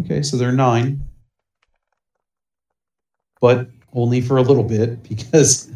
Okay, 0.00 0.22
so 0.22 0.36
they're 0.36 0.52
nine. 0.52 1.04
But 3.40 3.68
only 3.92 4.20
for 4.20 4.38
a 4.38 4.42
little 4.42 4.64
bit 4.64 5.02
because 5.08 5.70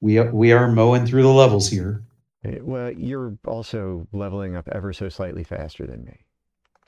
we 0.00 0.20
we 0.20 0.52
are 0.52 0.70
mowing 0.70 1.06
through 1.06 1.22
the 1.22 1.28
levels 1.28 1.68
here. 1.70 2.02
Eh, 2.44 2.58
Well, 2.62 2.92
you're 2.92 3.36
also 3.46 4.06
leveling 4.12 4.56
up 4.56 4.68
ever 4.68 4.92
so 4.92 5.08
slightly 5.08 5.44
faster 5.44 5.86
than 5.86 6.04
me. 6.04 6.24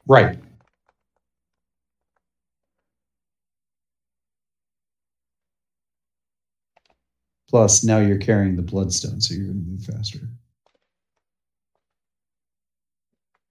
Right. 0.08 0.38
Plus, 7.48 7.82
now 7.82 8.00
you're 8.00 8.18
carrying 8.18 8.56
the 8.56 8.62
bloodstone, 8.62 9.20
so 9.20 9.34
you're 9.34 9.46
going 9.46 9.64
to 9.64 9.70
move 9.70 9.84
faster. 9.84 10.28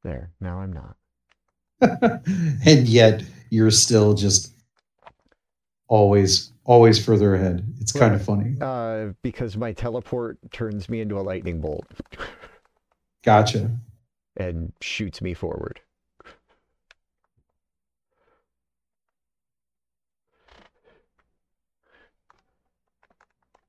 There, 0.04 0.32
now 0.40 0.60
I'm 0.62 0.72
not. 0.74 0.98
and 2.66 2.88
yet, 2.88 3.24
you're 3.52 3.72
still 3.72 4.14
just 4.16 4.54
always, 5.88 6.53
always 6.66 7.04
further 7.04 7.36
ahead. 7.36 7.66
It's 7.80 7.92
kind 7.92 8.14
of 8.16 8.24
funny. 8.24 8.56
Uh, 8.60 9.14
because 9.22 9.58
my 9.58 9.74
teleport 9.74 10.38
turns 10.52 10.90
me 10.90 11.02
into 11.02 11.20
a 11.20 11.22
lightning 11.22 11.60
bolt 11.62 11.86
Gotcha. 13.24 13.72
and 14.38 14.72
shoots 14.82 15.22
me 15.22 15.34
forward. 15.34 15.80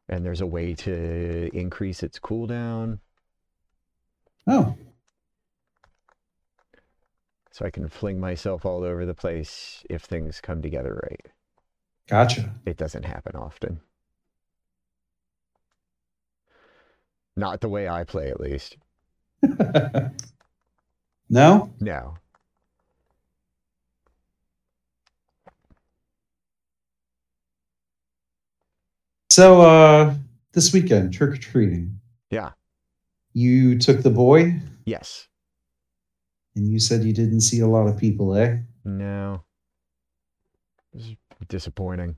And 0.08 0.24
there's 0.24 0.40
a 0.40 0.46
way 0.46 0.74
to 0.74 1.50
increase 1.56 2.02
its 2.02 2.18
cooldown, 2.18 3.00
Oh, 4.46 4.76
so 7.50 7.64
I 7.64 7.70
can 7.70 7.88
fling 7.88 8.20
myself 8.20 8.66
all 8.66 8.82
over 8.84 9.06
the 9.06 9.14
place 9.14 9.82
if 9.88 10.02
things 10.02 10.40
come 10.42 10.60
together 10.60 11.00
right. 11.08 11.33
Gotcha. 12.08 12.54
It 12.66 12.76
doesn't 12.76 13.04
happen 13.04 13.36
often. 13.36 13.80
Not 17.36 17.60
the 17.60 17.68
way 17.68 17.88
I 17.88 18.04
play, 18.04 18.30
at 18.30 18.40
least. 18.40 18.76
no? 21.28 21.72
No. 21.80 22.16
So, 29.30 29.62
uh, 29.62 30.14
this 30.52 30.72
weekend, 30.72 31.12
trick 31.12 31.32
or 31.32 31.36
treating. 31.36 31.98
Yeah. 32.30 32.50
You 33.32 33.78
took 33.78 34.02
the 34.02 34.10
boy 34.10 34.60
Yes. 34.86 35.26
and 36.54 36.68
you 36.70 36.78
said 36.78 37.02
you 37.02 37.12
didn't 37.12 37.40
see 37.40 37.60
a 37.60 37.66
lot 37.66 37.88
of 37.88 37.98
people, 37.98 38.34
eh? 38.36 38.58
No. 38.84 39.42
This 40.92 41.06
is 41.06 41.16
disappointing. 41.48 42.16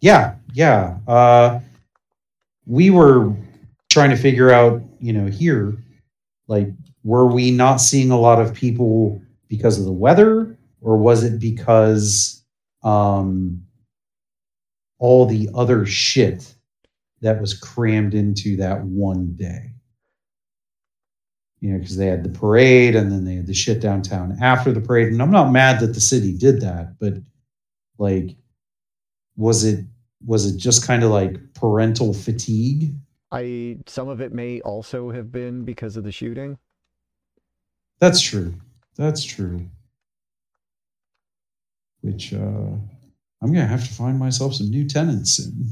Yeah, 0.00 0.36
yeah. 0.52 0.98
Uh, 1.06 1.60
we 2.66 2.90
were 2.90 3.34
trying 3.90 4.10
to 4.10 4.16
figure 4.16 4.50
out, 4.50 4.82
you 5.00 5.12
know, 5.12 5.26
here, 5.26 5.76
like, 6.48 6.68
were 7.02 7.26
we 7.26 7.50
not 7.50 7.76
seeing 7.76 8.10
a 8.10 8.18
lot 8.18 8.40
of 8.40 8.52
people 8.52 9.22
because 9.48 9.78
of 9.78 9.84
the 9.84 9.92
weather, 9.92 10.58
or 10.80 10.96
was 10.96 11.22
it 11.22 11.38
because 11.38 12.44
um, 12.82 13.62
all 14.98 15.26
the 15.26 15.48
other 15.54 15.86
shit 15.86 16.54
that 17.22 17.40
was 17.40 17.54
crammed 17.54 18.14
into 18.14 18.56
that 18.56 18.82
one 18.82 19.34
day? 19.34 19.70
You 21.60 21.72
know, 21.72 21.78
because 21.78 21.96
they 21.96 22.06
had 22.06 22.22
the 22.22 22.38
parade 22.38 22.94
and 22.94 23.10
then 23.10 23.24
they 23.24 23.36
had 23.36 23.46
the 23.46 23.54
shit 23.54 23.80
downtown 23.80 24.36
after 24.42 24.72
the 24.72 24.80
parade. 24.80 25.08
And 25.08 25.22
I'm 25.22 25.30
not 25.30 25.50
mad 25.50 25.80
that 25.80 25.94
the 25.94 26.00
city 26.00 26.36
did 26.36 26.60
that, 26.60 26.98
but 27.00 27.14
like, 27.98 28.36
was 29.36 29.64
it 29.64 29.84
was 30.24 30.46
it 30.46 30.58
just 30.58 30.86
kind 30.86 31.02
of 31.02 31.10
like 31.10 31.54
parental 31.54 32.12
fatigue? 32.12 32.94
I 33.30 33.78
some 33.86 34.08
of 34.08 34.20
it 34.20 34.32
may 34.32 34.60
also 34.60 35.10
have 35.10 35.30
been 35.32 35.64
because 35.64 35.96
of 35.96 36.04
the 36.04 36.12
shooting. 36.12 36.58
That's 37.98 38.20
true. 38.20 38.54
That's 38.96 39.24
true. 39.24 39.68
Which 42.00 42.32
uh 42.32 42.70
I'm 43.42 43.52
gonna 43.52 43.66
have 43.66 43.86
to 43.86 43.94
find 43.94 44.18
myself 44.18 44.54
some 44.54 44.70
new 44.70 44.86
tenants 44.86 45.36
soon. 45.36 45.70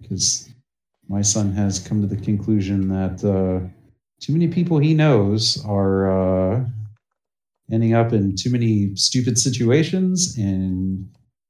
Because 0.00 0.48
my 1.08 1.22
son 1.22 1.52
has 1.52 1.78
come 1.78 2.00
to 2.00 2.06
the 2.06 2.20
conclusion 2.20 2.88
that 2.88 3.24
uh, 3.24 3.66
too 4.20 4.32
many 4.32 4.48
people 4.48 4.78
he 4.78 4.94
knows 4.94 5.64
are 5.64 6.10
uh, 6.10 6.64
ending 7.70 7.94
up 7.94 8.12
in 8.12 8.36
too 8.36 8.50
many 8.50 8.94
stupid 8.96 9.38
situations, 9.38 10.36
and 10.38 11.08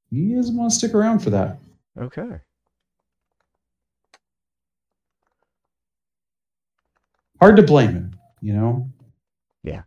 he 0.09 0.35
doesn't 0.35 0.55
want 0.55 0.71
to 0.71 0.77
stick 0.77 0.93
around 0.93 1.19
for 1.19 1.29
that. 1.29 1.59
Okay. 1.99 2.39
Hard 7.39 7.55
to 7.57 7.63
blame 7.63 7.91
him, 7.91 8.19
you 8.41 8.53
know. 8.53 8.89
Yeah. 9.63 9.83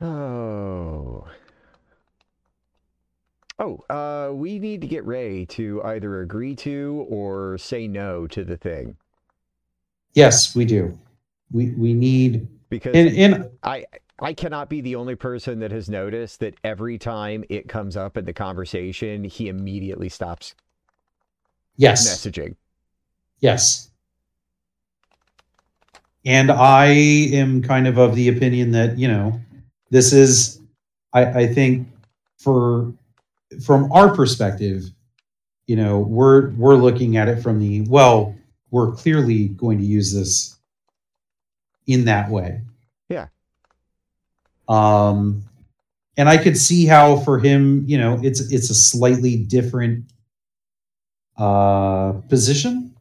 Oh. 0.00 1.28
Oh, 3.60 3.84
uh, 3.90 4.32
we 4.34 4.58
need 4.58 4.80
to 4.82 4.88
get 4.88 5.06
Ray 5.06 5.44
to 5.46 5.82
either 5.84 6.22
agree 6.22 6.56
to 6.56 7.06
or 7.10 7.58
say 7.58 7.86
no 7.88 8.26
to 8.28 8.44
the 8.44 8.56
thing 8.58 8.96
Yes, 10.14 10.54
we 10.56 10.64
do. 10.64 10.98
We 11.52 11.70
we 11.72 11.94
need 11.94 12.48
because 12.68 12.94
and 12.94 13.16
and 13.16 13.50
I 13.62 13.86
I 14.20 14.34
cannot 14.34 14.68
be 14.68 14.80
the 14.80 14.96
only 14.96 15.14
person 15.16 15.60
that 15.60 15.72
has 15.72 15.88
noticed 15.88 16.40
that 16.40 16.54
every 16.64 16.98
time 16.98 17.44
it 17.48 17.68
comes 17.68 17.96
up 17.96 18.16
in 18.16 18.24
the 18.24 18.32
conversation, 18.32 19.24
he 19.24 19.48
immediately 19.48 20.08
stops 20.08 20.54
yes, 21.76 22.06
messaging. 22.08 22.56
yes. 23.40 23.90
And 26.24 26.50
I 26.50 26.86
am 26.86 27.62
kind 27.62 27.86
of 27.88 27.98
of 27.98 28.14
the 28.14 28.28
opinion 28.28 28.72
that 28.72 28.98
you 28.98 29.08
know 29.08 29.40
this 29.90 30.12
is, 30.12 30.60
I 31.12 31.24
I 31.42 31.46
think 31.46 31.88
for 32.38 32.92
from 33.64 33.90
our 33.92 34.14
perspective, 34.14 34.84
you 35.66 35.76
know 35.76 36.00
we're 36.00 36.50
we're 36.50 36.76
looking 36.76 37.16
at 37.16 37.28
it 37.28 37.42
from 37.42 37.58
the 37.58 37.82
well 37.88 38.34
we're 38.70 38.92
clearly 38.92 39.48
going 39.48 39.78
to 39.78 39.84
use 39.84 40.12
this 40.14 40.56
in 41.86 42.04
that 42.04 42.30
way. 42.30 42.60
Yeah. 43.08 43.26
Um, 44.68 45.44
and 46.16 46.28
I 46.28 46.36
could 46.36 46.56
see 46.56 46.86
how 46.86 47.16
for 47.20 47.38
him, 47.38 47.84
you 47.86 47.98
know, 47.98 48.20
it's 48.22 48.40
it's 48.52 48.70
a 48.70 48.74
slightly 48.74 49.36
different 49.36 50.04
uh 51.36 52.12
position. 52.28 52.94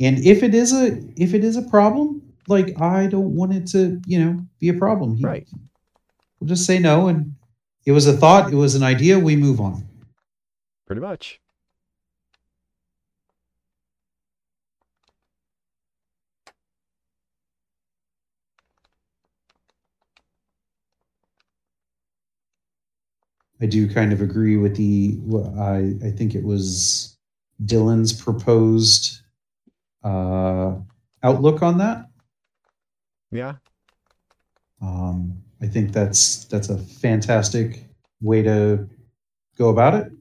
And 0.00 0.18
if 0.24 0.42
it 0.42 0.54
is 0.54 0.72
a 0.72 0.98
if 1.16 1.34
it 1.34 1.44
is 1.44 1.56
a 1.56 1.62
problem, 1.62 2.22
like 2.48 2.80
I 2.80 3.06
don't 3.06 3.34
want 3.34 3.54
it 3.54 3.66
to, 3.68 4.00
you 4.06 4.18
know, 4.22 4.40
be 4.58 4.68
a 4.68 4.74
problem. 4.74 5.16
He- 5.16 5.24
Right. 5.24 5.48
We'll 6.40 6.48
just 6.48 6.64
say 6.64 6.78
no 6.78 7.08
and 7.08 7.34
it 7.86 7.92
was 7.92 8.06
a 8.06 8.12
thought, 8.12 8.52
it 8.52 8.56
was 8.56 8.74
an 8.74 8.82
idea, 8.82 9.18
we 9.18 9.36
move 9.36 9.60
on. 9.60 9.86
Pretty 10.86 11.00
much. 11.00 11.40
I 23.62 23.66
do 23.66 23.92
kind 23.92 24.12
of 24.12 24.22
agree 24.22 24.56
with 24.56 24.76
the. 24.76 25.20
I 25.58 26.06
I 26.06 26.10
think 26.10 26.34
it 26.34 26.42
was 26.42 27.18
Dylan's 27.64 28.12
proposed 28.12 29.20
uh, 30.02 30.76
outlook 31.22 31.62
on 31.62 31.78
that. 31.78 32.08
Yeah. 33.30 33.56
Um, 34.80 35.42
I 35.62 35.66
think 35.66 35.92
that's 35.92 36.44
that's 36.46 36.70
a 36.70 36.78
fantastic 36.78 37.84
way 38.20 38.42
to 38.42 38.88
go 39.58 39.68
about 39.68 39.94
it. 39.94 40.12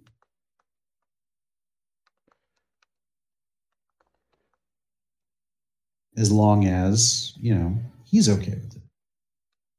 As 6.17 6.31
long 6.31 6.65
as 6.65 7.33
you 7.39 7.55
know 7.55 7.77
he's 8.03 8.27
okay 8.27 8.51
with 8.51 8.75
it. 8.75 8.81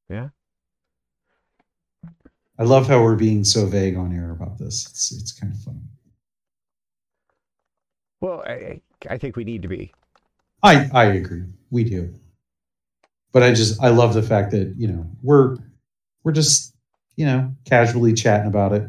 Yeah. 0.09 0.29
I 2.59 2.65
love 2.65 2.87
how 2.87 3.03
we're 3.03 3.17
being 3.17 3.45
so 3.45 3.67
vague 3.67 3.97
on 3.97 4.15
air 4.15 4.31
about 4.31 4.59
this. 4.59 4.87
It's 4.87 5.13
it's 5.13 5.33
kind 5.33 5.53
of 5.53 5.61
fun. 5.61 5.83
Well, 8.21 8.43
I, 8.47 8.83
I 9.09 9.17
think 9.17 9.37
we 9.37 9.45
need 9.45 9.63
to 9.63 9.69
be. 9.69 9.93
I 10.63 10.91
I 10.93 11.05
agree. 11.05 11.45
We 11.71 11.85
do. 11.85 12.15
But 13.33 13.43
I 13.43 13.53
just 13.53 13.83
I 13.83 13.89
love 13.89 14.15
the 14.15 14.23
fact 14.23 14.51
that, 14.53 14.75
you 14.77 14.89
know, 14.89 15.07
we're 15.23 15.57
we're 16.25 16.33
just, 16.33 16.75
you 17.17 17.27
know, 17.27 17.55
casually 17.65 18.13
chatting 18.13 18.49
about 18.49 18.73
it 18.73 18.89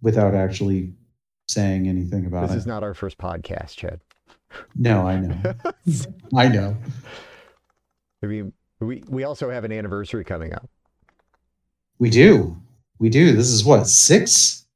without 0.00 0.34
actually 0.34 0.92
saying 1.48 1.88
anything 1.88 2.26
about 2.26 2.44
it. 2.44 2.48
This 2.48 2.58
is 2.58 2.66
not 2.66 2.82
our 2.82 2.94
first 2.94 3.18
podcast, 3.18 3.76
Chad. 3.76 4.00
no, 4.74 5.06
I 5.06 5.16
know. 5.20 5.54
I 6.36 6.48
know. 6.48 6.76
I 8.22 8.26
mean, 8.26 8.52
we 8.80 9.02
we 9.08 9.24
also 9.24 9.50
have 9.50 9.64
an 9.64 9.72
anniversary 9.72 10.24
coming 10.24 10.54
up. 10.54 10.68
We 11.98 12.10
do. 12.10 12.56
We 12.98 13.08
do. 13.08 13.32
This 13.32 13.48
is 13.48 13.64
what, 13.64 13.86
six? 13.86 14.66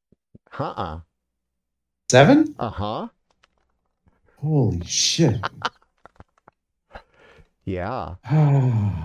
Uh-uh. 0.58 1.00
Seven? 2.10 2.54
Uh-huh. 2.58 3.08
Holy 4.38 4.84
shit. 4.84 5.40
Yeah. 7.68 8.14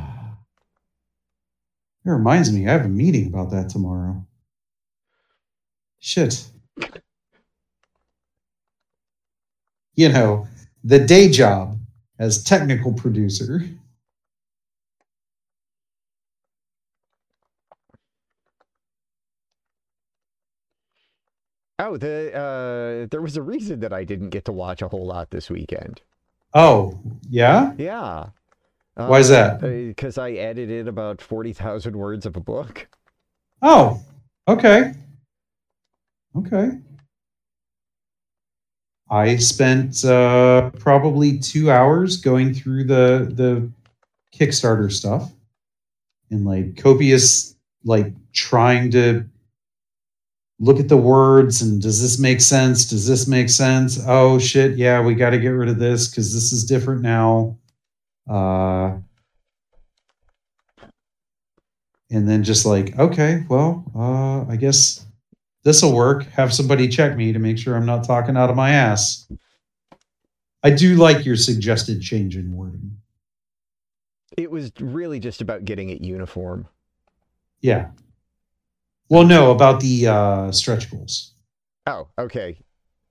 It 2.06 2.10
reminds 2.10 2.52
me, 2.52 2.68
I 2.68 2.74
have 2.74 2.84
a 2.84 2.90
meeting 2.90 3.28
about 3.28 3.50
that 3.52 3.70
tomorrow. 3.70 4.26
Shit. 6.00 6.46
You 9.96 10.10
know, 10.10 10.46
the 10.84 11.00
day 11.00 11.30
job 11.30 11.78
as 12.20 12.44
technical 12.44 12.92
producer. 12.92 13.62
Oh, 21.80 21.96
the 21.96 22.34
uh 22.36 23.08
there 23.10 23.22
was 23.22 23.38
a 23.38 23.42
reason 23.42 23.80
that 23.80 23.94
I 23.94 24.04
didn't 24.04 24.32
get 24.32 24.44
to 24.46 24.52
watch 24.52 24.82
a 24.82 24.90
whole 24.90 25.06
lot 25.08 25.32
this 25.32 25.50
weekend. 25.50 26.02
Oh, 26.54 27.00
yeah? 27.30 27.74
Yeah. 27.78 28.28
Uh, 28.96 29.08
Why 29.08 29.20
is 29.20 29.30
that? 29.30 29.62
Because 29.62 30.18
I 30.18 30.32
edited 30.32 30.88
about 30.88 31.22
40,000 31.22 31.96
words 31.96 32.26
of 32.26 32.36
a 32.36 32.40
book. 32.40 32.88
Oh, 33.62 34.00
okay. 34.48 34.94
Okay. 36.36 36.72
I 39.10 39.36
spent 39.38 40.04
uh, 40.04 40.72
probably 40.72 41.38
two 41.38 41.70
hours 41.70 42.18
going 42.18 42.54
through 42.54 42.86
the 42.86 43.32
the 43.32 43.70
Kickstarter 44.36 44.92
stuff 44.92 45.32
and 46.32 46.46
like 46.46 46.78
copious, 46.78 47.56
like 47.84 48.12
trying 48.32 48.90
to 48.92 49.26
look 50.60 50.80
at 50.80 50.90
the 50.90 50.98
words 50.98 51.62
and 51.62 51.82
does 51.82 52.02
this 52.02 52.18
make 52.18 52.42
sense? 52.42 52.86
Does 52.86 53.08
this 53.08 53.28
make 53.28 53.50
sense? 53.50 54.00
Oh 54.08 54.40
shit, 54.40 54.78
yeah, 54.78 55.02
we 55.02 55.14
got 55.14 55.32
to 55.32 55.40
get 55.40 55.50
rid 55.50 55.70
of 55.70 55.78
this 55.78 56.08
because 56.10 56.34
this 56.34 56.52
is 56.52 56.64
different 56.64 57.02
now. 57.02 57.56
Uh, 58.30 58.98
and 62.10 62.30
then 62.30 62.44
just 62.44 62.66
like, 62.66 62.98
okay, 62.98 63.44
well, 63.50 63.84
uh, 63.96 64.52
I 64.52 64.56
guess 64.56 65.06
this 65.64 65.82
will 65.82 65.94
work. 65.94 66.26
Have 66.32 66.54
somebody 66.54 66.88
check 66.88 67.16
me 67.18 67.34
to 67.34 67.40
make 67.40 67.58
sure 67.58 67.76
I'm 67.76 67.86
not 67.86 68.04
talking 68.06 68.38
out 68.38 68.50
of 68.50 68.56
my 68.56 68.72
ass. 68.72 69.28
I 70.64 70.70
do 70.70 70.96
like 70.96 71.26
your 71.26 71.36
suggested 71.36 72.02
change 72.02 72.38
in 72.38 72.56
wording. 72.56 72.98
It 74.38 74.50
was 74.50 74.72
really 74.80 75.20
just 75.20 75.42
about 75.42 75.66
getting 75.66 75.90
it 75.90 76.02
uniform. 76.02 76.68
Yeah. 77.62 77.90
Well, 79.10 79.26
no, 79.26 79.52
about 79.52 79.80
the 79.82 80.08
uh, 80.08 80.52
stretch 80.52 80.90
goals. 80.90 81.34
Oh, 81.86 82.08
okay. 82.18 82.58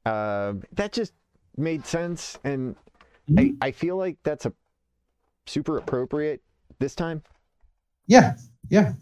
Um, 0.06 0.62
that 0.72 0.92
just 0.92 1.12
made 1.56 1.86
sense, 1.86 2.38
and 2.42 2.74
Mhm. 3.30 3.56
I, 3.60 3.68
I 3.68 3.70
feel 3.70 3.96
like 3.96 4.16
that's 4.24 4.46
a 4.46 4.52
super 5.46 5.76
appropriate 5.78 6.42
this 6.78 6.94
time. 6.94 7.22
Yeah, 8.06 8.36
yeah, 8.68 8.92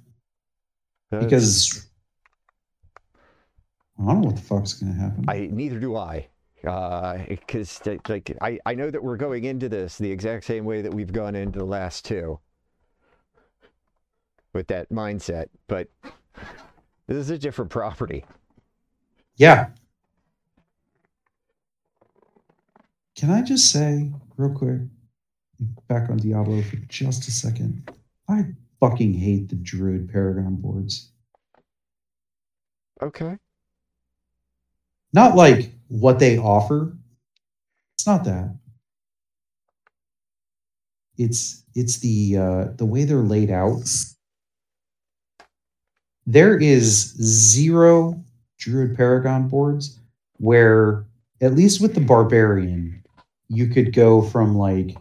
Uh, 1.13 1.21
because 1.21 1.89
I 3.99 4.05
don't 4.07 4.21
know 4.21 4.27
what 4.29 4.37
the 4.37 4.43
fuck's 4.43 4.75
gonna 4.75 4.93
happen. 4.95 5.25
I 5.29 5.49
neither 5.51 5.79
do 5.81 5.97
I. 5.97 6.29
Because 6.63 7.81
like 8.09 8.37
I, 8.43 8.59
I 8.67 8.75
know 8.75 8.91
that 8.91 9.03
we're 9.03 9.17
going 9.17 9.45
into 9.45 9.69
this 9.71 9.97
the 9.97 10.11
exact 10.11 10.45
same 10.45 10.65
way 10.67 10.83
that 10.83 10.93
we've 10.93 11.13
gone 11.13 11.35
into 11.35 11.59
the 11.59 11.65
last 11.65 12.05
two 12.05 12.39
with 14.53 14.67
that 14.67 14.91
mindset, 14.91 15.47
but 15.69 15.89
this 17.07 17.17
is 17.17 17.31
a 17.31 17.39
different 17.39 17.71
property. 17.71 18.25
yeah. 19.37 19.69
Can 23.17 23.31
I 23.31 23.43
just 23.43 23.71
say 23.71 24.11
real 24.39 24.55
quick, 24.55 24.81
back 25.89 26.11
on 26.11 26.19
Diablo 26.19 26.63
for 26.63 26.77
just 26.89 27.29
a 27.29 27.31
second? 27.31 27.91
I 28.29 28.47
fucking 28.81 29.15
hate 29.15 29.49
the 29.49 29.57
Druid 29.57 30.11
Paragon 30.11 30.57
boards. 30.57 31.11
Okay. 33.03 33.37
not 35.13 35.37
like 35.37 35.73
what 35.89 36.19
they 36.19 36.39
offer 36.39 36.97
it's 37.95 38.07
not 38.07 38.25
that 38.25 38.55
it's 41.19 41.65
it's 41.75 41.99
the 41.99 42.37
uh 42.37 42.65
the 42.77 42.85
way 42.85 43.05
they're 43.05 43.19
laid 43.19 43.51
out 43.51 43.83
there 46.27 46.57
is 46.59 47.15
zero 47.23 48.23
druid 48.59 48.97
paragon 48.97 49.49
boards 49.49 49.99
where 50.39 51.07
at 51.41 51.55
least 51.55 51.81
with 51.81 51.95
the 51.95 52.01
barbarian 52.01 53.03
you 53.49 53.67
could 53.69 53.93
go 53.95 54.23
from 54.23 54.57
like 54.57 54.97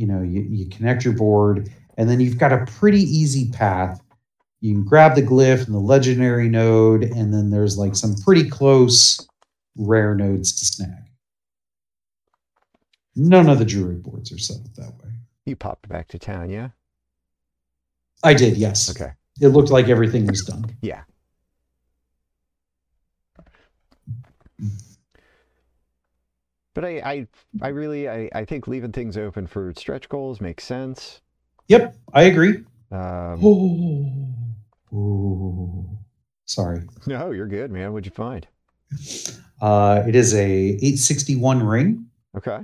you 0.00 0.06
know 0.06 0.22
you, 0.22 0.40
you 0.48 0.66
connect 0.70 1.04
your 1.04 1.14
board 1.14 1.68
and 1.98 2.08
then 2.08 2.20
you've 2.20 2.38
got 2.38 2.52
a 2.52 2.64
pretty 2.78 3.02
easy 3.02 3.50
path 3.50 4.00
you 4.62 4.72
can 4.74 4.84
grab 4.84 5.14
the 5.14 5.22
glyph 5.22 5.66
and 5.66 5.74
the 5.74 5.78
legendary 5.94 6.48
node 6.48 7.02
and 7.04 7.32
then 7.34 7.50
there's 7.50 7.76
like 7.76 7.94
some 7.94 8.14
pretty 8.24 8.48
close 8.48 9.28
rare 9.76 10.14
nodes 10.14 10.52
to 10.58 10.64
snag 10.64 11.04
none 13.16 13.48
of 13.50 13.58
the 13.58 13.64
druid 13.64 14.02
boards 14.02 14.32
are 14.32 14.38
set 14.38 14.56
up 14.56 14.74
that 14.76 14.92
way 15.04 15.10
You 15.44 15.56
popped 15.56 15.88
back 15.88 16.08
to 16.08 16.18
town, 16.18 16.48
yeah? 16.50 16.68
i 18.24 18.32
did 18.34 18.56
yes 18.56 18.90
Okay. 18.90 19.12
it 19.40 19.48
looked 19.48 19.70
like 19.70 19.88
everything 19.88 20.26
was 20.26 20.42
done 20.42 20.64
Yeah. 20.82 21.02
But 26.80 26.88
I, 26.88 27.00
I, 27.04 27.26
I 27.60 27.68
really, 27.68 28.08
I, 28.08 28.30
I 28.34 28.46
think 28.46 28.66
leaving 28.66 28.90
things 28.90 29.18
open 29.18 29.46
for 29.46 29.70
stretch 29.76 30.08
goals 30.08 30.40
makes 30.40 30.64
sense. 30.64 31.20
yep 31.68 31.94
i 32.14 32.22
agree 32.22 32.64
Um, 32.90 33.44
oh, 33.44 34.96
Ooh. 34.96 35.98
sorry 36.46 36.80
no, 37.06 37.32
you're 37.32 37.48
good, 37.48 37.70
man. 37.70 37.92
What'd 37.92 38.06
you 38.06 38.12
find? 38.12 38.46
uh, 39.60 40.04
it 40.08 40.14
is 40.16 40.32
a 40.32 40.46
861 40.46 41.62
ring 41.62 42.06
Okay. 42.34 42.60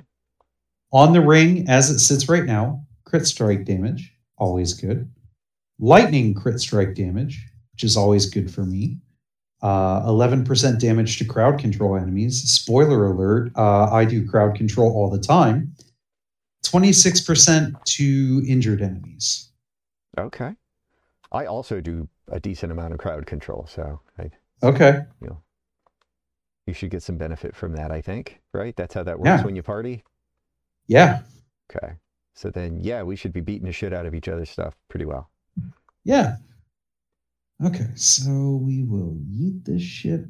on 0.95 1.13
the 1.13 1.21
ring 1.21 1.69
as 1.69 1.91
it 1.91 1.99
sits 1.99 2.27
right 2.27 2.45
now 2.47 2.87
crit 3.05 3.27
strike 3.27 3.67
damage 3.67 4.15
always 4.39 4.73
good 4.73 5.11
lightning 5.79 6.33
crit 6.33 6.59
strike 6.59 6.95
damage 6.95 7.47
which 7.75 7.85
is 7.85 7.99
always 7.99 8.25
good 8.31 8.51
for 8.51 8.65
me 8.65 8.97
uh, 9.63 10.03
11% 10.07 10.79
damage 10.79 11.19
to 11.19 11.25
crowd 11.25 11.59
control 11.59 11.97
enemies 11.97 12.43
spoiler 12.51 13.07
alert 13.07 13.51
uh, 13.57 13.89
i 13.93 14.05
do 14.05 14.27
crowd 14.29 14.55
control 14.55 14.93
all 14.95 15.11
the 15.11 15.19
time 15.19 15.73
26% 16.65 17.85
to 17.85 18.45
injured 18.49 18.83
enemies 18.83 19.51
Okay. 20.19 20.53
I 21.31 21.45
also 21.45 21.81
do 21.83 22.09
a 22.29 22.41
decent 22.41 22.73
amount 22.73 22.95
of 22.95 22.99
crowd 22.99 23.27
control, 23.27 23.67
so 23.69 24.01
I, 24.19 24.31
okay 24.63 25.01
you 26.67 26.73
should 26.73 26.91
get 26.91 27.03
some 27.05 27.17
benefit 27.17 27.55
from 27.55 27.75
that. 27.77 27.93
I 27.93 28.01
think, 28.01 28.41
right? 28.53 28.75
That's 28.75 28.95
how 28.95 29.05
that 29.05 29.19
works 29.21 29.29
Yeah. 29.29 29.45
when 29.45 29.55
you 29.55 29.63
party. 29.63 30.03
yeah 30.89 31.21
Okay. 31.71 31.95
So 32.35 32.51
then, 32.51 32.81
yeah, 32.81 33.03
we 33.05 33.15
should 33.17 33.33
be 33.33 33.41
beating 33.41 33.67
the 33.67 33.73
shit 33.73 33.93
out 33.93 34.05
of 34.05 34.15
each 34.15 34.27
other's 34.29 34.51
stuff 34.51 34.75
pretty 34.89 35.05
well. 35.05 35.31
yeah 36.05 36.37
Okay, 37.65 37.89
so 37.95 38.61
we 38.63 38.85
will 38.85 39.17
eat 39.33 39.65
this 39.65 39.83
shit. 39.83 40.27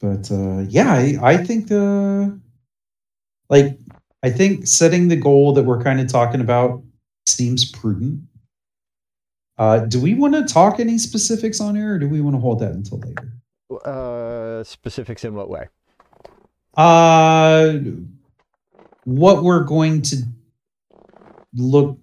But 0.00 0.28
uh, 0.32 0.64
yeah, 0.68 0.92
I, 0.92 1.18
I 1.22 1.36
think 1.36 1.70
uh, 1.70 2.30
like 3.48 3.78
I 4.24 4.30
think 4.30 4.66
setting 4.66 5.06
the 5.06 5.16
goal 5.16 5.52
that 5.52 5.62
we're 5.62 5.80
kind 5.80 6.00
of 6.00 6.08
talking 6.08 6.40
about 6.40 6.82
seems 7.26 7.70
prudent. 7.70 8.22
Uh, 9.56 9.80
do 9.80 10.00
we 10.00 10.14
want 10.14 10.34
to 10.34 10.42
talk 10.44 10.80
any 10.80 10.98
specifics 10.98 11.60
on 11.60 11.76
air, 11.76 11.94
or 11.94 11.98
do 12.00 12.08
we 12.08 12.20
want 12.20 12.34
to 12.34 12.40
hold 12.40 12.58
that 12.58 12.72
until 12.72 12.98
later? 12.98 13.32
Uh, 13.84 14.64
specifics 14.64 15.24
in 15.24 15.34
what 15.34 15.48
way? 15.48 15.68
Uh, 16.76 17.74
what 19.04 19.44
we're 19.44 19.62
going 19.62 20.02
to 20.02 20.16
look 21.54 21.98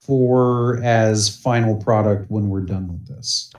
for 0.00 0.82
as 0.82 1.36
final 1.36 1.76
product 1.76 2.30
when 2.30 2.48
we're 2.48 2.60
done 2.60 2.88
with 2.88 3.06
this. 3.08 3.52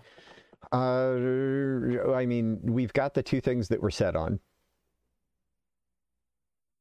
Uh, 0.71 2.11
I 2.13 2.25
mean, 2.25 2.59
we've 2.63 2.93
got 2.93 3.13
the 3.13 3.23
two 3.23 3.41
things 3.41 3.67
that 3.69 3.81
we're 3.81 3.89
set 3.89 4.15
on 4.15 4.39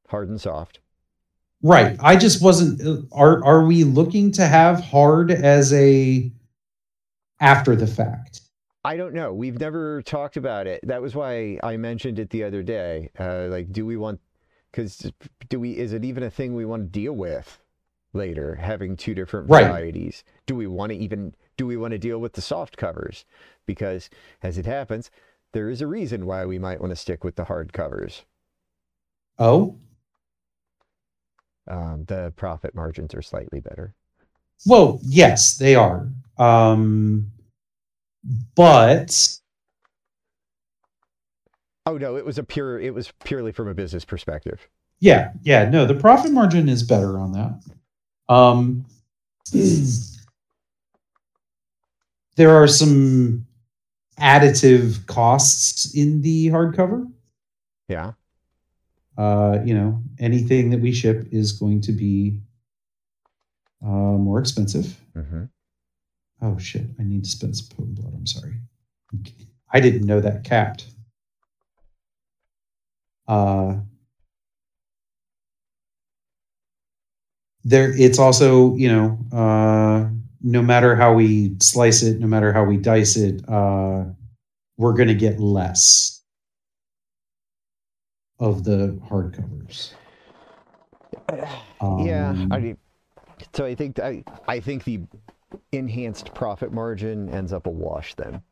hard 0.08 0.28
and 0.28 0.40
soft. 0.40 0.80
Right. 1.62 1.96
I 2.00 2.16
just 2.16 2.42
wasn't. 2.42 3.08
Are 3.12 3.44
are 3.44 3.64
we 3.64 3.84
looking 3.84 4.30
to 4.32 4.46
have 4.46 4.80
hard 4.80 5.30
as 5.30 5.72
a 5.72 6.30
after 7.40 7.74
the 7.74 7.86
fact? 7.86 8.42
I 8.84 8.96
don't 8.96 9.14
know. 9.14 9.32
We've 9.32 9.58
never 9.58 10.02
talked 10.02 10.36
about 10.36 10.66
it. 10.66 10.80
That 10.86 11.02
was 11.02 11.14
why 11.14 11.58
I 11.62 11.76
mentioned 11.76 12.18
it 12.18 12.30
the 12.30 12.44
other 12.44 12.62
day. 12.62 13.10
Uh, 13.18 13.46
like, 13.48 13.72
do 13.72 13.84
we 13.84 13.96
want? 13.96 14.20
Because 14.70 15.10
do 15.48 15.58
we? 15.58 15.72
Is 15.72 15.92
it 15.92 16.04
even 16.04 16.22
a 16.22 16.30
thing 16.30 16.54
we 16.54 16.64
want 16.64 16.82
to 16.82 16.88
deal 16.88 17.14
with 17.14 17.58
later? 18.16 18.56
Having 18.56 18.96
two 18.96 19.14
different 19.14 19.48
Right. 19.50 19.66
varieties. 19.66 20.24
Do 20.46 20.54
we 20.56 20.66
want 20.66 20.90
to 20.90 20.96
even? 20.98 21.34
Do 21.56 21.66
we 21.66 21.76
want 21.76 21.92
to 21.92 21.98
deal 21.98 22.18
with 22.18 22.32
the 22.34 22.40
soft 22.42 22.76
covers? 22.76 23.24
Because 23.66 24.10
as 24.42 24.58
it 24.58 24.66
happens, 24.66 25.10
there 25.52 25.70
is 25.70 25.80
a 25.80 25.86
reason 25.86 26.26
why 26.26 26.44
we 26.44 26.58
might 26.58 26.80
want 26.80 26.90
to 26.90 26.96
stick 26.96 27.22
with 27.24 27.36
the 27.36 27.44
hard 27.44 27.72
covers. 27.72 28.24
Oh, 29.38 29.78
Um, 31.68 32.04
the 32.06 32.32
profit 32.36 32.74
margins 32.74 33.12
are 33.14 33.22
slightly 33.22 33.60
better. 33.60 33.94
well, 34.66 35.00
yes, 35.02 35.56
they 35.58 35.74
are. 35.74 36.08
Um, 36.38 37.32
but 38.54 39.38
Oh 41.86 41.96
no, 41.98 42.16
it 42.16 42.24
was 42.24 42.38
a 42.38 42.42
pure. 42.44 42.78
It 42.80 42.92
was 42.94 43.12
purely 43.24 43.52
from 43.52 43.68
a 43.68 43.74
business 43.74 44.04
perspective. 44.04 44.68
yeah, 44.98 45.32
yeah, 45.42 45.68
no, 45.68 45.86
the 45.86 45.94
profit 45.94 46.32
margin 46.32 46.68
is 46.68 46.82
better 46.82 47.18
on 47.18 47.32
that. 47.32 47.60
Um, 48.28 48.84
there 52.36 52.50
are 52.50 52.66
some 52.66 53.46
additive 54.20 55.06
costs 55.06 55.94
in 55.94 56.22
the 56.22 56.48
hardcover. 56.48 57.10
Yeah. 57.88 58.12
uh, 59.18 59.58
you 59.64 59.74
know, 59.74 60.02
anything 60.18 60.70
that 60.70 60.80
we 60.80 60.92
ship 60.92 61.26
is 61.32 61.52
going 61.52 61.80
to 61.82 61.92
be 61.92 62.40
uh, 63.84 63.88
more 63.88 64.38
expensive. 64.38 64.98
hmm 65.14 65.44
Oh 66.42 66.58
shit! 66.58 66.86
I 66.98 67.02
need 67.02 67.24
to 67.24 67.30
spend 67.30 67.56
some 67.56 67.68
potent 67.74 67.94
blood. 67.94 68.12
I'm 68.14 68.26
sorry. 68.26 68.56
I 69.72 69.80
didn't 69.80 70.06
know 70.06 70.20
that 70.20 70.44
capped. 70.44 70.84
Uh, 73.26 73.76
there, 77.66 77.92
it's 77.96 78.18
also 78.18 78.74
you 78.76 78.88
know, 78.88 79.18
uh, 79.36 80.08
no 80.42 80.62
matter 80.62 80.94
how 80.94 81.12
we 81.12 81.56
slice 81.60 82.02
it, 82.02 82.20
no 82.20 82.26
matter 82.26 82.52
how 82.52 82.64
we 82.64 82.76
dice 82.76 83.16
it, 83.16 83.46
uh, 83.48 84.04
we're 84.76 84.92
going 84.92 85.08
to 85.08 85.14
get 85.14 85.40
less 85.40 86.22
of 88.38 88.62
the 88.62 88.98
hardcovers. 89.10 89.92
yeah. 91.32 92.30
Um, 92.30 92.52
I 92.52 92.58
mean, 92.60 92.78
so 93.52 93.64
I 93.64 93.74
think 93.74 93.98
I 93.98 94.22
I 94.46 94.60
think 94.60 94.84
the 94.84 95.00
enhanced 95.72 96.34
profit 96.34 96.72
margin 96.72 97.28
ends 97.30 97.52
up 97.52 97.66
a 97.66 97.70
wash 97.70 98.14
then. 98.14 98.42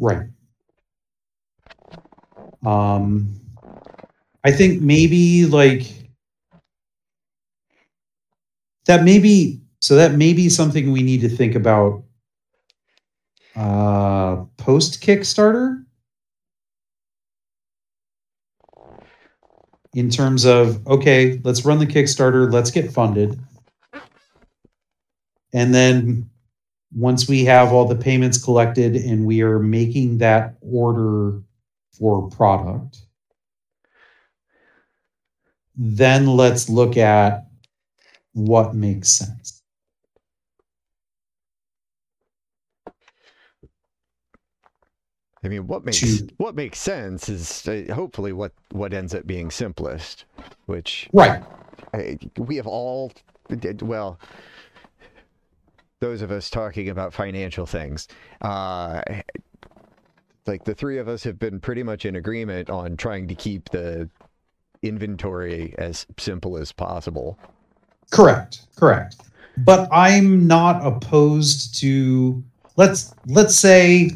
Right. 0.00 0.26
Um, 2.66 3.40
I 4.42 4.50
think 4.50 4.82
maybe 4.82 5.46
like 5.46 6.03
that. 8.86 9.04
Maybe 9.04 9.60
so 9.80 9.96
that 9.96 10.12
may 10.12 10.32
be 10.32 10.48
something 10.48 10.92
we 10.92 11.02
need 11.02 11.20
to 11.20 11.28
think 11.28 11.54
about. 11.54 12.02
Uh, 13.54 14.44
post 14.56 15.02
Kickstarter. 15.02 15.84
In 19.94 20.10
terms 20.10 20.44
of 20.44 20.84
okay, 20.86 21.40
let's 21.44 21.64
run 21.64 21.78
the 21.78 21.86
Kickstarter. 21.86 22.52
Let's 22.52 22.70
get 22.70 22.90
funded, 22.90 23.38
and 25.52 25.72
then 25.74 26.28
once 26.94 27.28
we 27.28 27.44
have 27.44 27.72
all 27.72 27.84
the 27.86 27.96
payments 27.96 28.42
collected 28.42 28.96
and 28.96 29.26
we 29.26 29.42
are 29.42 29.58
making 29.58 30.18
that 30.18 30.56
order 30.60 31.42
for 31.92 32.28
product, 32.30 33.02
then 35.76 36.26
let's 36.26 36.68
look 36.68 36.96
at 36.96 37.43
what 38.34 38.74
makes 38.74 39.10
sense. 39.10 39.62
I 45.44 45.48
mean, 45.48 45.66
what 45.66 45.84
makes 45.84 46.00
To- 46.00 46.28
what 46.38 46.54
makes 46.54 46.78
sense 46.78 47.28
is 47.28 47.68
uh, 47.68 47.92
hopefully 47.94 48.32
what 48.32 48.52
what 48.72 48.94
ends 48.94 49.14
up 49.14 49.26
being 49.26 49.50
simplest, 49.50 50.24
which 50.66 51.08
Right. 51.12 51.42
I, 51.92 52.18
we 52.38 52.56
have 52.56 52.66
all 52.66 53.12
well. 53.82 54.18
Those 56.00 56.22
of 56.22 56.30
us 56.30 56.50
talking 56.50 56.88
about 56.88 57.14
financial 57.14 57.66
things, 57.66 58.08
uh, 58.42 59.02
like 60.46 60.64
the 60.64 60.74
three 60.74 60.98
of 60.98 61.08
us 61.08 61.24
have 61.24 61.38
been 61.38 61.60
pretty 61.60 61.82
much 61.82 62.04
in 62.04 62.16
agreement 62.16 62.70
on 62.70 62.96
trying 62.96 63.28
to 63.28 63.34
keep 63.34 63.70
the 63.70 64.10
inventory 64.82 65.74
as 65.78 66.06
simple 66.18 66.56
as 66.58 66.72
possible. 66.72 67.38
Correct. 68.10 68.60
Correct. 68.76 69.16
But 69.58 69.88
I'm 69.92 70.46
not 70.46 70.84
opposed 70.84 71.78
to 71.80 72.42
let's 72.76 73.14
let's 73.26 73.56
say 73.56 74.10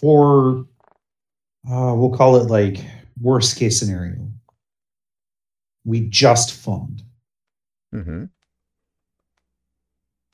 for 0.00 0.66
uh, 1.70 1.94
we'll 1.96 2.12
call 2.12 2.36
it 2.36 2.48
like 2.50 2.78
worst 3.20 3.56
case 3.56 3.78
scenario. 3.78 4.28
We 5.84 6.08
just 6.08 6.52
fund. 6.52 7.02
hmm 7.92 8.24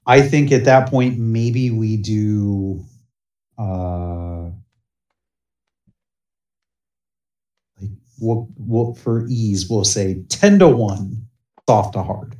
I 0.07 0.20
think 0.20 0.51
at 0.53 0.64
that 0.64 0.89
point 0.91 1.18
maybe 1.18 1.70
we 1.70 1.97
do 1.97 2.85
uh 3.59 4.51
like 7.80 7.91
we'll, 8.20 8.49
we'll 8.57 8.95
for 8.95 9.26
ease 9.28 9.68
we'll 9.68 9.85
say 9.85 10.22
10 10.28 10.59
to 10.61 10.68
1 10.68 11.22
soft 11.73 11.95
to 11.95 12.03
hard. 12.03 12.37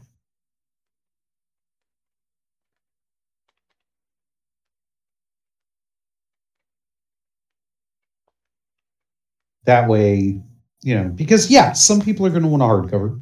That 9.65 9.89
way, 9.89 10.41
you 10.83 10.95
know, 10.95 11.09
because 11.09 11.51
yeah, 11.51 11.73
some 11.73 12.01
people 12.01 12.27
are 12.27 12.31
going 12.31 12.43
to 12.43 12.49
want 12.49 12.63
a 12.63 12.67
hardcover. 12.67 13.21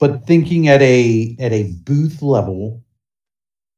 But 0.00 0.26
thinking 0.26 0.66
at 0.66 0.82
a 0.82 1.36
at 1.38 1.52
a 1.52 1.70
booth 1.84 2.22
level, 2.22 2.82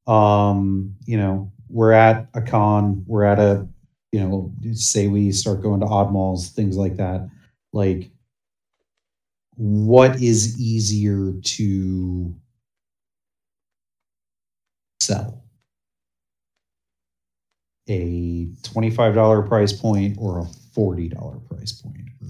um, 0.07 0.97
you 1.07 1.17
know, 1.17 1.53
we're 1.69 1.93
at 1.93 2.29
a 2.35 2.43
con, 2.43 3.05
we're 3.07 3.25
at 3.25 3.41
a, 3.41 3.69
you 4.13 4.21
know, 4.21 4.53
say 4.75 5.09
we 5.09 5.33
start 5.33 5.63
going 5.63 5.81
to 5.81 5.87
odd 5.87 6.13
malls, 6.13 6.51
things 6.51 6.77
like 6.77 6.97
that. 6.99 7.29
Like, 7.73 8.12
what 9.63 10.21
is 10.21 10.61
easier 10.61 11.35
to 11.41 12.35
sell? 14.99 15.45
A 17.89 18.47
$25 18.63 19.47
price 19.47 19.73
point 19.73 20.17
or 20.19 20.41
a 20.41 20.45
$40 20.77 21.49
price 21.49 21.71
point? 21.71 22.09
Or 22.21 22.29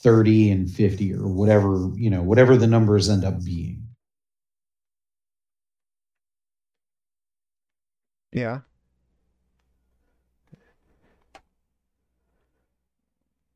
30 0.00 0.50
and 0.50 0.70
50 0.70 1.14
or 1.14 1.26
whatever, 1.26 1.90
you 1.94 2.10
know, 2.10 2.20
whatever 2.22 2.58
the 2.58 2.66
numbers 2.66 3.08
end 3.08 3.24
up 3.24 3.42
being. 3.42 3.86
Yeah. 8.30 8.60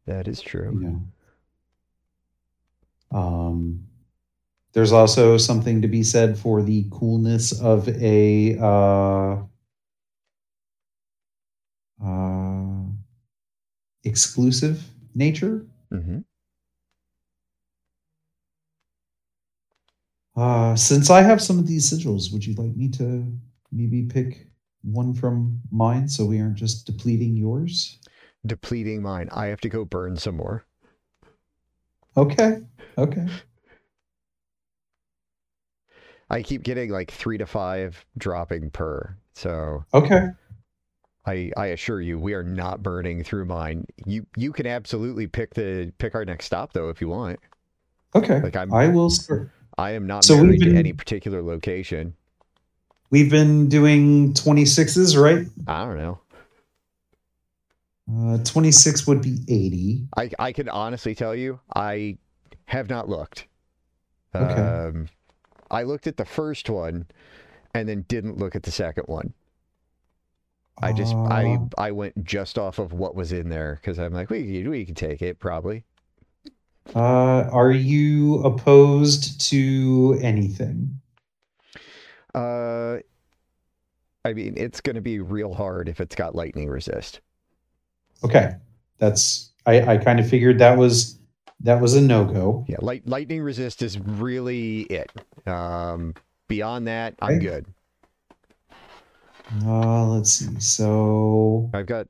That 0.07 0.29
is 0.29 0.43
you 0.43 0.49
true. 0.49 0.73
know. 0.73 1.03
Um, 3.11 3.87
There's 4.75 4.93
also 4.93 5.39
something 5.39 5.83
to 5.83 5.89
be 5.89 6.03
said 6.05 6.39
for 6.39 6.63
the 6.63 6.87
coolness 6.91 7.53
of 7.61 7.89
a 7.89 8.59
uh, 8.59 9.45
uh, 12.03 12.87
exclusive 14.05 14.83
nature. 15.15 15.67
hmm 15.91 16.19
Uh, 20.37 20.77
since 20.77 21.11
I 21.11 21.23
have 21.23 21.43
some 21.43 21.59
of 21.59 21.67
these 21.67 21.91
sigils, 21.91 22.33
would 22.33 22.47
you 22.47 22.55
like 22.55 22.77
me 22.77 22.89
to 22.91 23.33
maybe 23.73 24.03
pick 24.05 24.51
one 24.83 25.15
from 25.15 25.61
mine 25.71 26.09
so 26.09 26.25
we 26.27 26.41
aren't 26.41 26.57
just 26.57 26.87
depleting 26.87 27.37
yours? 27.37 27.99
Depleting 28.47 29.03
mine. 29.03 29.29
I 29.31 29.47
have 29.47 29.61
to 29.63 29.69
go 29.69 29.85
burn 29.85 30.17
some 30.17 30.37
more. 30.37 30.66
Okay. 32.17 32.59
Okay. 32.99 33.27
I 36.29 36.43
keep 36.43 36.63
getting 36.63 36.91
like 36.91 37.11
three 37.11 37.39
to 37.39 37.47
five 37.47 38.05
dropping 38.19 38.71
per. 38.71 39.17
So 39.35 39.85
Okay. 39.95 40.29
I 41.27 41.51
I 41.57 41.67
assure 41.67 42.01
you, 42.01 42.19
we 42.19 42.35
are 42.35 42.43
not 42.43 42.83
burning 42.83 43.23
through 43.23 43.45
mine. 43.45 43.87
You 44.05 44.27
you 44.37 44.53
can 44.53 44.67
absolutely 44.67 45.27
pick 45.27 45.55
the 45.55 45.93
pick 45.99 46.15
our 46.15 46.25
next 46.25 46.47
stop 46.47 46.73
though 46.73 46.89
if 46.89 47.01
you 47.01 47.09
want. 47.09 47.39
Okay. 48.15 48.41
Like 48.41 48.57
I'm 48.57 48.73
I 48.73 48.89
will 48.89 49.11
start. 49.11 49.51
I 49.79 49.93
am 49.93 50.07
not 50.07 50.25
So 50.25 50.43
married 50.43 50.61
been- 50.61 50.73
to 50.73 50.79
any 50.79 50.93
particular 50.93 51.43
location. 51.43 52.15
We've 53.11 53.31
been 53.31 53.69
doing 53.69 54.35
26s, 54.35 55.17
right? 55.17 55.47
I 55.69 55.85
don't 55.85 55.97
know. 55.97 56.19
Uh, 58.13 58.39
26 58.45 59.07
would 59.07 59.21
be 59.21 59.39
80. 59.49 60.07
I 60.17 60.31
I 60.39 60.53
can 60.53 60.69
honestly 60.69 61.15
tell 61.15 61.35
you, 61.35 61.59
I 61.75 62.19
have 62.67 62.89
not 62.89 63.09
looked. 63.09 63.47
Okay. 64.35 64.53
Um, 64.61 65.09
I 65.71 65.83
looked 65.83 66.07
at 66.07 66.17
the 66.17 66.25
first 66.25 66.71
one, 66.71 67.07
and 67.75 67.89
then 67.89 68.03
didn't 68.09 68.39
look 68.39 68.55
at 68.55 68.63
the 68.63 68.71
second 68.71 69.05
one. 69.07 69.33
I 70.81 70.93
just 70.93 71.15
I 71.15 71.55
Uh, 71.55 71.59
I 71.79 71.91
went 71.91 72.23
just 72.25 72.59
off 72.59 72.79
of 72.79 72.93
what 72.93 73.15
was 73.17 73.33
in 73.33 73.49
there 73.49 73.77
because 73.81 73.99
I'm 73.99 74.13
like 74.13 74.31
we 74.31 74.45
could- 74.63 74.71
we 74.71 74.85
can 74.85 74.95
take 74.95 75.23
it 75.23 75.39
probably. 75.41 75.85
Uh, 76.95 77.49
are 77.51 77.73
you 77.73 78.41
opposed 78.45 79.41
to 79.51 80.17
anything? 80.23 81.01
Uh, 82.35 82.99
I 84.25 84.33
mean 84.35 84.55
it's 84.57 84.81
gonna 84.81 85.01
be 85.01 85.19
real 85.19 85.55
hard 85.55 85.89
if 85.89 86.01
it's 86.01 86.15
got 86.15 86.35
lightning 86.37 86.69
resist. 86.69 87.21
Okay, 88.25 88.53
that's 88.99 89.53
I, 89.67 89.95
I 89.95 89.97
kind 89.99 90.21
of 90.21 90.29
figured 90.29 90.59
that 90.59 90.79
was 90.79 91.19
that 91.61 91.81
was 91.81 91.95
a 91.95 92.01
no 92.01 92.25
go. 92.25 92.65
Yeah, 92.69 92.77
light 92.81 93.07
lightning 93.07 93.43
resist 93.43 93.83
is 93.83 93.99
really 93.99 94.83
it. 94.83 95.11
Um, 95.47 96.15
beyond 96.49 96.87
that, 96.87 97.15
I'm 97.21 97.39
good. 97.39 97.67
Uh, 99.65 100.07
let's 100.07 100.33
see. 100.33 100.59
So 100.59 101.71
I've 101.73 101.87
got 101.87 102.09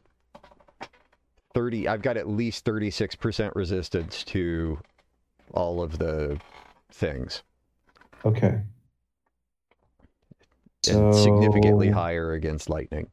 30 1.55 1.89
I've 1.89 2.03
got 2.03 2.17
at 2.17 2.29
least 2.29 2.65
36% 2.65 3.55
resistance 3.55 4.23
to 4.25 4.79
all 5.53 5.83
of 5.83 5.99
the 5.99 6.39
things 6.91 7.43
okay, 8.25 8.61
and 10.89 11.15
significantly 11.15 11.91
higher 11.91 12.33
against 12.33 12.69
lightning. 12.69 13.09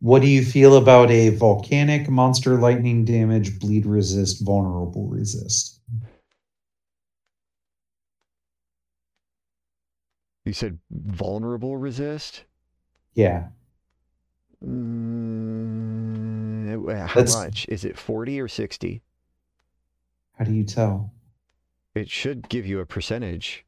What 0.00 0.22
do 0.22 0.28
you 0.28 0.44
feel 0.44 0.76
about 0.76 1.10
a 1.10 1.28
volcanic 1.30 2.08
monster 2.08 2.56
lightning 2.58 3.04
damage, 3.04 3.58
bleed 3.60 3.84
resist, 3.86 4.42
vulnerable 4.44 5.06
resist? 5.08 5.80
You 10.46 10.52
said 10.54 10.78
vulnerable 10.90 11.76
resist? 11.76 12.44
Yeah, 13.14 13.48
Mm, 14.62 14.76
uh, 16.86 17.06
how 17.06 17.14
That's- 17.14 17.34
much? 17.34 17.66
Is 17.70 17.82
it 17.84 17.96
40 17.98 18.38
or 18.40 18.46
60? 18.48 19.00
how 20.38 20.44
do 20.44 20.52
you 20.54 20.64
tell? 20.64 21.12
It 21.94 22.08
should 22.10 22.48
give 22.48 22.64
you 22.66 22.80
a 22.80 22.86
percentage. 22.86 23.64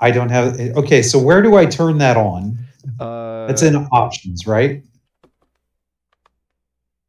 I 0.00 0.10
don't 0.10 0.28
have. 0.30 0.58
Okay, 0.76 1.02
so 1.02 1.18
where 1.18 1.40
do 1.42 1.56
I 1.56 1.64
turn 1.66 1.96
that 1.98 2.16
on? 2.18 2.58
Uh, 2.98 3.46
That's 3.46 3.62
in 3.62 3.74
options, 3.76 4.46
right? 4.46 4.82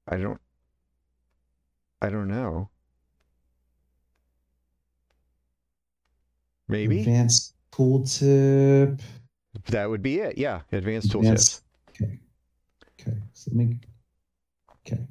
I 0.08 0.18
don't 0.18 0.39
I 2.01 2.10
don't 2.10 2.28
know. 2.28 2.70
Maybe 6.68 6.99
Advanced 6.99 7.54
tooltip. 7.72 8.99
that 9.68 9.89
would 9.89 10.01
be 10.01 10.20
it. 10.20 10.38
Yeah, 10.38 10.62
advanced. 10.72 11.14
Advanced- 11.14 11.62
Okay. 11.89 12.20
Okay. 12.99 13.18
So 13.34 13.51
let 13.54 13.68
me. 13.68 13.80
Okay. 14.88 15.01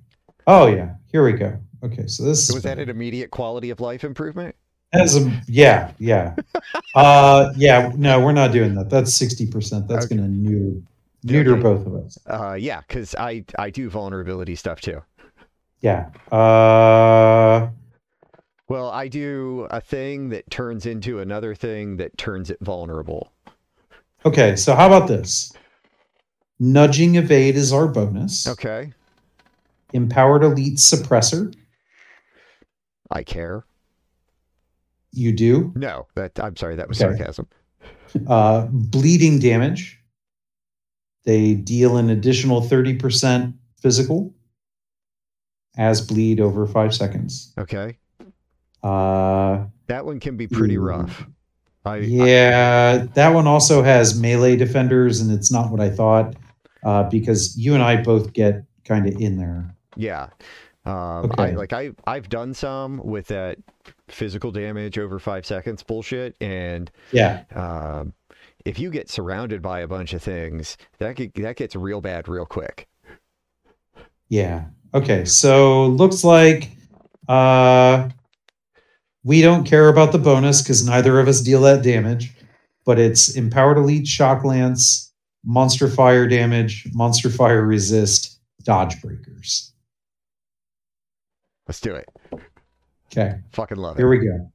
Oh 0.47 0.67
yeah. 0.67 0.95
Here 1.13 1.25
we 1.25 1.33
go. 1.33 1.57
Okay. 1.85 2.07
So 2.07 2.25
this 2.25 2.49
So 2.49 2.55
was 2.55 2.63
that 2.65 2.79
an 2.79 2.89
immediate 2.89 3.31
quality 3.31 3.71
of 3.71 3.81
life 3.81 4.03
improvement? 4.05 4.55
As 4.93 5.17
a 5.17 5.43
yeah 5.47 5.93
yeah. 5.99 6.35
uh 6.95 7.53
yeah 7.57 7.93
no 7.97 8.21
we're 8.21 8.33
not 8.33 8.53
doing 8.53 8.75
that. 8.75 8.91
That's 8.91 9.15
sixty 9.15 9.47
percent. 9.47 9.87
That's 9.89 10.07
Okay. 10.07 10.17
gonna 10.17 10.29
neuter 10.29 10.81
neuter 11.25 11.53
Okay. 11.53 11.63
both 11.63 11.87
of 11.87 11.95
us. 11.95 12.19
Uh, 12.27 12.55
yeah, 12.55 12.81
because 12.87 13.15
I 13.15 13.45
I 13.59 13.71
do 13.71 13.89
vulnerability 13.91 14.55
stuff 14.57 14.81
too. 14.81 15.01
Yeah. 15.81 16.11
Uh 16.31 17.71
Well, 18.69 18.91
I 18.91 19.09
do 19.09 19.67
a 19.71 19.81
thing 19.81 20.29
that 20.31 20.51
turns 20.51 20.87
into 20.87 21.19
another 21.21 21.55
thing 21.55 21.97
that 21.99 22.17
turns 22.19 22.51
it 22.51 22.59
vulnerable. 22.61 23.33
okay. 24.25 24.57
So 24.57 24.75
how 24.75 24.87
about 24.87 25.09
this? 25.09 25.53
Nudging 26.61 27.17
evade 27.17 27.57
is 27.57 27.73
our 27.73 27.89
bonus. 27.89 28.47
Okay, 28.47 28.93
Empowered 29.93 30.45
elite 30.45 30.79
suppressor. 30.79 31.53
I 33.11 33.25
care. 33.25 33.65
You 35.11 35.33
do. 35.33 35.73
No, 35.75 36.07
that 36.15 36.39
I'm 36.41 36.57
sorry, 36.57 36.77
that 36.77 36.89
was 36.89 37.03
Okay. 37.03 37.17
sarcasm. 37.19 37.49
Uh, 38.29 38.67
bleeding 38.71 39.39
damage. 39.41 40.01
They 41.25 41.55
deal 41.55 41.97
an 41.97 42.11
additional 42.11 42.61
30% 42.63 43.55
physical 43.81 44.35
as 45.77 46.01
bleed 46.01 46.41
over 46.41 46.67
five 46.67 46.95
seconds. 46.95 47.53
Okay, 47.59 47.97
Uh, 48.83 49.65
that 49.87 50.05
one 50.05 50.19
can 50.21 50.37
be 50.37 50.47
pretty 50.49 50.77
Ooh. 50.77 50.83
rough. 50.83 51.27
I, 51.85 51.95
I 51.95 51.99
yeah, 51.99 53.07
that 53.15 53.31
one 53.31 53.47
also 53.47 53.83
has 53.83 54.19
melee 54.21 54.57
defenders, 54.57 55.21
and 55.21 55.31
it's 55.33 55.51
not 55.51 55.71
what 55.71 55.81
I 55.81 55.91
thought 55.91 56.35
uh, 56.85 57.05
because 57.09 57.57
you 57.57 57.75
and 57.75 57.83
I 57.83 58.03
both 58.03 58.33
get 58.33 58.65
kind 58.85 59.07
of 59.09 59.15
in 59.21 59.37
there. 59.37 59.75
yeah. 59.97 60.29
Um, 60.85 61.31
I 61.39 61.51
Okay. 61.51 61.57
like 61.57 61.73
I 61.73 61.93
I've 62.09 62.29
done 62.29 62.55
some 62.55 62.99
with 63.05 63.29
that 63.29 63.59
physical 64.09 64.51
damage 64.51 64.99
over 64.99 65.21
five 65.21 65.47
seconds 65.47 65.85
bullshit, 65.85 66.35
and 66.41 66.91
Yeah. 67.13 67.45
um, 67.55 68.13
if 68.65 68.79
you 68.79 68.91
get 68.91 69.11
surrounded 69.11 69.63
by 69.63 69.81
a 69.81 69.89
bunch 69.89 70.13
of 70.13 70.23
things, 70.23 70.77
that 70.99 71.17
get, 71.17 71.35
that 71.35 71.57
gets 71.57 71.75
real 71.77 72.01
bad 72.01 72.29
real 72.29 72.47
quick. 72.47 72.87
Yeah. 74.29 74.67
Okay. 74.95 75.25
So 75.25 75.87
looks 75.87 76.25
like 76.25 76.71
uh 77.29 78.09
we 79.25 79.41
don't 79.41 79.65
care 79.65 79.89
about 79.89 80.11
the 80.13 80.19
bonus 80.19 80.63
because 80.63 80.85
neither 80.87 81.21
of 81.21 81.29
us 81.29 81.41
deal 81.41 81.61
that 81.63 81.83
damage, 81.83 82.33
but 82.85 82.99
it's 82.99 83.37
empowered 83.37 83.79
elite 83.79 84.07
shock 84.07 84.45
lance, 84.45 85.13
monster 85.45 85.89
fire 85.89 86.27
damage, 86.27 86.87
monster 86.93 87.31
fire 87.31 87.65
resist, 87.65 88.41
dodge 88.65 89.01
breakers. 89.01 89.73
Let's 91.69 91.81
do 91.81 91.95
it. 91.95 92.09
Okay, 93.13 93.39
Fucking 93.53 93.77
love 93.77 93.97
it. 93.97 94.01
here 94.01 94.09
we 94.09 94.19
go. 94.19 94.52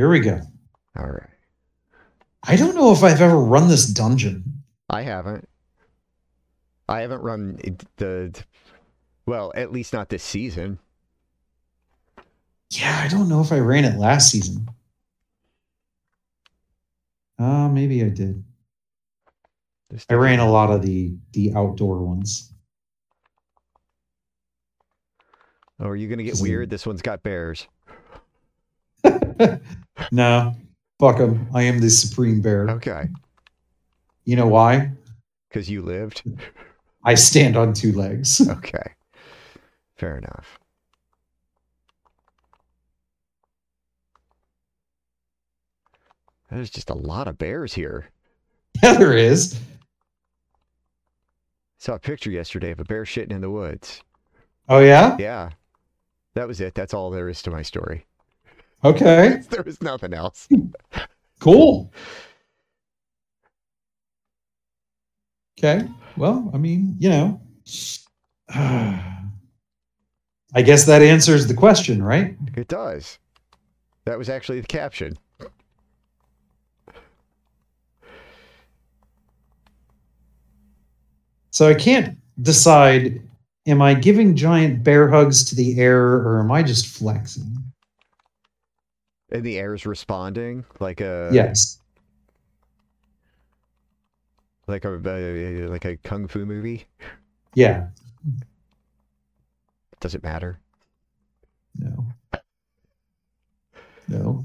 Here 0.00 0.08
we 0.08 0.20
go. 0.20 0.40
All 0.98 1.10
right. 1.10 1.28
I 2.42 2.56
don't 2.56 2.74
know 2.74 2.90
if 2.90 3.02
I've 3.02 3.20
ever 3.20 3.38
run 3.38 3.68
this 3.68 3.84
dungeon. 3.84 4.62
I 4.88 5.02
haven't. 5.02 5.46
I 6.88 7.02
haven't 7.02 7.20
run 7.20 7.58
the, 7.98 8.32
well, 9.26 9.52
at 9.54 9.72
least 9.72 9.92
not 9.92 10.08
this 10.08 10.22
season. 10.22 10.78
Yeah, 12.70 12.98
I 13.04 13.08
don't 13.08 13.28
know 13.28 13.42
if 13.42 13.52
I 13.52 13.58
ran 13.58 13.84
it 13.84 13.98
last 13.98 14.30
season. 14.30 14.70
Uh, 17.38 17.68
maybe 17.68 18.02
I 18.02 18.08
did. 18.08 18.42
I 20.08 20.14
ran 20.14 20.38
a 20.38 20.50
lot 20.50 20.70
of 20.70 20.80
the 20.80 21.14
the 21.32 21.52
outdoor 21.54 21.98
ones. 21.98 22.54
Oh, 25.78 25.88
are 25.88 25.96
you 25.96 26.08
gonna 26.08 26.22
get 26.22 26.40
weird? 26.40 26.70
This 26.70 26.86
one's 26.86 27.02
got 27.02 27.22
bears. 27.22 27.68
No, 30.12 30.54
fuck 30.98 31.18
them. 31.18 31.48
I 31.54 31.62
am 31.62 31.80
the 31.80 31.90
supreme 31.90 32.40
bear. 32.40 32.68
Okay. 32.70 33.08
You 34.24 34.36
know 34.36 34.46
why? 34.46 34.92
Because 35.48 35.68
you 35.68 35.82
lived. 35.82 36.22
I 37.04 37.14
stand 37.14 37.56
on 37.56 37.72
two 37.72 37.92
legs. 37.92 38.40
okay. 38.48 38.94
Fair 39.96 40.18
enough. 40.18 40.58
There's 46.50 46.70
just 46.70 46.90
a 46.90 46.94
lot 46.94 47.28
of 47.28 47.38
bears 47.38 47.74
here. 47.74 48.10
Yeah, 48.82 48.94
there 48.94 49.16
is. 49.16 49.58
Saw 51.78 51.94
a 51.94 51.98
picture 51.98 52.30
yesterday 52.30 52.70
of 52.70 52.78
a 52.78 52.84
bear 52.84 53.02
shitting 53.04 53.32
in 53.32 53.40
the 53.40 53.50
woods. 53.50 54.00
Oh 54.68 54.78
yeah? 54.78 55.16
Yeah. 55.18 55.50
That 56.34 56.46
was 56.46 56.60
it. 56.60 56.74
That's 56.74 56.94
all 56.94 57.10
there 57.10 57.28
is 57.28 57.42
to 57.42 57.50
my 57.50 57.62
story. 57.62 58.06
Okay. 58.84 59.42
There 59.50 59.62
was 59.62 59.82
nothing 59.82 60.14
else. 60.14 60.48
Cool. 61.40 61.92
Okay. 65.58 65.86
Well, 66.16 66.50
I 66.54 66.58
mean, 66.58 66.96
you 66.98 67.10
know, 67.10 67.40
I 68.48 69.02
guess 70.62 70.86
that 70.86 71.02
answers 71.02 71.46
the 71.46 71.54
question, 71.54 72.02
right? 72.02 72.36
It 72.56 72.68
does. 72.68 73.18
That 74.06 74.18
was 74.18 74.28
actually 74.28 74.60
the 74.60 74.66
caption. 74.66 75.16
So 81.50 81.68
I 81.68 81.74
can't 81.74 82.16
decide 82.40 83.22
am 83.66 83.82
I 83.82 83.94
giving 83.94 84.34
giant 84.34 84.82
bear 84.82 85.08
hugs 85.08 85.44
to 85.44 85.54
the 85.54 85.78
air 85.78 86.00
or 86.00 86.40
am 86.40 86.50
I 86.50 86.62
just 86.62 86.86
flexing? 86.86 87.59
And 89.32 89.44
the 89.44 89.58
air's 89.58 89.86
responding 89.86 90.64
like 90.80 91.00
a 91.00 91.30
yes. 91.32 91.78
like 94.66 94.84
a 94.84 94.94
uh, 94.94 95.68
like 95.68 95.84
a 95.84 95.96
kung 95.98 96.26
fu 96.26 96.44
movie. 96.44 96.86
Yeah. 97.54 97.88
Does 100.00 100.14
it 100.14 100.22
matter? 100.22 100.58
No. 101.78 102.06
No. 104.08 104.44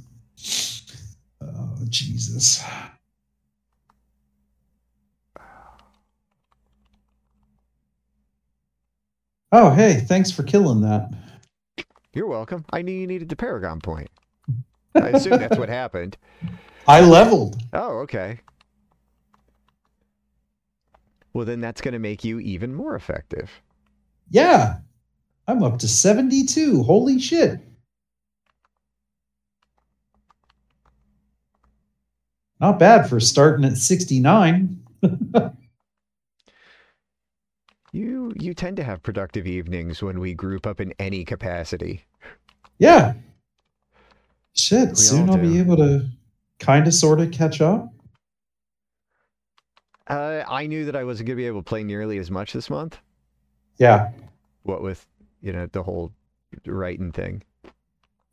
Oh, 1.41 1.77
Jesus. 1.89 2.63
Oh, 9.51 9.69
hey, 9.69 10.03
thanks 10.05 10.31
for 10.31 10.43
killing 10.43 10.81
that. 10.81 11.09
You're 12.13 12.27
welcome. 12.27 12.65
I 12.71 12.81
knew 12.81 12.91
you 12.91 13.07
needed 13.07 13.29
the 13.29 13.35
Paragon 13.35 13.79
point. 13.79 14.09
I 14.95 15.09
assume 15.09 15.39
that's 15.39 15.57
what 15.57 15.69
happened. 15.69 16.17
I 16.87 17.01
leveled. 17.01 17.61
Oh, 17.73 17.99
okay. 17.99 18.39
Well, 21.33 21.45
then 21.45 21.59
that's 21.61 21.81
going 21.81 21.93
to 21.93 21.99
make 21.99 22.23
you 22.23 22.39
even 22.39 22.73
more 22.73 22.95
effective. 22.95 23.51
Yeah. 24.29 24.77
I'm 25.47 25.63
up 25.63 25.79
to 25.79 25.87
72. 25.87 26.83
Holy 26.83 27.19
shit. 27.19 27.59
Not 32.59 32.79
bad 32.79 33.09
for 33.09 33.19
starting 33.19 33.65
at 33.65 33.77
69. 33.77 34.81
You 37.95 38.33
you 38.37 38.53
tend 38.53 38.75
to 38.75 38.83
have 38.83 39.03
productive 39.03 39.47
evenings 39.47 40.03
when 40.03 40.19
we 40.19 40.33
group 40.33 40.67
up 40.67 40.81
in 40.81 40.93
any 40.99 41.23
capacity. 41.23 42.03
Yeah. 42.77 43.13
Shit. 44.55 44.89
We 44.89 44.95
soon 44.95 45.29
I'll 45.29 45.37
be 45.37 45.59
able 45.59 45.77
to 45.77 46.07
kind 46.59 46.87
of 46.87 46.93
sort 46.93 47.19
of 47.19 47.31
catch 47.31 47.61
up. 47.61 47.91
Uh, 50.07 50.43
I 50.47 50.67
knew 50.67 50.85
that 50.85 50.95
I 50.95 51.03
wasn't 51.03 51.27
going 51.27 51.37
to 51.37 51.41
be 51.41 51.47
able 51.47 51.61
to 51.61 51.67
play 51.67 51.83
nearly 51.83 52.19
as 52.19 52.29
much 52.29 52.53
this 52.53 52.69
month. 52.69 52.97
Yeah. 53.77 54.11
What 54.63 54.81
with 54.81 55.05
you 55.41 55.51
know 55.51 55.67
the 55.71 55.83
whole 55.83 56.11
writing 56.65 57.11
thing, 57.11 57.43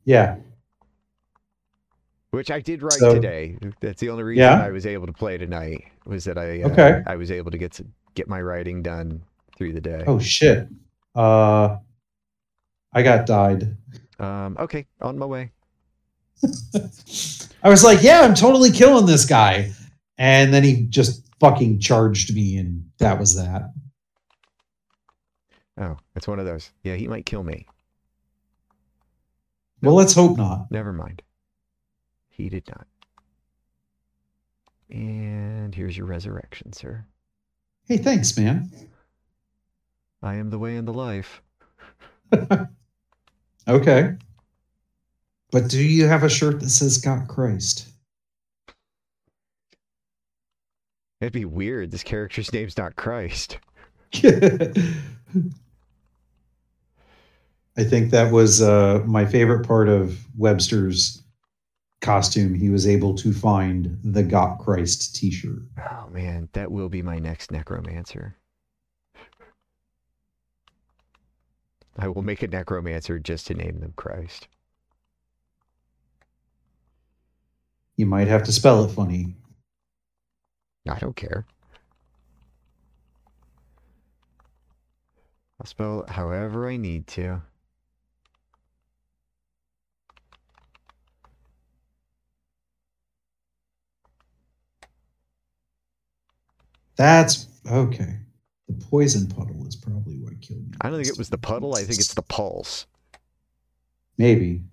Yeah. 0.04 0.36
which 2.30 2.50
I 2.50 2.60
did 2.60 2.82
write 2.82 2.92
So- 2.92 3.14
today. 3.14 3.58
That's 3.80 4.00
the 4.00 4.10
only 4.10 4.22
reason 4.22 4.42
Yeah? 4.44 4.62
I 4.64 4.70
was 4.70 4.86
able 4.86 5.06
to 5.06 5.12
play 5.12 5.36
tonight 5.38 5.84
was 6.06 6.24
that 6.24 6.38
I 6.38 6.62
uh, 6.62 6.68
Okay. 6.70 7.02
I 7.06 7.16
was 7.16 7.30
able 7.30 7.50
to 7.50 7.58
get 7.58 7.72
to 7.72 7.86
get 8.14 8.28
my 8.28 8.40
writing 8.40 8.82
done 8.82 9.22
through 9.56 9.72
the 9.72 9.80
day. 9.80 10.04
Oh 10.06 10.18
shit. 10.18 10.68
Uh 11.14 11.76
I 12.94 13.02
got 13.02 13.26
died. 13.26 13.76
Um, 14.18 14.56
okay, 14.60 14.86
on 15.00 15.18
my 15.18 15.26
way. 15.26 15.50
I 17.62 17.68
was 17.68 17.84
like, 17.84 18.02
yeah, 18.02 18.20
I'm 18.22 18.34
totally 18.34 18.70
killing 18.70 19.06
this 19.06 19.24
guy. 19.24 19.72
And 20.18 20.52
then 20.52 20.64
he 20.64 20.82
just 20.84 21.26
fucking 21.40 21.80
charged 21.80 22.34
me 22.34 22.56
and 22.56 22.90
that 22.98 23.18
was 23.18 23.36
that. 23.36 23.72
Oh, 25.78 25.96
it's 26.14 26.28
one 26.28 26.38
of 26.38 26.46
those. 26.46 26.70
Yeah, 26.82 26.94
he 26.94 27.08
might 27.08 27.26
kill 27.26 27.42
me. 27.42 27.66
Well, 29.82 29.94
let's 29.94 30.14
hope 30.14 30.36
not. 30.36 30.70
Never 30.70 30.92
mind. 30.92 31.22
He 32.28 32.48
did 32.48 32.68
not. 32.68 32.86
And 34.90 35.74
here's 35.74 35.96
your 35.96 36.06
resurrection, 36.06 36.72
sir. 36.72 37.04
Hey, 37.86 37.96
thanks, 37.96 38.36
man. 38.38 38.70
I 40.22 40.36
am 40.36 40.50
the 40.50 40.58
way 40.58 40.76
and 40.76 40.86
the 40.86 40.92
life. 40.92 41.42
Okay. 43.68 44.16
But 45.52 45.68
do 45.68 45.80
you 45.80 46.06
have 46.06 46.24
a 46.24 46.30
shirt 46.30 46.60
that 46.60 46.70
says 46.70 46.98
got 46.98 47.28
Christ? 47.28 47.86
It'd 51.20 51.32
be 51.32 51.44
weird. 51.44 51.92
This 51.92 52.02
character's 52.02 52.52
name's 52.52 52.76
not 52.76 52.96
Christ. 52.96 53.58
I 54.14 54.72
think 57.84 58.10
that 58.10 58.32
was 58.32 58.60
uh, 58.60 59.02
my 59.06 59.24
favorite 59.24 59.66
part 59.66 59.88
of 59.88 60.18
Webster's 60.36 61.22
costume. 62.00 62.54
He 62.54 62.70
was 62.70 62.88
able 62.88 63.14
to 63.16 63.32
find 63.32 63.98
the 64.02 64.22
Got 64.22 64.58
Christ 64.58 65.14
t 65.14 65.30
shirt. 65.30 65.62
Oh 65.78 66.08
man, 66.10 66.48
that 66.54 66.72
will 66.72 66.88
be 66.88 67.02
my 67.02 67.18
next 67.18 67.52
necromancer. 67.52 68.36
I 71.98 72.08
will 72.08 72.22
make 72.22 72.42
a 72.42 72.48
necromancer 72.48 73.18
just 73.18 73.46
to 73.46 73.54
name 73.54 73.80
them 73.80 73.92
Christ. 73.96 74.48
You 78.02 78.06
might 78.06 78.26
have 78.26 78.42
to 78.42 78.50
spell 78.52 78.82
it 78.82 78.88
funny. 78.88 79.36
I 80.88 80.98
don't 80.98 81.14
care. 81.14 81.46
I'll 85.60 85.66
spell 85.66 86.00
it 86.02 86.08
however 86.08 86.68
I 86.68 86.78
need 86.78 87.06
to. 87.06 87.42
That's 96.96 97.46
okay. 97.70 98.18
The 98.66 98.84
poison 98.84 99.28
puddle 99.28 99.64
is 99.68 99.76
probably 99.76 100.16
what 100.16 100.40
killed 100.40 100.68
me. 100.68 100.76
I 100.80 100.90
don't 100.90 100.98
think 100.98 101.14
it 101.14 101.18
was 101.18 101.28
the 101.28 101.38
puddle. 101.38 101.76
I 101.76 101.84
think 101.84 102.00
it's 102.00 102.14
the 102.14 102.22
pulse. 102.22 102.86
Maybe. 104.18 104.64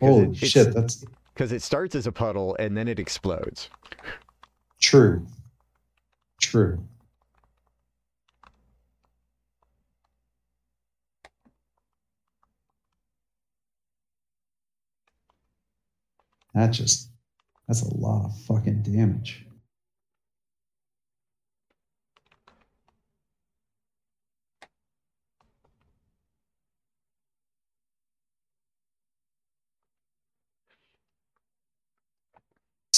Holy 0.00 0.30
it- 0.30 0.36
shit, 0.36 0.72
that's 0.72 1.04
Because 1.34 1.52
it 1.52 1.62
starts 1.62 1.94
as 1.94 2.06
a 2.06 2.12
puddle 2.12 2.56
and 2.58 2.76
then 2.76 2.88
it 2.88 2.98
explodes. 2.98 3.70
true. 4.80 5.26
True. 6.40 6.82
That 16.54 16.68
just 16.72 17.10
that's 17.68 17.82
a 17.82 17.94
lot 17.96 18.24
of 18.26 18.36
fucking 18.42 18.82
damage. 18.82 19.46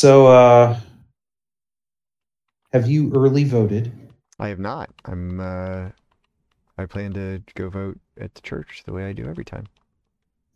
So 0.03 0.27
uh 0.27 0.81
have 2.73 2.91
you 2.91 3.12
early 3.15 3.45
voted? 3.45 3.93
I 4.41 4.49
have 4.49 4.59
not. 4.59 4.91
I'm. 5.05 5.39
Uh, 5.39 5.91
I 6.77 6.87
plan 6.87 7.12
to 7.12 7.41
go 7.55 7.69
vote 7.69 8.01
at 8.20 8.35
the 8.35 8.41
church 8.41 8.83
the 8.85 8.93
way 8.93 9.05
I 9.05 9.12
do 9.12 9.29
every 9.29 9.45
time. 9.45 9.69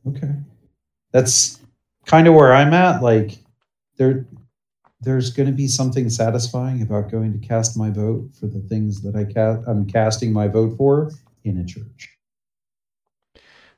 Okay. 0.09 0.32
That's 1.12 1.60
kind 2.06 2.27
of 2.27 2.35
where 2.35 2.52
I'm 2.52 2.74
at. 2.74 3.05
Like 3.05 3.39
there 3.98 4.27
there's 5.01 5.31
going 5.31 5.47
to 5.47 5.55
be 5.55 5.68
something 5.68 6.10
satisfying 6.10 6.82
about 6.82 7.12
going 7.12 7.32
to 7.39 7.47
cast 7.47 7.77
my 7.77 7.89
vote 7.89 8.28
for 8.35 8.48
the 8.48 8.59
things 8.68 9.01
that 9.02 9.14
I 9.14 9.32
ca- 9.32 9.62
I'm 9.70 9.86
casting 9.86 10.32
my 10.32 10.48
vote 10.48 10.77
for 10.77 11.12
in 11.44 11.59
a 11.59 11.64
church. 11.64 12.18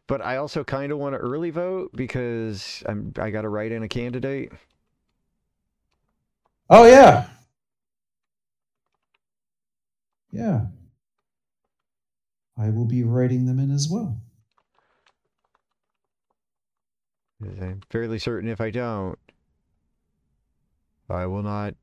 But 0.07 0.23
I 0.23 0.39
also 0.39 0.65
kind 0.65 0.93
of 0.93 0.99
want 0.99 1.13
to 1.13 1.19
early 1.19 1.51
vote 1.51 1.91
because 1.95 2.83
I'm. 2.87 3.13
I 3.19 3.29
got 3.29 3.43
to 3.43 3.51
write 3.51 3.73
in 3.73 3.83
a 3.83 3.89
candidate. 3.89 4.51
Oh 6.71 6.85
yeah. 6.87 7.27
Yeah. 10.31 10.67
I 12.57 12.71
will 12.71 12.85
be 12.85 13.03
writing 13.05 13.47
them 13.47 13.59
in 13.59 13.71
as 13.71 13.89
well. 13.89 14.21
I'm 17.43 17.81
fairly 17.89 18.19
certain 18.19 18.49
if 18.51 18.61
I 18.61 18.71
don't, 18.71 19.19
I 21.09 21.27
will 21.27 21.43
not. 21.43 21.75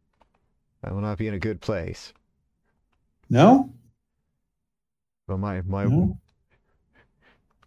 I 0.84 0.91
will 0.91 1.02
not 1.02 1.18
be 1.18 1.28
in 1.28 1.34
a 1.34 1.40
good 1.40 1.62
place. 1.62 2.14
No? 3.30 3.74
Well, 5.28 5.38
my 5.38 5.62
my 5.62 5.86
No? 5.86 6.18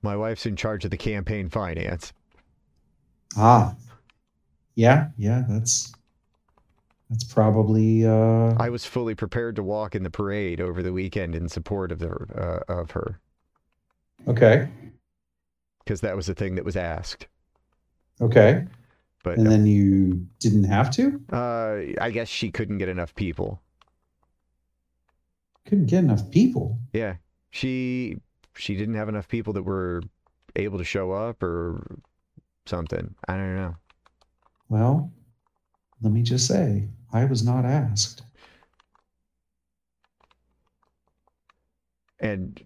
my 0.03 0.15
wife's 0.17 0.47
in 0.47 0.55
charge 0.55 0.85
of 0.85 0.91
the 0.91 0.97
campaign 0.97 1.49
finance. 1.49 2.13
Ah. 3.37 3.75
Yeah, 4.77 5.09
yeah, 5.17 5.45
that's 5.49 5.93
that's 7.11 7.25
probably 7.25 8.05
uh 8.07 8.55
I 8.59 8.69
was 8.69 8.85
fully 8.85 9.15
prepared 9.15 9.57
to 9.57 9.63
walk 9.63 9.95
in 9.95 10.03
the 10.03 10.11
parade 10.11 10.61
over 10.61 10.83
the 10.83 10.93
weekend 10.93 11.35
in 11.35 11.49
support 11.49 11.91
of 11.93 11.99
the 11.99 12.11
uh, 12.11 12.71
of 12.71 12.91
her 12.91 13.21
okay. 14.27 14.69
because 15.85 16.01
that 16.03 16.15
was 16.17 16.27
the 16.27 16.35
thing 16.37 16.55
that 16.55 16.65
was 16.65 16.77
asked. 16.77 17.27
Okay. 18.21 18.67
But 19.23 19.39
And 19.39 19.51
then 19.51 19.67
you 19.67 20.27
didn't 20.41 20.65
have 20.65 20.91
to? 20.93 21.21
uh, 21.33 21.81
I 22.01 22.11
guess 22.13 22.29
she 22.29 22.51
couldn't 22.51 22.79
get 22.79 22.89
enough 22.89 23.15
people. 23.15 23.63
Couldn't 25.67 25.87
get 25.87 26.03
enough 26.03 26.33
people. 26.33 26.81
Yeah, 26.93 27.17
she 27.51 28.19
she 28.57 28.77
didn't 28.77 28.95
have 28.95 29.09
enough 29.09 29.29
people 29.29 29.53
that 29.55 29.63
were 29.63 30.03
able 30.57 30.79
to 30.79 30.85
show 30.85 31.13
up 31.13 31.43
or 31.43 32.01
something. 32.67 33.15
I 33.29 33.37
don't 33.37 33.57
know. 33.57 33.77
Well, 34.71 35.13
let 36.03 36.13
me 36.13 36.23
just 36.23 36.47
say, 36.47 36.89
I 37.13 37.25
was 37.25 37.43
not 37.45 37.65
asked. 37.65 38.23
And 42.21 42.61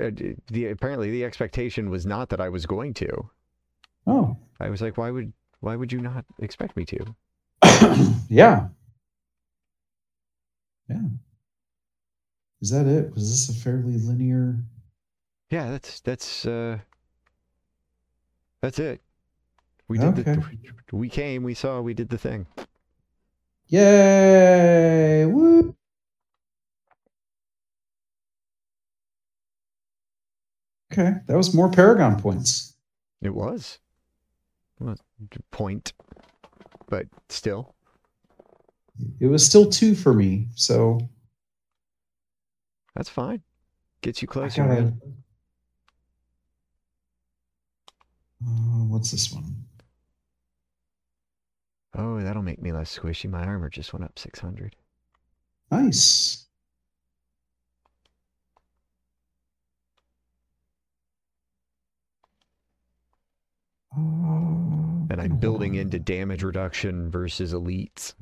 uh, 0.00 0.10
the 0.48 0.66
apparently 0.66 1.10
the 1.10 1.24
expectation 1.24 1.90
was 1.90 2.06
not 2.06 2.28
that 2.30 2.40
I 2.40 2.48
was 2.48 2.66
going 2.66 2.94
to. 2.94 3.30
Oh. 4.06 4.36
I 4.60 4.70
was 4.70 4.80
like, 4.80 4.96
why 4.96 5.10
would 5.10 5.32
why 5.60 5.76
would 5.76 5.92
you 5.92 6.00
not 6.00 6.24
expect 6.40 6.76
me 6.76 6.84
to? 6.86 7.14
yeah. 8.28 8.68
Yeah. 10.88 11.02
Is 12.60 12.70
that 12.70 12.86
it? 12.86 13.12
Was 13.14 13.28
this 13.28 13.56
a 13.56 13.60
fairly 13.60 13.98
linear? 13.98 14.56
Yeah, 15.50 15.70
that's 15.70 16.00
that's 16.00 16.46
uh 16.46 16.78
that's 18.60 18.78
it. 18.78 19.00
We 19.88 19.98
did 19.98 20.18
Okay. 20.18 20.34
the 20.34 20.96
we 20.96 21.08
came, 21.08 21.42
we 21.42 21.54
saw, 21.54 21.80
we 21.80 21.92
did 21.92 22.08
the 22.08 22.18
thing. 22.18 22.46
Yay! 23.72 25.24
Woo! 25.24 25.74
Okay, 30.92 31.14
that 31.26 31.36
was 31.38 31.54
more 31.54 31.70
Paragon 31.70 32.20
points. 32.20 32.76
It 33.22 33.34
was. 33.34 33.78
Well, 34.78 34.96
point. 35.52 35.94
But 36.90 37.06
still. 37.30 37.74
It 39.20 39.28
was 39.28 39.46
still 39.46 39.70
two 39.70 39.94
for 39.94 40.12
me, 40.12 40.48
so 40.54 41.00
That's 42.94 43.08
fine. 43.08 43.40
Gets 44.02 44.20
you 44.20 44.28
closer. 44.28 44.64
gotta. 44.64 44.92
Uh, 48.44 48.84
what's 48.84 49.10
this 49.12 49.32
one? 49.32 49.64
Oh, 51.94 52.20
that'll 52.20 52.42
make 52.42 52.60
me 52.60 52.70
less 52.70 52.98
squishy. 52.98 53.30
My 53.30 53.44
armor 53.46 53.70
just 53.70 53.94
went 53.94 54.04
up 54.04 54.18
600. 54.18 54.76
Nice. 55.70 56.46
Uh, 63.96 65.06
And 65.10 65.20
I'm 65.20 65.36
building 65.38 65.74
into 65.74 65.98
damage 65.98 66.42
reduction 66.42 67.10
versus 67.10 67.52
elites. 67.52 68.14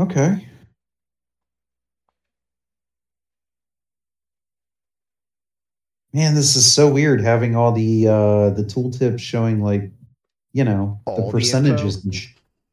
Okay. 0.00 0.48
Man, 6.12 6.34
this 6.34 6.56
is 6.56 6.70
so 6.70 6.88
weird 6.92 7.20
having 7.20 7.54
all 7.56 7.72
the 7.72 8.06
uh 8.08 8.50
the 8.50 8.64
tooltips 8.64 9.20
showing 9.20 9.60
like, 9.62 9.90
you 10.52 10.64
know, 10.64 11.00
All 11.04 11.16
the 11.16 11.22
the 11.26 11.30
percentages 11.30 12.06
sh- 12.10 12.28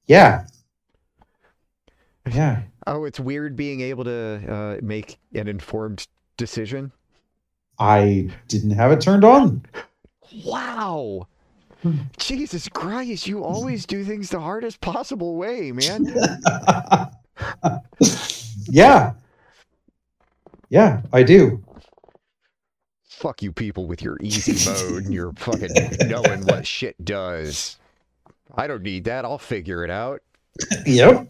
Yeah. 0.07 0.45
Yeah. 2.31 2.61
Oh, 2.85 3.05
it's 3.05 3.19
weird 3.19 3.55
being 3.55 3.81
able 3.81 4.03
to 4.05 4.41
uh, 4.47 4.77
make 4.81 5.17
an 5.33 5.47
informed 5.47 6.07
decision. 6.37 6.91
I 7.79 8.29
didn't 8.47 8.71
have 8.71 8.91
it 8.91 9.01
turned 9.01 9.23
on. 9.23 9.63
Wow. 10.45 11.27
Hmm. 11.83 11.95
Jesus 12.17 12.67
Christ, 12.69 13.27
you 13.27 13.43
always 13.43 13.85
do 13.85 14.03
things 14.03 14.29
the 14.29 14.39
hardest 14.39 14.81
possible 14.81 15.35
way, 15.35 15.71
man. 15.71 16.05
yeah. 18.69 19.13
Yeah, 20.69 21.01
I 21.13 21.23
do. 21.23 21.63
Fuck 23.17 23.41
you 23.41 23.51
people 23.51 23.87
with 23.87 24.03
your 24.03 24.15
easy 24.21 24.63
mode 24.69 25.05
and 25.05 25.13
your 25.13 25.33
fucking 25.33 25.71
knowing 26.07 26.45
what 26.45 26.67
shit 26.67 27.03
does. 27.03 27.77
I 28.55 28.67
don't 28.67 28.83
need 28.83 29.05
that. 29.05 29.25
I'll 29.25 29.39
figure 29.39 29.83
it 29.83 29.89
out. 29.89 30.21
Yep. 30.85 31.27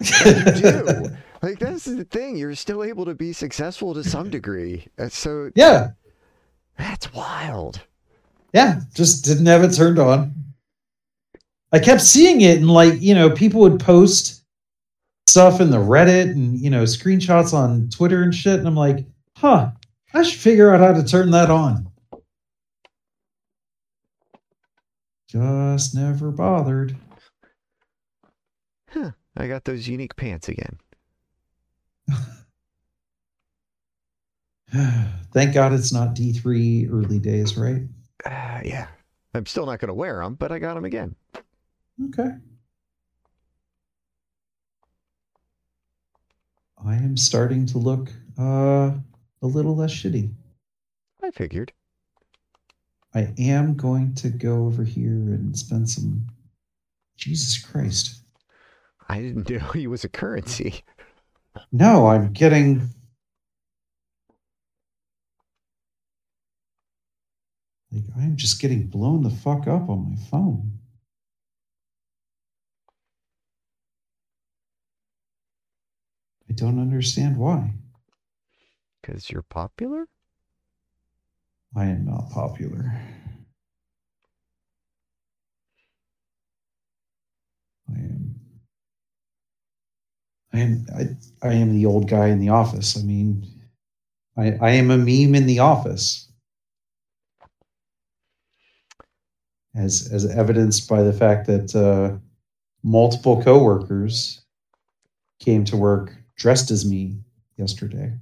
You 0.00 0.44
do. 0.54 1.10
like 1.42 1.58
that's 1.58 1.84
the 1.84 2.04
thing. 2.10 2.38
You're 2.38 2.54
still 2.54 2.82
able 2.82 3.04
to 3.04 3.14
be 3.14 3.34
successful 3.34 3.92
to 3.94 4.02
some 4.02 4.30
degree. 4.30 4.86
Uh, 4.98 5.10
So 5.10 5.50
Yeah. 5.54 5.88
that's 6.78 7.12
wild. 7.12 7.82
Yeah, 8.54 8.80
just 8.94 9.26
didn't 9.26 9.44
have 9.44 9.62
it 9.64 9.74
turned 9.74 9.98
on. 9.98 10.32
I 11.70 11.80
kept 11.80 12.00
seeing 12.00 12.40
it, 12.40 12.56
and 12.56 12.70
like 12.70 12.98
you 13.02 13.14
know, 13.14 13.28
people 13.28 13.60
would 13.60 13.78
post 13.78 14.42
stuff 15.26 15.60
in 15.60 15.70
the 15.70 15.76
Reddit 15.76 16.30
and 16.30 16.58
you 16.58 16.70
know 16.70 16.84
screenshots 16.84 17.52
on 17.52 17.90
Twitter 17.90 18.22
and 18.22 18.34
shit, 18.34 18.58
and 18.58 18.66
I'm 18.66 18.74
like, 18.74 19.04
huh, 19.36 19.72
I 20.14 20.22
should 20.22 20.40
figure 20.40 20.74
out 20.74 20.80
how 20.80 20.92
to 20.92 21.06
turn 21.06 21.30
that 21.32 21.50
on. 21.50 21.90
Just 25.28 25.94
never 25.94 26.30
bothered. 26.30 26.96
Huh. 28.88 29.10
I 29.36 29.46
got 29.46 29.64
those 29.64 29.86
unique 29.86 30.16
pants 30.16 30.48
again. 30.48 30.78
Thank 35.32 35.54
God 35.54 35.72
it's 35.74 35.92
not 35.92 36.14
D3 36.16 36.90
early 36.90 37.18
days, 37.18 37.58
right? 37.58 37.82
Uh, 38.24 38.60
yeah. 38.64 38.86
I'm 39.34 39.46
still 39.46 39.66
not 39.66 39.78
going 39.78 39.88
to 39.88 39.94
wear 39.94 40.22
them, 40.22 40.34
but 40.34 40.50
I 40.50 40.58
got 40.58 40.74
them 40.74 40.86
again. 40.86 41.14
Okay. 42.08 42.30
I 46.84 46.94
am 46.94 47.16
starting 47.16 47.66
to 47.66 47.78
look 47.78 48.10
uh, 48.38 48.92
a 49.42 49.46
little 49.46 49.76
less 49.76 49.92
shitty. 49.92 50.32
I 51.22 51.30
figured. 51.30 51.72
I 53.14 53.32
am 53.38 53.74
going 53.74 54.14
to 54.16 54.28
go 54.28 54.66
over 54.66 54.84
here 54.84 55.10
and 55.10 55.56
spend 55.56 55.88
some. 55.88 56.26
Jesus 57.16 57.58
Christ. 57.58 58.22
I 59.08 59.20
didn't 59.20 59.50
know 59.50 59.58
he 59.72 59.86
was 59.86 60.04
a 60.04 60.08
currency. 60.08 60.82
No, 61.72 62.06
I'm 62.06 62.32
getting. 62.32 62.88
Like, 67.90 68.04
I'm 68.16 68.36
just 68.36 68.60
getting 68.60 68.86
blown 68.86 69.22
the 69.22 69.30
fuck 69.30 69.66
up 69.66 69.88
on 69.88 70.10
my 70.10 70.16
phone. 70.30 70.78
I 76.48 76.52
don't 76.52 76.78
understand 76.78 77.36
why. 77.36 77.72
Because 79.08 79.30
you're 79.30 79.40
popular? 79.40 80.06
I 81.74 81.86
am 81.86 82.04
not 82.04 82.28
popular. 82.30 82.92
I 87.88 87.98
am. 87.98 88.34
I 90.52 90.58
am. 90.58 90.86
I, 90.94 91.48
I 91.48 91.54
am 91.54 91.72
the 91.72 91.86
old 91.86 92.06
guy 92.06 92.28
in 92.28 92.38
the 92.38 92.50
office. 92.50 92.98
I 92.98 93.02
mean, 93.02 93.46
I, 94.36 94.58
I 94.60 94.70
am 94.72 94.90
a 94.90 94.98
meme 94.98 95.34
in 95.34 95.46
the 95.46 95.60
office, 95.60 96.30
as 99.74 100.10
as 100.12 100.26
evidenced 100.26 100.86
by 100.86 101.02
the 101.02 101.14
fact 101.14 101.46
that 101.46 101.74
uh, 101.74 102.18
multiple 102.82 103.42
coworkers 103.42 104.44
came 105.40 105.64
to 105.64 105.78
work 105.78 106.14
dressed 106.36 106.70
as 106.70 106.84
me 106.84 107.20
yesterday. 107.56 108.12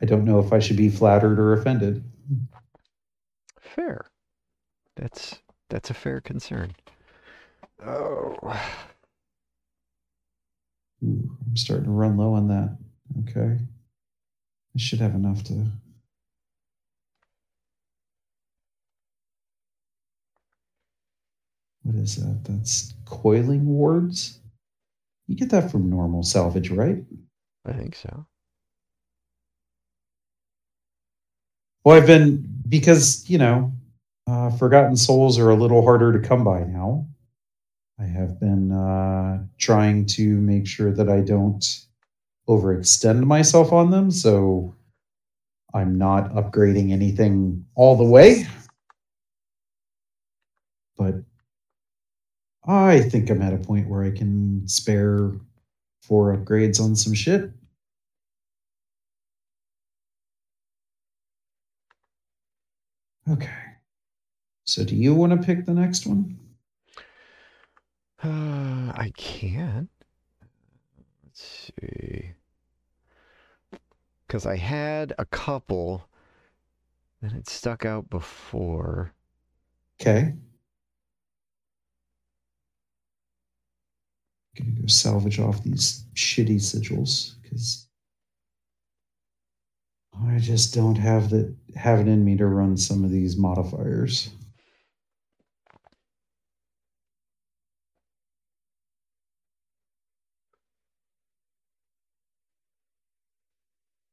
I 0.00 0.06
don't 0.06 0.24
know 0.24 0.38
if 0.38 0.52
I 0.52 0.58
should 0.58 0.76
be 0.76 0.90
flattered 0.90 1.38
or 1.38 1.54
offended. 1.54 2.04
Fair. 3.60 4.06
That's 4.96 5.40
that's 5.68 5.90
a 5.90 5.94
fair 5.94 6.20
concern. 6.20 6.74
Oh. 7.84 8.36
Ooh, 11.04 11.36
I'm 11.46 11.56
starting 11.56 11.86
to 11.86 11.90
run 11.90 12.16
low 12.16 12.32
on 12.34 12.48
that. 12.48 12.76
Okay. 13.28 13.58
I 13.58 14.78
should 14.78 15.00
have 15.00 15.14
enough 15.14 15.44
to. 15.44 15.66
what 21.86 21.94
is 21.94 22.16
that? 22.16 22.42
That's 22.44 22.94
coiling 23.04 23.64
wards. 23.64 24.40
You 25.28 25.36
get 25.36 25.50
that 25.50 25.70
from 25.70 25.88
normal 25.88 26.24
salvage, 26.24 26.70
right? 26.70 26.98
I 27.64 27.72
think 27.72 27.94
so. 27.94 28.26
Well, 31.86 31.94
I've 31.94 32.06
been 32.08 32.44
because 32.68 33.30
you 33.30 33.38
know, 33.38 33.72
uh, 34.26 34.50
Forgotten 34.50 34.96
Souls 34.96 35.38
are 35.38 35.50
a 35.50 35.54
little 35.54 35.84
harder 35.84 36.12
to 36.12 36.18
come 36.18 36.42
by 36.42 36.64
now. 36.64 37.06
I 38.00 38.06
have 38.06 38.40
been 38.40 38.72
uh, 38.72 39.44
trying 39.56 40.06
to 40.06 40.40
make 40.40 40.66
sure 40.66 40.92
that 40.92 41.08
I 41.08 41.20
don't 41.20 41.64
overextend 42.48 43.22
myself 43.22 43.72
on 43.72 43.92
them, 43.92 44.10
so 44.10 44.74
I'm 45.72 45.96
not 45.96 46.32
upgrading 46.34 46.90
anything 46.90 47.64
all 47.76 47.94
the 47.94 48.02
way. 48.02 48.48
But 50.98 51.14
I 52.66 52.98
think 52.98 53.30
I'm 53.30 53.42
at 53.42 53.54
a 53.54 53.58
point 53.58 53.88
where 53.88 54.02
I 54.02 54.10
can 54.10 54.66
spare 54.66 55.30
four 56.02 56.36
upgrades 56.36 56.80
on 56.80 56.96
some 56.96 57.14
shit. 57.14 57.52
Okay. 63.30 63.50
So 64.64 64.84
do 64.84 64.94
you 64.94 65.14
want 65.14 65.32
to 65.32 65.46
pick 65.46 65.64
the 65.64 65.74
next 65.74 66.06
one? 66.06 66.38
Uh, 68.22 68.92
I 68.94 69.12
can. 69.16 69.88
Let's 71.24 71.70
see. 71.80 72.32
Because 74.26 74.46
I 74.46 74.56
had 74.56 75.12
a 75.18 75.24
couple 75.24 76.08
that 77.22 77.32
had 77.32 77.48
stuck 77.48 77.84
out 77.84 78.10
before. 78.10 79.12
Okay. 80.00 80.34
Gonna 84.56 84.70
go 84.70 84.86
salvage 84.86 85.38
off 85.38 85.62
these 85.62 86.04
shitty 86.14 86.56
sigils 86.56 87.34
because 87.42 87.85
I 90.24 90.38
just 90.38 90.74
don't 90.74 90.96
have 90.96 91.30
the 91.30 91.54
have 91.76 92.00
it 92.00 92.08
in 92.08 92.24
me 92.24 92.36
to 92.38 92.46
run 92.46 92.76
some 92.76 93.04
of 93.04 93.10
these 93.10 93.36
modifiers. 93.36 94.30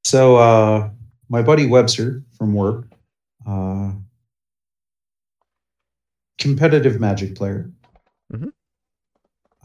So 0.06 0.36
uh 0.38 0.90
my 1.30 1.42
buddy 1.42 1.66
Webster 1.66 2.24
from 2.38 2.54
work, 2.54 2.88
uh 3.46 3.94
competitive 6.38 7.00
magic 7.00 7.36
player. 7.36 7.72
Mhm. 8.34 8.52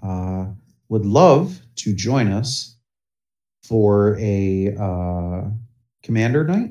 Uh 0.03 0.47
would 0.89 1.05
love 1.05 1.61
to 1.77 1.95
join 1.95 2.29
us 2.29 2.77
for 3.65 4.17
a 4.19 4.75
uh, 4.77 5.51
commander 6.09 6.43
night. 6.43 6.71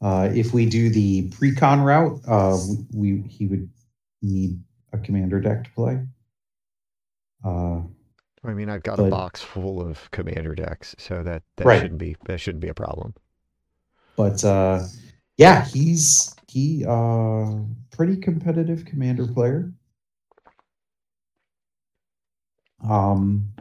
Uh, 0.00 0.30
if 0.32 0.54
we 0.54 0.66
do 0.66 0.88
the 0.88 1.28
pre-con 1.30 1.80
route, 1.80 2.20
uh, 2.28 2.56
we 2.92 3.22
he 3.28 3.46
would 3.48 3.68
need 4.22 4.62
a 4.92 4.98
commander 4.98 5.40
deck 5.40 5.64
to 5.64 5.70
play. 5.72 6.00
Uh, 7.44 7.80
I 8.44 8.54
mean, 8.54 8.68
I've 8.70 8.82
got 8.82 8.98
a 9.00 9.04
box 9.04 9.42
full 9.42 9.80
of 9.80 10.10
commander 10.10 10.54
decks, 10.54 10.94
so 10.98 11.22
that 11.22 11.42
that 11.56 11.64
Right. 11.66 11.80
shouldn't 11.80 11.98
be 11.98 12.16
that 12.26 12.40
shouldn't 12.40 12.62
be 12.62 12.68
a 12.68 12.74
problem. 12.74 13.14
but 14.16 14.44
uh, 14.44 14.86
yeah, 15.36 15.64
he's 15.64 16.34
he 16.48 16.84
uh, 16.86 17.46
pretty 17.90 18.16
competitive 18.16 18.84
commander 18.84 19.26
player. 19.26 19.72
Um, 22.88 23.52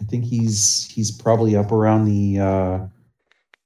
I 0.00 0.04
think 0.04 0.24
he's 0.24 0.90
he's 0.90 1.10
probably 1.10 1.56
up 1.56 1.72
around 1.72 2.04
the 2.04 2.40
uh, 2.40 2.86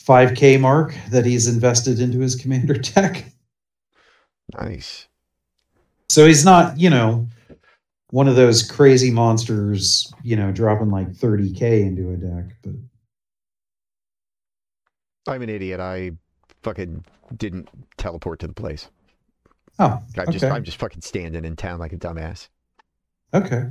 5K 0.05 0.61
mark 0.61 0.95
that 1.11 1.27
he's 1.27 1.49
invested 1.49 2.01
into 2.01 2.21
his 2.21 2.37
commander 2.37 2.75
deck. 2.95 3.25
Nice. 4.59 5.07
So 6.09 6.27
he's 6.27 6.45
not, 6.45 6.79
you 6.79 6.91
know, 6.91 7.29
one 8.11 8.27
of 8.27 8.37
those 8.37 8.69
crazy 8.69 9.11
monsters, 9.11 10.13
you 10.23 10.37
know, 10.37 10.51
dropping 10.51 10.91
like 10.91 11.13
30k 11.13 11.83
into 11.83 12.11
a 12.11 12.17
deck. 12.17 12.57
But 12.63 12.75
I'm 15.33 15.43
an 15.43 15.49
idiot. 15.49 15.79
I 15.81 16.13
fucking 16.63 17.05
didn't 17.37 17.69
teleport 17.97 18.41
to 18.41 18.49
the 18.49 18.53
place. 18.55 18.89
oh, 19.79 20.03
I'm 20.17 20.33
just 20.33 20.45
I'm 20.45 20.65
just 20.65 20.79
fucking 20.79 21.03
standing 21.03 21.45
in 21.45 21.57
town 21.57 21.79
like 21.79 21.93
a 21.93 21.97
dumbass. 21.97 22.49
okay. 23.33 23.65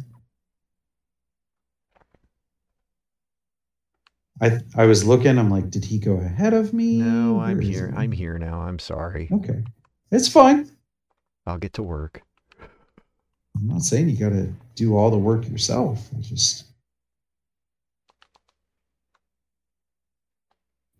I 4.42 4.60
I 4.76 4.86
was 4.86 5.06
looking. 5.06 5.38
I'm 5.38 5.50
like, 5.50 5.70
did 5.70 5.86
he 5.86 6.00
go 6.00 6.14
ahead 6.18 6.54
of 6.54 6.74
me? 6.74 6.98
No, 6.98 7.40
I'm 7.40 7.60
here. 7.60 7.92
he? 7.92 7.98
I'm 7.98 8.12
here 8.12 8.38
now. 8.38 8.62
I'm 8.62 8.80
sorry. 8.80 9.30
Okay, 9.32 9.64
it's 10.12 10.28
fine. 10.30 10.70
I'll 11.46 11.58
get 11.58 11.74
to 11.74 11.84
work. 11.84 12.22
I'm 13.56 13.68
not 13.68 13.82
saying 13.82 14.08
you 14.10 14.18
got 14.18 14.30
to 14.30 14.54
do 14.76 14.96
all 14.96 15.12
the 15.12 15.18
work 15.18 15.48
yourself. 15.50 16.08
I 16.18 16.22
just 16.22 16.66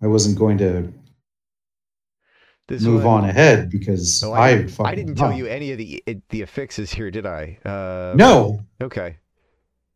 I 0.02 0.08
wasn't 0.08 0.38
going 0.38 0.58
to 0.60 0.92
This 2.68 2.82
move 2.84 3.04
one- 3.04 3.24
on 3.24 3.30
ahead 3.30 3.70
because 3.70 4.24
Oh, 4.24 4.34
I 4.34 4.40
I, 4.40 4.50
I, 4.50 4.56
didn't, 4.58 4.86
I 4.86 4.96
didn't 4.96 5.16
tell 5.16 5.34
you 5.34 5.46
any 5.48 5.72
of 5.72 5.78
the 5.78 6.04
the 6.30 6.42
affixes 6.42 6.92
here, 6.94 7.12
did 7.12 7.26
I? 7.26 7.58
Uh, 7.66 8.16
No, 8.18 8.60
Okay. 8.82 9.18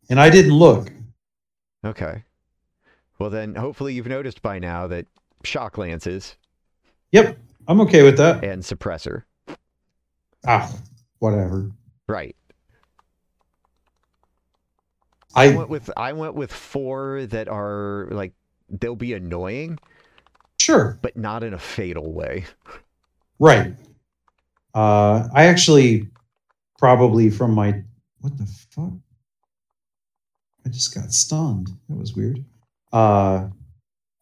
and 0.08 0.20
I 0.20 0.30
didn't 0.30 0.54
look. 0.54 0.90
Okay. 1.84 2.24
Well, 3.18 3.30
then 3.30 3.54
hopefully 3.54 3.94
you've 3.94 4.06
noticed 4.06 4.42
by 4.42 4.58
now 4.58 4.86
that 4.88 5.06
shock 5.44 5.78
lances 5.78 6.36
Yep, 7.12 7.38
I'm 7.68 7.80
okay 7.82 8.02
with 8.02 8.16
that. 8.16 8.42
and 8.42 8.62
suppressor. 8.62 9.22
Ah, 10.46 10.72
whatever. 11.20 11.70
Right. 12.08 12.34
I 15.34 15.46
I 15.52 15.56
went 15.56 15.68
with 15.68 15.90
I 15.96 16.12
went 16.12 16.34
with 16.34 16.52
four 16.52 17.26
that 17.26 17.48
are 17.48 18.08
like 18.10 18.32
they'll 18.68 18.94
be 18.96 19.12
annoying, 19.14 19.78
sure, 20.60 20.98
but 21.02 21.16
not 21.16 21.42
in 21.42 21.54
a 21.54 21.58
fatal 21.58 22.12
way. 22.12 22.44
right. 23.38 23.74
Uh, 24.74 25.28
I 25.32 25.46
actually 25.46 26.08
probably 26.78 27.30
from 27.30 27.52
my 27.52 27.82
what 28.20 28.36
the 28.38 28.46
fuck? 28.46 28.92
I 30.66 30.68
just 30.68 30.94
got 30.94 31.12
stunned. 31.12 31.68
That 31.88 31.96
was 31.98 32.14
weird. 32.14 32.44
Uh, 32.94 33.48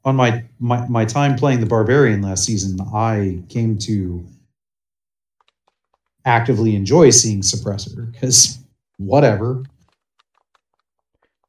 on 0.05 0.17
my, 0.17 0.43
my 0.59 0.89
my 0.89 1.05
time 1.05 1.37
playing 1.37 1.61
the 1.61 1.67
barbarian 1.67 2.23
last 2.23 2.45
season, 2.45 2.81
I 2.93 3.43
came 3.49 3.79
to 3.81 4.27
actively 6.25 6.75
enjoy 6.75 7.11
seeing 7.11 7.43
suppressor 7.43 8.11
because 8.11 8.59
whatever. 8.97 9.63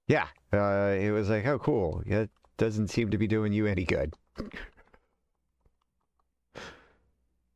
Yeah. 0.08 0.28
Uh, 0.52 0.96
it 1.00 1.12
was 1.12 1.30
like, 1.30 1.46
oh, 1.48 1.60
cool. 1.60 2.04
It 2.06 2.30
doesn't 2.58 2.90
seem 2.90 3.10
to 3.12 3.18
be 3.18 3.26
doing 3.26 3.54
you 3.54 3.68
any 3.68 3.86
good. 3.86 4.14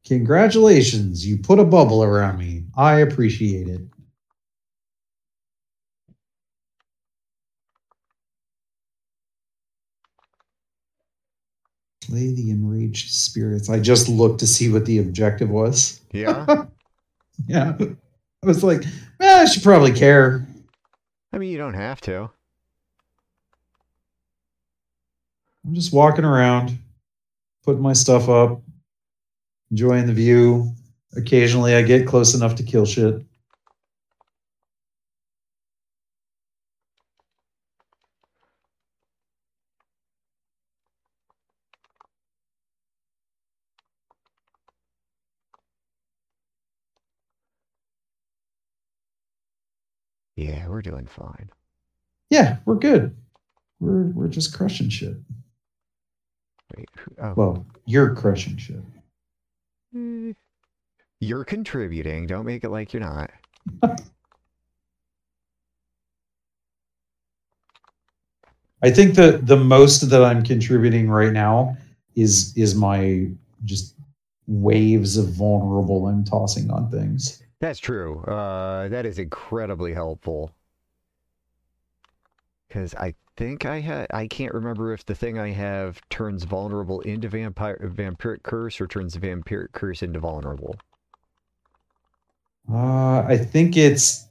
Congratulations, 0.05 1.27
you 1.27 1.37
put 1.37 1.59
a 1.59 1.65
bubble 1.65 2.01
around 2.01 2.39
me. 2.39 2.63
I 2.77 3.01
appreciate 3.01 3.67
it. 3.67 3.81
Play 12.07 12.31
the 12.31 12.51
enraged 12.51 13.11
spirits. 13.11 13.69
I 13.69 13.79
just 13.79 14.07
looked 14.07 14.39
to 14.39 14.47
see 14.47 14.71
what 14.71 14.85
the 14.85 14.99
objective 14.99 15.49
was. 15.49 16.01
Yeah. 16.11 16.65
Yeah. 17.45 17.77
I 17.79 18.47
was 18.47 18.63
like, 18.63 18.83
eh, 19.19 19.41
I 19.41 19.45
should 19.45 19.61
probably 19.61 19.91
care. 19.91 20.43
I 21.31 21.37
mean, 21.37 21.51
you 21.51 21.59
don't 21.59 21.75
have 21.75 22.01
to. 22.01 22.31
I'm 25.63 25.75
just 25.75 25.93
walking 25.93 26.25
around, 26.25 26.79
putting 27.63 27.83
my 27.83 27.93
stuff 27.93 28.27
up, 28.27 28.59
enjoying 29.69 30.07
the 30.07 30.13
view. 30.13 30.71
Occasionally 31.15 31.75
I 31.75 31.83
get 31.83 32.07
close 32.07 32.33
enough 32.33 32.55
to 32.55 32.63
kill 32.63 32.85
shit. 32.85 33.21
Yeah, 50.37 50.67
we're 50.67 50.81
doing 50.83 51.07
fine. 51.07 51.49
Yeah, 52.29 52.57
we're 52.65 52.75
good. 52.75 53.13
We're 53.79 54.03
we're 54.03 54.27
just 54.29 54.55
crushing 54.55 54.87
shit. 54.89 55.17
Wait. 56.77 56.87
who- 56.97 57.15
Oh. 57.19 57.33
Well, 57.35 57.65
you're 57.85 58.13
crushing 58.15 58.55
shit. 58.57 58.81
eh, 59.95 60.33
You're 61.19 61.43
contributing. 61.43 62.27
Don't 62.27 62.45
make 62.45 62.63
it 62.63 62.69
like 62.69 62.93
you're 62.93 63.01
not. 63.01 63.31
I 68.83 68.91
think 68.91 69.15
the 69.15 69.39
the 69.43 69.57
most 69.57 70.01
that 70.09 70.23
I'm 70.23 70.43
contributing 70.43 71.09
right 71.09 71.33
now 71.33 71.75
is 72.15 72.55
is 72.55 72.75
my 72.75 73.29
just 73.65 73.95
waves 74.45 75.17
of 75.17 75.29
vulnerable 75.29 76.07
I'm 76.07 76.23
tossing 76.23 76.69
on 76.69 76.91
things. 76.91 77.41
That's 77.59 77.79
true. 77.79 78.19
Uh, 78.21 78.87
that 78.89 79.05
is 79.05 79.17
incredibly 79.17 79.93
helpful. 79.93 80.51
Because 82.67 82.93
I 82.95 83.15
think 83.35 83.65
I 83.65 83.79
had, 83.79 84.07
I 84.11 84.27
can't 84.27 84.53
remember 84.53 84.93
if 84.93 85.05
the 85.05 85.15
thing 85.15 85.39
I 85.39 85.51
have 85.51 86.01
turns 86.09 86.43
vulnerable 86.43 87.01
into 87.01 87.29
vampire 87.29 87.79
vampiric 87.93 88.43
curse 88.43 88.79
or 88.81 88.87
turns 88.87 89.15
vampiric 89.15 89.71
curse 89.71 90.03
into 90.03 90.19
vulnerable. 90.19 90.75
Uh, 92.71 93.21
I 93.21 93.37
think 93.37 93.77
it's 93.77 94.27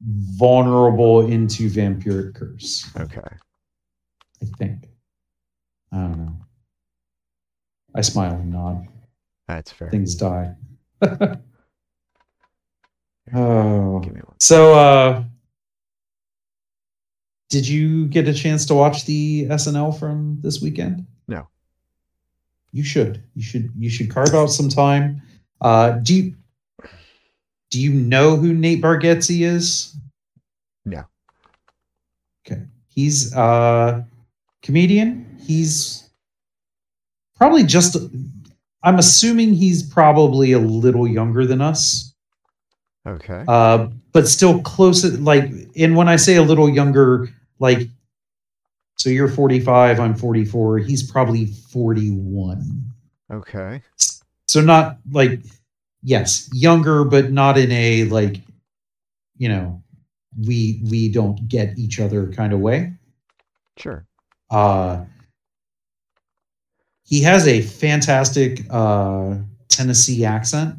vulnerable 0.00 1.26
into 1.26 1.68
vampiric 1.68 2.36
curse. 2.36 2.88
Okay. 2.98 3.20
I 3.20 4.46
think. 4.56 4.88
I 5.92 5.96
don't 5.96 6.18
know. 6.18 6.36
I 7.94 8.02
smile 8.02 8.34
and 8.34 8.52
nod. 8.52 8.86
That's 9.48 9.72
fair. 9.72 9.90
Things 9.90 10.14
die. 10.14 10.54
oh. 13.34 14.00
Give 14.00 14.14
me 14.14 14.20
one. 14.20 14.36
So 14.40 14.74
uh 14.74 15.24
did 17.50 17.66
you 17.66 18.06
get 18.08 18.28
a 18.28 18.34
chance 18.34 18.66
to 18.66 18.74
watch 18.74 19.06
the 19.06 19.46
SNL 19.46 19.98
from 19.98 20.38
this 20.42 20.60
weekend? 20.60 21.06
No. 21.28 21.48
You 22.72 22.84
should. 22.84 23.22
You 23.34 23.42
should 23.42 23.70
you 23.76 23.88
should 23.90 24.10
carve 24.10 24.34
out 24.34 24.46
some 24.46 24.68
time. 24.68 25.22
Uh 25.60 25.92
do 25.92 26.14
you 26.14 26.34
do 27.70 27.80
you 27.80 27.92
know 27.92 28.36
who 28.36 28.52
Nate 28.52 28.82
Bargatze 28.82 29.42
is? 29.42 29.96
No. 30.84 31.04
Okay. 32.46 32.62
He's 32.88 33.34
a 33.34 34.06
comedian. 34.62 35.38
He's 35.40 36.08
probably 37.36 37.62
just 37.64 37.96
I'm 38.82 38.98
assuming 38.98 39.54
he's 39.54 39.82
probably 39.82 40.52
a 40.52 40.58
little 40.58 41.06
younger 41.06 41.46
than 41.46 41.60
us. 41.60 42.07
Okay. 43.08 43.44
Uh, 43.48 43.88
but 44.12 44.28
still 44.28 44.60
close 44.62 45.04
like 45.18 45.50
and 45.76 45.96
when 45.96 46.08
I 46.08 46.16
say 46.16 46.36
a 46.36 46.42
little 46.42 46.68
younger, 46.68 47.28
like 47.58 47.88
so 48.96 49.10
you're 49.10 49.28
45, 49.28 50.00
I'm 50.00 50.14
44, 50.14 50.78
he's 50.78 51.08
probably 51.08 51.46
41. 51.46 52.84
okay. 53.32 53.82
So 54.46 54.60
not 54.60 54.98
like 55.10 55.40
yes, 56.02 56.48
younger, 56.52 57.04
but 57.04 57.30
not 57.32 57.58
in 57.58 57.70
a 57.72 58.04
like, 58.04 58.40
you 59.36 59.48
know, 59.48 59.82
we 60.46 60.80
we 60.90 61.08
don't 61.10 61.48
get 61.48 61.78
each 61.78 62.00
other 62.00 62.32
kind 62.32 62.52
of 62.52 62.60
way. 62.60 62.92
Sure. 63.76 64.06
Uh 64.50 65.04
he 67.04 67.22
has 67.22 67.46
a 67.46 67.62
fantastic 67.62 68.60
uh 68.70 69.36
Tennessee 69.68 70.24
accent. 70.24 70.76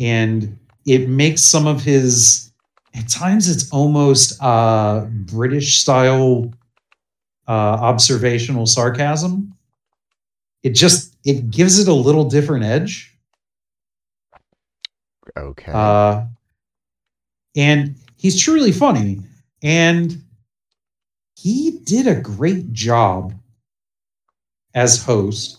And 0.00 0.58
it 0.86 1.08
makes 1.08 1.42
some 1.42 1.66
of 1.66 1.82
his 1.82 2.50
at 2.94 3.08
times 3.08 3.48
it's 3.48 3.70
almost 3.70 4.42
uh 4.42 5.06
British 5.10 5.78
style 5.80 6.52
uh 7.46 7.76
observational 7.80 8.66
sarcasm. 8.66 9.54
It 10.62 10.70
just 10.74 11.16
it 11.24 11.50
gives 11.50 11.78
it 11.78 11.88
a 11.88 11.94
little 11.94 12.24
different 12.24 12.64
edge. 12.64 13.10
Okay. 15.36 15.72
Uh, 15.72 16.24
and 17.56 17.94
he's 18.16 18.40
truly 18.40 18.72
funny. 18.72 19.20
And 19.62 20.22
he 21.36 21.80
did 21.84 22.06
a 22.06 22.20
great 22.20 22.72
job 22.72 23.34
as 24.74 25.02
host. 25.02 25.58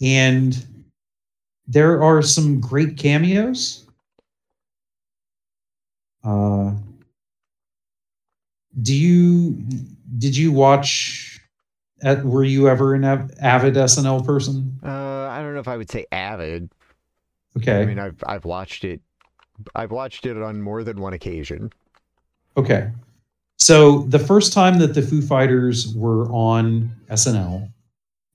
And 0.00 0.66
there 1.66 2.02
are 2.02 2.22
some 2.22 2.60
great 2.60 2.96
cameos. 2.96 3.86
Uh, 6.24 6.72
do 8.80 8.94
you 8.94 9.52
did 10.18 10.36
you 10.36 10.52
watch? 10.52 11.40
At, 12.04 12.24
were 12.24 12.42
you 12.42 12.68
ever 12.68 12.94
an 12.94 13.04
av- 13.04 13.30
avid 13.40 13.74
SNL 13.74 14.26
person? 14.26 14.78
uh, 14.82 14.88
I 14.88 15.40
don't 15.40 15.54
know 15.54 15.60
if 15.60 15.68
I 15.68 15.76
would 15.76 15.90
say 15.90 16.04
avid. 16.10 16.68
Okay. 17.56 17.80
I 17.80 17.84
mean, 17.84 17.98
I've 17.98 18.22
I've 18.26 18.44
watched 18.44 18.84
it. 18.84 19.00
I've 19.74 19.92
watched 19.92 20.26
it 20.26 20.36
on 20.36 20.60
more 20.62 20.82
than 20.82 21.00
one 21.00 21.12
occasion. 21.12 21.70
Okay. 22.56 22.90
So 23.58 24.00
the 24.02 24.18
first 24.18 24.52
time 24.52 24.78
that 24.80 24.94
the 24.94 25.02
Foo 25.02 25.22
Fighters 25.22 25.94
were 25.94 26.26
on 26.32 26.90
SNL, 27.10 27.70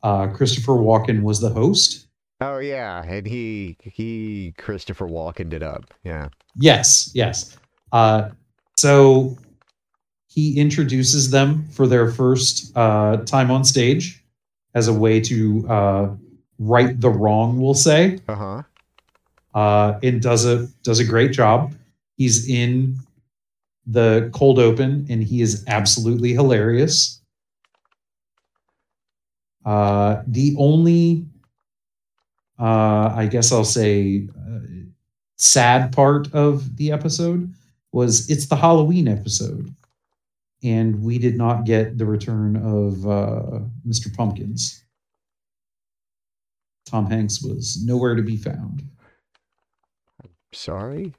uh, 0.04 0.28
Christopher 0.28 0.74
Walken 0.74 1.22
was 1.22 1.42
the 1.42 1.50
host. 1.50 2.07
Oh 2.40 2.60
yeah, 2.60 3.04
and 3.04 3.26
he 3.26 3.78
he 3.82 4.54
Christopher 4.58 5.08
Walken 5.08 5.54
it 5.54 5.64
up. 5.64 5.94
Yeah. 6.04 6.30
Yes, 6.56 7.10
yes. 7.14 7.58
Uh, 7.92 8.30
so 8.78 9.38
he 10.28 10.60
introduces 10.60 11.32
them 11.32 11.66
for 11.72 11.88
their 11.88 12.12
first 12.12 12.76
uh, 12.78 13.18
time 13.26 13.50
on 13.50 13.64
stage 13.64 14.24
as 14.76 14.88
a 14.88 14.94
way 14.94 15.20
to 15.22 15.68
uh, 15.68 16.10
right 16.60 17.00
the 17.02 17.10
wrong, 17.10 17.60
we'll 17.60 17.74
say. 17.74 18.20
Uh 18.28 18.36
huh. 18.36 18.64
uh, 19.56 20.00
and 20.04 20.22
does 20.22 20.46
a 20.46 20.68
does 20.84 21.00
a 21.00 21.06
great 21.06 21.32
job. 21.32 21.74
He's 22.18 22.48
in 22.50 22.98
the 23.88 24.30
cold 24.34 24.60
open, 24.60 25.08
and 25.10 25.24
he 25.24 25.42
is 25.42 25.64
absolutely 25.68 26.34
hilarious. 26.34 27.22
Uh, 29.66 30.22
the 30.28 30.56
only, 30.58 31.26
uh, 32.60 33.14
I 33.16 33.28
guess 33.30 33.52
I'll 33.52 33.64
say, 33.64 34.28
uh, 34.38 34.60
sad 35.38 35.92
part 35.92 36.34
of 36.34 36.78
the 36.78 36.92
episode 36.92 37.54
was 37.92 38.30
it's 38.30 38.48
the 38.48 38.56
Halloween 38.56 39.08
episode, 39.08 39.74
and 40.64 41.02
we 41.04 41.18
did 41.20 41.38
not 41.38 41.66
get 41.66 41.98
the 41.98 42.06
return 42.06 42.56
of 42.58 43.06
uh, 43.08 43.60
Mr. 43.88 44.14
Pumpkins. 44.16 44.84
Tom 46.86 47.06
Hanks 47.10 47.42
was 47.44 47.84
nowhere 47.84 48.16
to 48.16 48.22
be 48.24 48.38
found. 48.38 48.82
Sorry. 50.54 51.14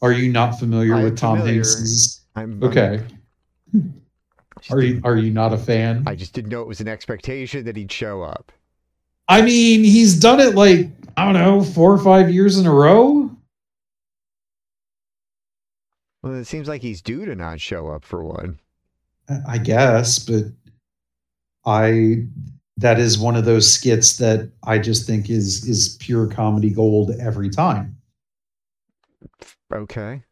Are 0.00 0.12
you 0.12 0.32
not 0.32 0.58
familiar 0.58 0.94
I'm 0.94 1.04
with 1.04 1.18
Tom 1.18 1.38
familiar. 1.38 1.54
Hanks's? 1.56 2.20
I'm 2.34 2.62
Okay. 2.62 3.00
I'm- 3.74 4.02
Are 4.70 4.80
you 4.80 5.00
are 5.04 5.16
you 5.16 5.30
not 5.30 5.52
a 5.52 5.58
fan? 5.58 6.04
I 6.06 6.14
just 6.14 6.32
didn't 6.34 6.50
know 6.50 6.62
it 6.62 6.68
was 6.68 6.80
an 6.80 6.88
expectation 6.88 7.64
that 7.64 7.76
he'd 7.76 7.90
show 7.92 8.22
up. 8.22 8.52
I 9.32 9.40
mean, 9.40 9.82
he's 9.82 10.20
done 10.20 10.40
it 10.40 10.54
like 10.54 10.90
I 11.16 11.24
don't 11.24 11.32
know, 11.32 11.64
four 11.64 11.90
or 11.90 11.98
five 11.98 12.30
years 12.30 12.58
in 12.58 12.66
a 12.66 12.70
row. 12.70 13.30
Well, 16.22 16.34
it 16.34 16.44
seems 16.44 16.68
like 16.68 16.82
he's 16.82 17.00
due 17.00 17.24
to 17.24 17.34
not 17.34 17.58
show 17.58 17.88
up 17.88 18.04
for 18.04 18.22
one. 18.22 18.58
I 19.48 19.56
guess, 19.56 20.18
but 20.18 20.44
I 21.64 22.26
that 22.76 22.98
is 22.98 23.18
one 23.18 23.34
of 23.34 23.46
those 23.46 23.72
skits 23.72 24.18
that 24.18 24.50
I 24.64 24.78
just 24.78 25.06
think 25.06 25.30
is 25.30 25.66
is 25.66 25.96
pure 25.98 26.26
comedy 26.26 26.68
gold 26.68 27.12
every 27.18 27.48
time. 27.48 27.96
Okay. 29.72 30.22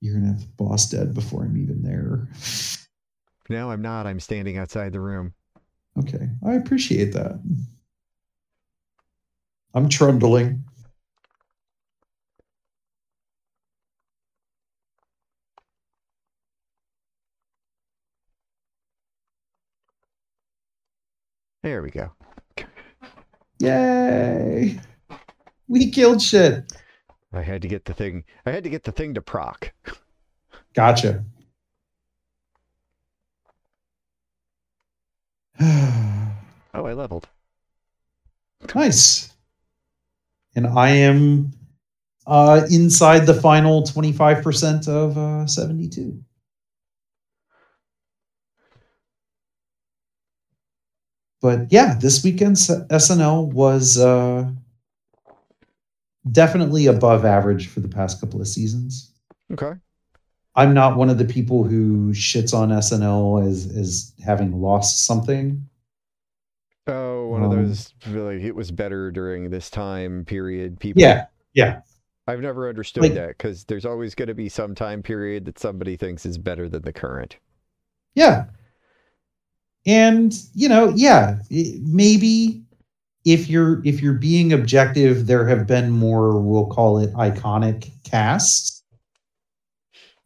You're 0.00 0.14
gonna 0.14 0.28
have 0.28 0.42
the 0.42 0.46
boss 0.56 0.88
dead 0.88 1.12
before 1.12 1.42
I'm 1.42 1.56
even 1.56 1.82
there. 1.82 2.28
No, 3.48 3.72
I'm 3.72 3.82
not. 3.82 4.06
I'm 4.06 4.20
standing 4.20 4.58
outside 4.58 4.92
the 4.92 5.00
room. 5.00 5.34
Okay, 5.98 6.28
I 6.44 6.54
appreciate 6.54 7.12
that. 7.12 7.40
I'm 9.74 9.88
trundling. 9.88 10.64
There 21.62 21.82
we 21.82 21.90
go. 21.90 22.12
Yay! 23.58 24.78
We 25.66 25.90
killed 25.90 26.20
shit. 26.20 26.72
I 27.32 27.40
had 27.42 27.62
to 27.62 27.68
get 27.68 27.84
the 27.84 27.94
thing. 27.94 28.24
I 28.44 28.50
had 28.50 28.64
to 28.64 28.70
get 28.70 28.84
the 28.84 28.92
thing 28.92 29.14
to 29.14 29.22
proc. 29.22 29.72
Gotcha. 30.74 31.24
Oh, 36.76 36.86
I 36.86 36.92
leveled. 36.92 37.28
nice. 38.74 39.32
And 40.56 40.66
I 40.66 40.88
am 40.88 41.52
uh, 42.26 42.66
inside 42.68 43.26
the 43.26 43.34
final 43.34 43.84
25% 43.84 44.88
of 44.88 45.16
uh, 45.16 45.46
72. 45.46 46.20
but 51.44 51.70
yeah, 51.70 51.92
this 52.00 52.24
weekend's 52.24 52.68
SNL 52.68 53.52
was 53.52 53.98
uh, 53.98 54.50
definitely 56.32 56.86
above 56.86 57.26
average 57.26 57.68
for 57.68 57.80
the 57.80 57.88
past 57.88 58.18
couple 58.18 58.40
of 58.40 58.48
seasons. 58.48 59.12
Okay. 59.52 59.74
I'm 60.56 60.72
not 60.74 60.96
one 60.96 61.10
of 61.10 61.18
the 61.18 61.24
people 61.24 61.64
who 61.64 62.12
shits 62.12 62.54
on 62.54 62.68
SNL 62.70 63.46
as 63.46 63.66
as 63.76 64.12
having 64.24 64.60
lost 64.60 65.04
something. 65.04 65.68
Oh, 66.86 67.28
one 67.28 67.42
of 67.42 67.50
Um, 67.50 67.66
those 67.66 67.92
like 68.08 68.40
it 68.42 68.54
was 68.54 68.70
better 68.70 69.10
during 69.10 69.50
this 69.50 69.70
time 69.70 70.24
period. 70.24 70.78
People. 70.78 71.00
Yeah, 71.02 71.26
yeah, 71.54 71.80
I've 72.26 72.40
never 72.40 72.68
understood 72.68 73.02
Like- 73.04 73.14
that 73.14 73.28
because 73.28 73.64
there's 73.64 73.86
always 73.86 74.14
going 74.14 74.28
to 74.28 74.34
be 74.34 74.48
some 74.48 74.74
time 74.74 75.02
period 75.02 75.46
that 75.46 75.58
somebody 75.58 75.96
thinks 75.96 76.24
is 76.26 76.38
better 76.38 76.68
than 76.68 76.82
the 76.82 76.92
current. 76.92 77.36
yeah. 78.14 78.46
And 79.86 80.32
you 80.54 80.68
know, 80.68 80.90
yeah, 80.96 81.38
maybe 81.50 82.62
if 83.26 83.48
you're 83.48 83.82
if 83.84 84.00
you're 84.02 84.14
being 84.14 84.52
objective, 84.52 85.26
there 85.26 85.46
have 85.46 85.66
been 85.66 85.90
more, 85.90 86.40
we'll 86.40 86.66
call 86.66 86.98
it 86.98 87.12
iconic 87.14 87.90
casts. 88.02 88.73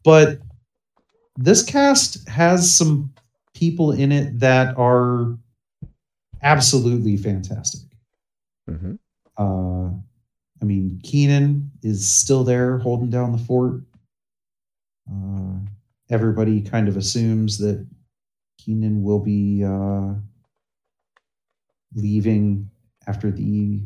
But 0.03 0.39
this 1.37 1.63
cast 1.63 2.27
has 2.27 2.75
some 2.75 3.13
people 3.53 3.91
in 3.91 4.11
it 4.11 4.39
that 4.39 4.77
are 4.77 5.37
absolutely 6.41 7.17
fantastic. 7.17 7.81
hmm 8.67 8.95
Uh, 9.37 9.91
I 10.61 10.65
mean, 10.65 10.99
Kenan 11.03 11.71
is 11.83 12.09
still 12.09 12.43
there 12.43 12.79
holding 12.79 13.09
down 13.09 13.31
the 13.31 13.37
fort. 13.37 13.81
Uh, 15.09 15.59
everybody 16.09 16.61
kind 16.61 16.87
of 16.87 16.97
assumes 16.97 17.57
that 17.59 17.85
Kenan 18.57 19.03
will 19.03 19.19
be 19.19 19.63
uh, 19.63 20.13
leaving 21.95 22.69
after 23.07 23.31
the 23.31 23.81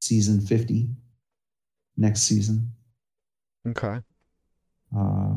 season 0.00 0.40
50 0.40 0.88
next 1.96 2.22
season. 2.22 2.72
Okay. 3.66 4.00
Uh, 4.96 5.34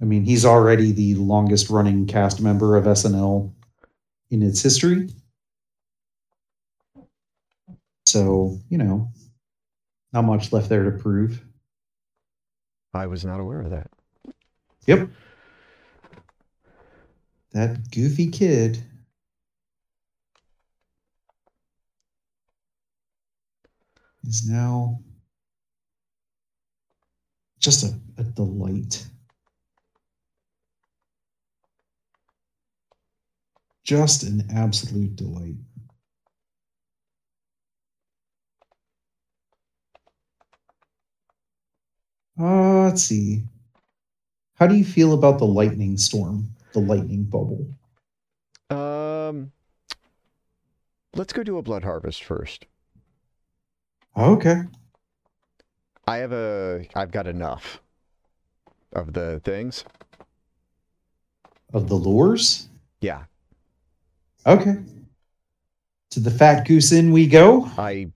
I 0.00 0.04
mean, 0.04 0.24
he's 0.24 0.44
already 0.44 0.92
the 0.92 1.14
longest 1.14 1.70
running 1.70 2.06
cast 2.06 2.40
member 2.40 2.76
of 2.76 2.84
SNL 2.84 3.52
in 4.30 4.42
its 4.42 4.60
history. 4.62 5.08
So, 8.06 8.58
you 8.68 8.78
know, 8.78 9.08
not 10.12 10.24
much 10.24 10.52
left 10.52 10.68
there 10.68 10.84
to 10.84 10.90
prove. 10.90 11.42
I 12.92 13.06
was 13.06 13.24
not 13.24 13.40
aware 13.40 13.60
of 13.60 13.70
that. 13.70 13.90
Yep. 14.86 15.08
That 17.52 17.90
goofy 17.90 18.28
kid. 18.28 18.82
Is 24.24 24.48
now 24.48 25.00
just 27.62 27.84
a, 27.84 27.94
a 28.18 28.24
delight. 28.24 29.06
Just 33.84 34.24
an 34.24 34.48
absolute 34.54 35.16
delight. 35.16 35.56
Uh, 42.38 42.84
let's 42.84 43.02
see. 43.02 43.44
How 44.54 44.66
do 44.66 44.74
you 44.74 44.84
feel 44.84 45.14
about 45.14 45.38
the 45.38 45.46
lightning 45.46 45.96
storm, 45.96 46.54
the 46.72 46.80
lightning 46.80 47.24
bubble? 47.24 47.66
Um, 48.70 49.52
let's 51.14 51.32
go 51.32 51.42
do 51.42 51.58
a 51.58 51.62
blood 51.62 51.84
harvest 51.84 52.24
first. 52.24 52.66
Okay. 54.16 54.62
I 56.06 56.18
have 56.18 56.32
a. 56.32 56.86
I've 56.94 57.10
got 57.10 57.26
enough 57.26 57.80
of 58.92 59.12
the 59.12 59.40
things. 59.44 59.84
Of 61.72 61.88
the 61.88 61.94
lures? 61.94 62.68
Yeah, 63.00 63.24
Okay. 64.46 64.76
To 66.10 66.20
the 66.20 66.30
fat 66.30 66.66
goose 66.66 66.92
inn 66.92 67.12
we 67.12 67.26
go. 67.26 67.70
I. 67.78 68.10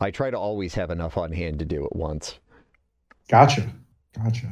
I 0.00 0.10
try 0.10 0.30
to 0.30 0.38
always 0.38 0.72
have 0.74 0.90
enough 0.90 1.18
on 1.18 1.30
hand 1.32 1.58
to 1.58 1.66
do 1.66 1.84
it 1.84 1.94
once. 1.94 2.38
Gotcha. 3.28 3.68
Gotcha. 4.16 4.48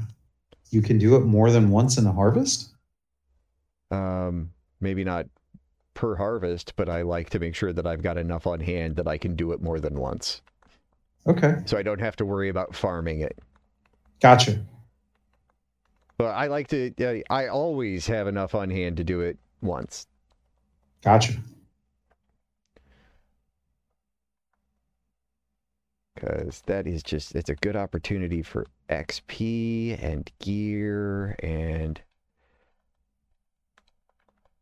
You 0.71 0.83
can 0.83 0.99
do 0.99 1.17
it 1.17 1.21
more 1.21 1.51
than 1.51 1.71
once 1.71 1.97
in 1.97 2.07
a 2.07 2.13
harvest? 2.13 2.75
Um, 3.91 4.51
maybe 4.81 5.05
not 5.05 5.27
per 5.95 6.17
harvest, 6.17 6.75
but 6.77 6.91
I 6.91 7.01
like 7.01 7.31
to 7.31 7.39
make 7.39 7.55
sure 7.55 7.73
that 7.73 7.87
I've 7.87 8.03
got 8.03 8.19
enough 8.19 8.47
on 8.47 8.61
hand 8.61 8.97
that 8.97 9.09
I 9.09 9.17
can 9.17 9.35
do 9.37 9.53
it 9.53 9.63
more 9.63 9.81
than 9.81 9.99
once, 9.99 10.43
Okay. 11.27 11.57
so 11.67 11.77
I 11.77 11.83
don't 11.83 12.01
have 12.01 12.17
to 12.17 12.25
worry 12.25 12.49
about 12.49 12.75
farming 12.75 13.21
it. 13.21 13.39
Gotcha. 14.21 14.59
But 16.17 16.31
I 16.35 16.47
like 16.47 16.69
to. 16.69 16.93
Uh, 17.01 17.23
I 17.33 17.47
always 17.49 18.07
have 18.07 18.27
enough 18.27 18.55
on 18.55 18.71
hand 18.71 18.97
to 18.97 19.05
do 19.05 19.21
it 19.21 19.39
once. 19.61 20.07
Gotcha. 21.03 21.35
because 26.19 26.63
that 26.67 26.87
is 26.87 27.03
just 27.03 27.35
it's 27.35 27.51
a 27.51 27.55
good 27.57 27.77
opportunity 27.77 28.43
for 28.43 28.67
XP 28.91 30.03
and 30.03 30.31
gear 30.41 31.37
and 31.43 32.01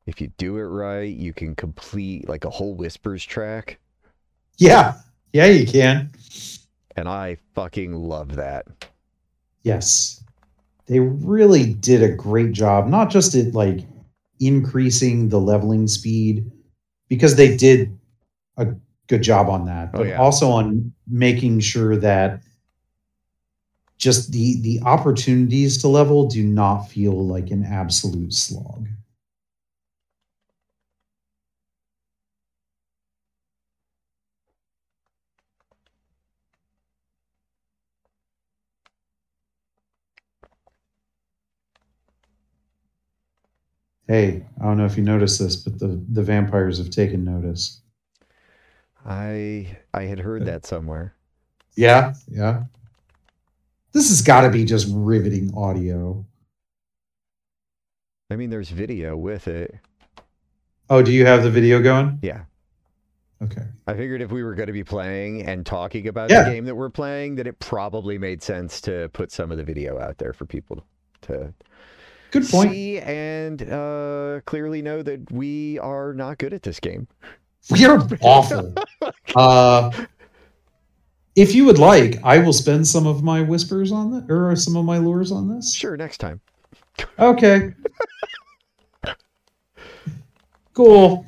if 0.04 0.20
you 0.20 0.28
do 0.38 0.56
it 0.58 0.62
right, 0.62 1.12
you 1.16 1.32
can 1.32 1.56
complete 1.56 2.28
like 2.28 2.44
a 2.44 2.50
whole 2.50 2.74
whispers 2.74 3.24
track 3.24 3.78
Yeah. 4.58 4.94
Yeah, 5.32 5.46
you 5.46 5.66
can. 5.66 6.10
and 6.96 7.08
I 7.08 7.36
fucking 7.54 7.92
love 7.94 8.36
that. 8.36 8.66
Yes. 9.62 10.22
They 10.86 11.00
really 11.00 11.74
did 11.74 12.02
a 12.02 12.14
great 12.14 12.52
job, 12.52 12.86
not 12.88 13.10
just 13.10 13.34
at 13.34 13.54
like 13.54 13.80
increasing 14.40 15.28
the 15.28 15.40
leveling 15.40 15.88
speed, 15.88 16.50
because 17.08 17.36
they 17.36 17.56
did 17.56 17.96
a 18.56 18.68
good 19.08 19.22
job 19.22 19.48
on 19.48 19.64
that, 19.66 19.90
Oh, 19.94 19.98
but 19.98 20.06
yeah. 20.08 20.18
also 20.18 20.48
on 20.48 20.92
making 21.08 21.60
sure 21.60 21.96
that 21.96 22.42
just 23.98 24.30
the 24.32 24.60
the 24.60 24.80
opportunities 24.84 25.78
to 25.78 25.88
level 25.88 26.26
do 26.28 26.44
not 26.44 26.82
feel 26.84 27.26
like 27.26 27.50
an 27.50 27.64
absolute 27.64 28.32
slog. 28.32 28.88
Hey, 44.08 44.44
I 44.60 44.64
don't 44.64 44.76
know 44.76 44.84
if 44.84 44.96
you 44.96 45.02
noticed 45.02 45.40
this, 45.40 45.56
but 45.56 45.78
the, 45.78 46.00
the 46.12 46.22
vampires 46.22 46.78
have 46.78 46.90
taken 46.90 47.24
notice. 47.24 47.80
I 49.04 49.76
I 49.94 50.02
had 50.02 50.18
heard 50.18 50.46
that 50.46 50.66
somewhere. 50.66 51.14
Yeah, 51.76 52.14
yeah. 52.28 52.64
This 53.92 54.08
has 54.08 54.22
got 54.22 54.42
to 54.42 54.50
be 54.50 54.64
just 54.64 54.88
riveting 54.90 55.52
audio. 55.56 56.24
I 58.30 58.36
mean 58.36 58.50
there's 58.50 58.70
video 58.70 59.16
with 59.16 59.48
it. 59.48 59.74
Oh, 60.90 61.02
do 61.02 61.12
you 61.12 61.26
have 61.26 61.42
the 61.42 61.50
video 61.50 61.80
going? 61.82 62.18
Yeah. 62.22 62.42
Okay. 63.42 63.62
I 63.86 63.94
figured 63.94 64.22
if 64.22 64.30
we 64.32 64.42
were 64.42 64.54
going 64.54 64.68
to 64.68 64.72
be 64.72 64.84
playing 64.84 65.42
and 65.42 65.64
talking 65.66 66.08
about 66.08 66.30
Yeah. 66.30 66.44
the 66.44 66.50
game 66.50 66.64
that 66.64 66.74
we're 66.74 66.90
playing, 66.90 67.36
that 67.36 67.46
it 67.46 67.58
probably 67.58 68.18
made 68.18 68.42
sense 68.42 68.80
to 68.82 69.08
put 69.12 69.30
some 69.30 69.50
of 69.50 69.58
the 69.58 69.64
video 69.64 70.00
out 70.00 70.18
there 70.18 70.32
for 70.32 70.46
people 70.46 70.84
to 71.22 71.52
Good 72.40 72.50
point. 72.50 72.70
see 72.72 72.98
and 72.98 73.62
uh, 73.70 74.40
clearly 74.46 74.82
know 74.82 75.02
that 75.02 75.30
we 75.30 75.78
are 75.78 76.12
not 76.12 76.38
good 76.38 76.52
at 76.52 76.62
this 76.62 76.80
game. 76.80 77.08
We 77.70 77.84
are 77.84 78.06
awful. 78.20 78.74
uh, 79.36 79.90
if 81.34 81.54
you 81.54 81.64
would 81.64 81.78
like, 81.78 82.18
I 82.22 82.38
will 82.38 82.52
spend 82.52 82.86
some 82.86 83.06
of 83.06 83.22
my 83.22 83.42
whispers 83.42 83.92
on 83.92 84.10
that, 84.12 84.32
or 84.32 84.54
some 84.56 84.76
of 84.76 84.84
my 84.84 84.98
lures 84.98 85.32
on 85.32 85.54
this. 85.54 85.74
Sure, 85.74 85.96
next 85.96 86.18
time. 86.18 86.40
Okay. 87.18 87.72
cool. 90.74 91.26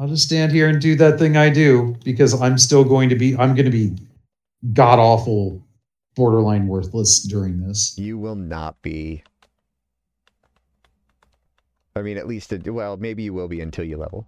I'll 0.00 0.08
just 0.08 0.24
stand 0.24 0.52
here 0.52 0.68
and 0.68 0.80
do 0.80 0.96
that 0.96 1.18
thing 1.18 1.36
I 1.36 1.50
do 1.50 1.96
because 2.04 2.40
I'm 2.40 2.58
still 2.58 2.84
going 2.84 3.08
to 3.08 3.14
be. 3.14 3.36
I'm 3.36 3.54
going 3.54 3.66
to 3.66 3.70
be 3.70 3.96
god 4.72 4.98
awful, 4.98 5.63
borderline 6.14 6.66
worthless 6.66 7.22
during 7.22 7.66
this. 7.66 7.96
You 7.98 8.18
will 8.18 8.34
not 8.34 8.80
be. 8.82 9.22
I 11.96 12.02
mean, 12.02 12.18
at 12.18 12.26
least, 12.26 12.52
it, 12.52 12.68
well, 12.68 12.96
maybe 12.96 13.22
you 13.22 13.32
will 13.32 13.48
be 13.48 13.60
until 13.60 13.84
you 13.84 13.96
level. 13.96 14.26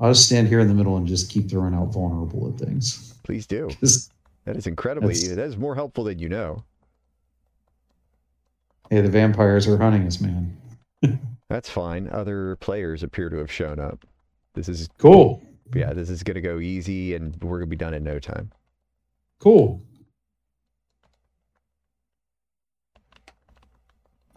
I'll 0.00 0.12
just 0.12 0.26
stand 0.26 0.48
here 0.48 0.60
in 0.60 0.68
the 0.68 0.74
middle 0.74 0.96
and 0.96 1.06
just 1.06 1.30
keep 1.30 1.50
throwing 1.50 1.74
out 1.74 1.92
vulnerable 1.92 2.48
at 2.48 2.58
things. 2.58 3.14
Please 3.24 3.46
do. 3.46 3.70
That 4.44 4.56
is 4.56 4.66
incredibly, 4.66 5.12
that 5.14 5.44
is 5.44 5.58
more 5.58 5.74
helpful 5.74 6.04
than 6.04 6.18
you 6.18 6.30
know. 6.30 6.64
Hey, 8.88 9.02
the 9.02 9.10
vampires 9.10 9.68
are 9.68 9.76
hunting 9.76 10.06
us, 10.06 10.22
man. 10.22 10.56
That's 11.50 11.68
fine. 11.68 12.08
Other 12.08 12.56
players 12.56 13.02
appear 13.02 13.28
to 13.28 13.36
have 13.36 13.52
shown 13.52 13.78
up. 13.78 14.06
This 14.54 14.70
is 14.70 14.88
Cool. 14.96 15.42
Yeah, 15.74 15.92
this 15.92 16.10
is 16.10 16.22
gonna 16.22 16.40
go 16.40 16.58
easy, 16.58 17.14
and 17.14 17.36
we're 17.42 17.58
gonna 17.58 17.66
be 17.66 17.76
done 17.76 17.94
in 17.94 18.04
no 18.04 18.18
time. 18.18 18.50
Cool. 19.38 19.82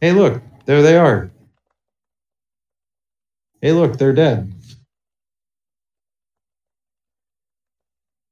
Hey, 0.01 0.13
look, 0.13 0.41
there 0.65 0.81
they 0.81 0.97
are. 0.97 1.31
Hey, 3.61 3.71
look, 3.71 3.97
they're 3.97 4.13
dead. 4.13 4.53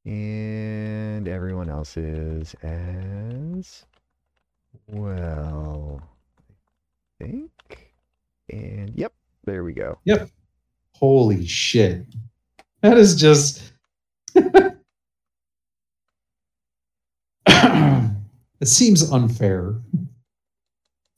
And 0.05 1.27
everyone 1.27 1.69
else 1.69 1.95
is 1.97 2.55
as 2.63 3.85
well. 4.87 6.01
I 7.21 7.25
think. 7.25 7.93
And 8.49 8.91
yep, 8.95 9.13
there 9.45 9.63
we 9.63 9.73
go. 9.73 9.99
Yep. 10.05 10.29
Holy 10.93 11.45
shit. 11.45 12.07
That 12.81 12.97
is 12.97 13.15
just. 13.15 13.61
it 14.35 14.75
seems 18.65 19.11
unfair. 19.11 19.75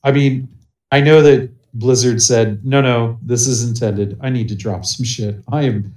I 0.04 0.12
mean, 0.12 0.50
I 0.92 1.02
know 1.02 1.22
that 1.22 1.52
Blizzard 1.74 2.22
said, 2.22 2.66
no, 2.66 2.82
no, 2.82 3.20
this 3.22 3.48
is 3.48 3.68
intended. 3.68 4.18
I 4.22 4.30
need 4.30 4.50
to 4.50 4.56
drop 4.56 4.86
some 4.86 5.06
shit. 5.06 5.36
I 5.52 5.64
am. 5.64 5.96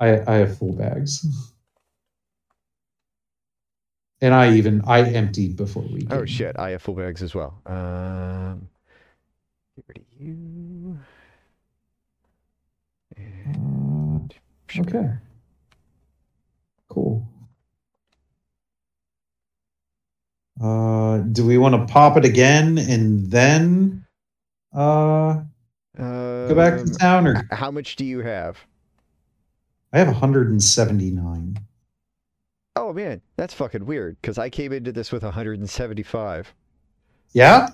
I, 0.00 0.20
I 0.26 0.34
have 0.36 0.58
full 0.58 0.72
bags. 0.72 1.26
And 4.20 4.32
I 4.32 4.54
even 4.54 4.80
I 4.86 5.02
emptied 5.02 5.56
before 5.56 5.82
we. 5.82 6.06
Oh 6.10 6.24
shit, 6.24 6.56
I 6.58 6.70
have 6.70 6.82
full 6.82 6.94
bags 6.94 7.22
as 7.22 7.34
well. 7.34 7.60
Um, 7.66 8.68
get 9.76 9.84
rid 9.88 9.98
of 9.98 10.04
you. 10.18 10.98
And 13.16 13.73
Okay. 14.78 15.10
Cool. 16.88 17.26
Uh, 20.60 21.18
do 21.18 21.44
we 21.46 21.58
want 21.58 21.74
to 21.74 21.92
pop 21.92 22.16
it 22.16 22.24
again 22.24 22.78
and 22.78 23.30
then 23.30 24.04
uh, 24.72 25.40
go 25.98 26.54
back 26.54 26.74
to 26.74 26.80
Um, 26.82 26.86
town, 26.92 27.26
or 27.26 27.42
How 27.50 27.70
much 27.70 27.96
do 27.96 28.04
you 28.04 28.20
have? 28.20 28.58
I 29.92 29.98
have 29.98 30.08
179. 30.08 31.58
Oh 32.76 32.92
man, 32.92 33.20
that's 33.36 33.54
fucking 33.54 33.86
weird. 33.86 34.16
Because 34.20 34.38
I 34.38 34.50
came 34.50 34.72
into 34.72 34.90
this 34.92 35.12
with 35.12 35.22
175. 35.22 36.54
Yeah. 37.32 37.68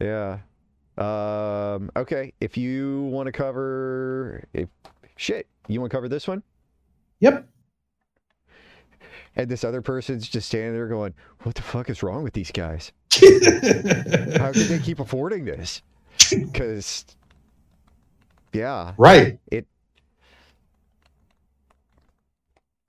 Yeah. 0.00 0.38
Um. 0.98 1.90
Okay. 1.96 2.32
If 2.40 2.56
you 2.56 3.02
want 3.04 3.26
to 3.26 3.32
cover, 3.32 4.44
if 4.52 4.68
shit, 5.22 5.46
you 5.68 5.80
want 5.80 5.90
to 5.90 5.96
cover 5.96 6.08
this 6.08 6.26
one, 6.26 6.42
Yep. 7.20 7.46
and 9.36 9.48
this 9.48 9.62
other 9.64 9.80
person's 9.80 10.28
just 10.28 10.48
standing 10.48 10.72
there 10.72 10.88
going, 10.88 11.14
"What 11.42 11.54
the 11.54 11.62
fuck 11.62 11.88
is 11.88 12.02
wrong 12.02 12.22
with 12.24 12.32
these 12.34 12.50
guys? 12.50 12.90
How 13.14 14.52
can 14.52 14.68
they 14.68 14.80
keep 14.82 14.98
affording 15.00 15.44
this?" 15.44 15.80
Because, 16.30 17.06
yeah, 18.52 18.92
right. 18.98 19.38
Is- 19.50 19.64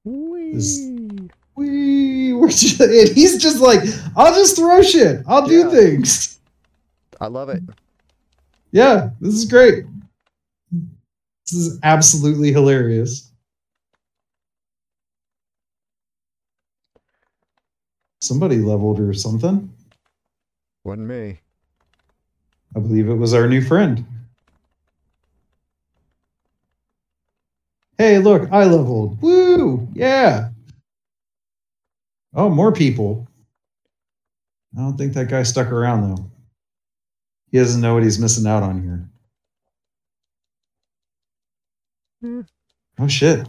Whee! 0.05 1.29
We 1.55 2.33
were 2.33 2.47
just, 2.49 2.81
he's 3.13 3.37
just 3.41 3.59
like, 3.61 3.79
I'll 4.17 4.33
just 4.33 4.57
throw 4.57 4.81
shit. 4.81 5.21
I'll 5.27 5.47
do 5.47 5.69
things. 5.69 6.39
I 7.21 7.27
love 7.27 7.49
it. 7.49 7.61
Yeah, 8.71 9.11
this 9.21 9.35
is 9.35 9.45
great. 9.45 9.85
This 11.45 11.59
is 11.59 11.79
absolutely 11.83 12.51
hilarious. 12.51 13.31
Somebody 18.21 18.57
leveled 18.57 18.99
or 18.99 19.13
something. 19.13 19.71
Wasn't 20.85 21.07
me. 21.07 21.39
I 22.75 22.79
believe 22.79 23.09
it 23.09 23.15
was 23.15 23.33
our 23.33 23.47
new 23.47 23.61
friend. 23.61 24.05
Hey, 27.97 28.19
look, 28.19 28.51
I 28.51 28.65
leveled. 28.65 29.21
Woo! 29.21 29.87
Yeah. 29.93 30.49
Oh, 32.33 32.49
more 32.49 32.71
people. 32.71 33.27
I 34.75 34.81
don't 34.81 34.97
think 34.97 35.13
that 35.13 35.29
guy 35.29 35.43
stuck 35.43 35.71
around 35.71 36.01
though. 36.15 36.31
He 37.51 37.59
doesn't 37.59 37.81
know 37.81 37.93
what 37.93 38.03
he's 38.03 38.19
missing 38.19 38.47
out 38.47 38.63
on 38.63 38.81
here. 38.81 38.89
Hmm. 38.91 39.09
Oh 42.23 43.07
shit. 43.07 43.47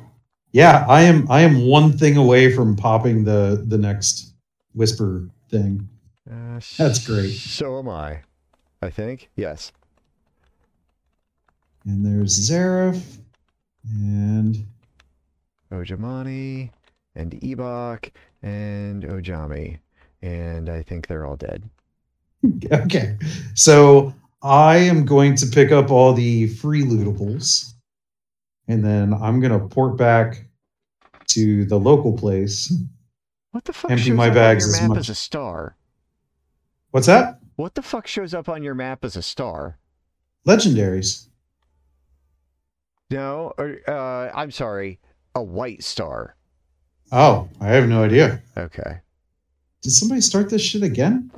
Yeah, 0.52 0.84
I 0.88 1.02
am 1.02 1.30
I 1.30 1.40
am 1.42 1.66
one 1.66 1.96
thing 1.96 2.16
away 2.16 2.52
from 2.52 2.76
popping 2.76 3.24
the 3.24 3.64
the 3.66 3.78
next 3.78 4.34
whisper 4.74 5.28
thing. 5.50 5.88
Uh, 6.30 6.60
That's 6.78 7.06
great. 7.06 7.32
So 7.32 7.78
am 7.78 7.88
I. 7.88 8.20
I 8.80 8.90
think 8.90 9.30
yes. 9.36 9.72
And 11.84 12.04
there's 12.04 12.48
Zareth 12.48 13.18
and 13.84 14.66
Ojamani 15.70 16.70
and 17.14 17.32
Ebok 17.32 18.10
and 18.42 19.02
Ojami, 19.02 19.78
and 20.22 20.68
I 20.68 20.82
think 20.82 21.06
they're 21.06 21.26
all 21.26 21.36
dead. 21.36 21.68
Okay. 22.70 23.16
So 23.54 24.12
I 24.42 24.76
am 24.76 25.06
going 25.06 25.34
to 25.36 25.46
pick 25.46 25.72
up 25.72 25.90
all 25.90 26.12
the 26.12 26.48
free 26.48 26.82
lootables. 26.82 27.73
And 28.68 28.84
then 28.84 29.12
I'm 29.14 29.40
going 29.40 29.52
to 29.58 29.66
port 29.68 29.96
back 29.96 30.46
to 31.28 31.64
the 31.66 31.78
local 31.78 32.12
place. 32.16 32.72
What 33.50 33.64
the 33.64 33.72
fuck 33.72 33.90
Empty 33.90 34.06
shows 34.06 34.16
my 34.16 34.28
up 34.28 34.34
bags 34.34 34.64
on 34.64 34.70
as 34.70 34.80
your 34.80 34.88
map 34.88 34.96
much- 34.96 34.98
as 35.00 35.08
a 35.10 35.14
star? 35.14 35.76
What's 36.90 37.06
that? 37.06 37.40
What 37.56 37.74
the 37.74 37.82
fuck 37.82 38.06
shows 38.06 38.34
up 38.34 38.48
on 38.48 38.62
your 38.62 38.74
map 38.74 39.04
as 39.04 39.16
a 39.16 39.22
star? 39.22 39.78
Legendaries. 40.46 41.28
No, 43.10 43.52
or, 43.58 43.78
uh, 43.86 44.30
I'm 44.34 44.50
sorry, 44.50 44.98
a 45.34 45.42
white 45.42 45.84
star. 45.84 46.36
Oh, 47.12 47.48
I 47.60 47.66
have 47.68 47.88
no 47.88 48.02
idea. 48.02 48.42
Okay. 48.56 49.00
Did 49.82 49.92
somebody 49.92 50.20
start 50.20 50.50
this 50.50 50.62
shit 50.62 50.82
again? 50.82 51.30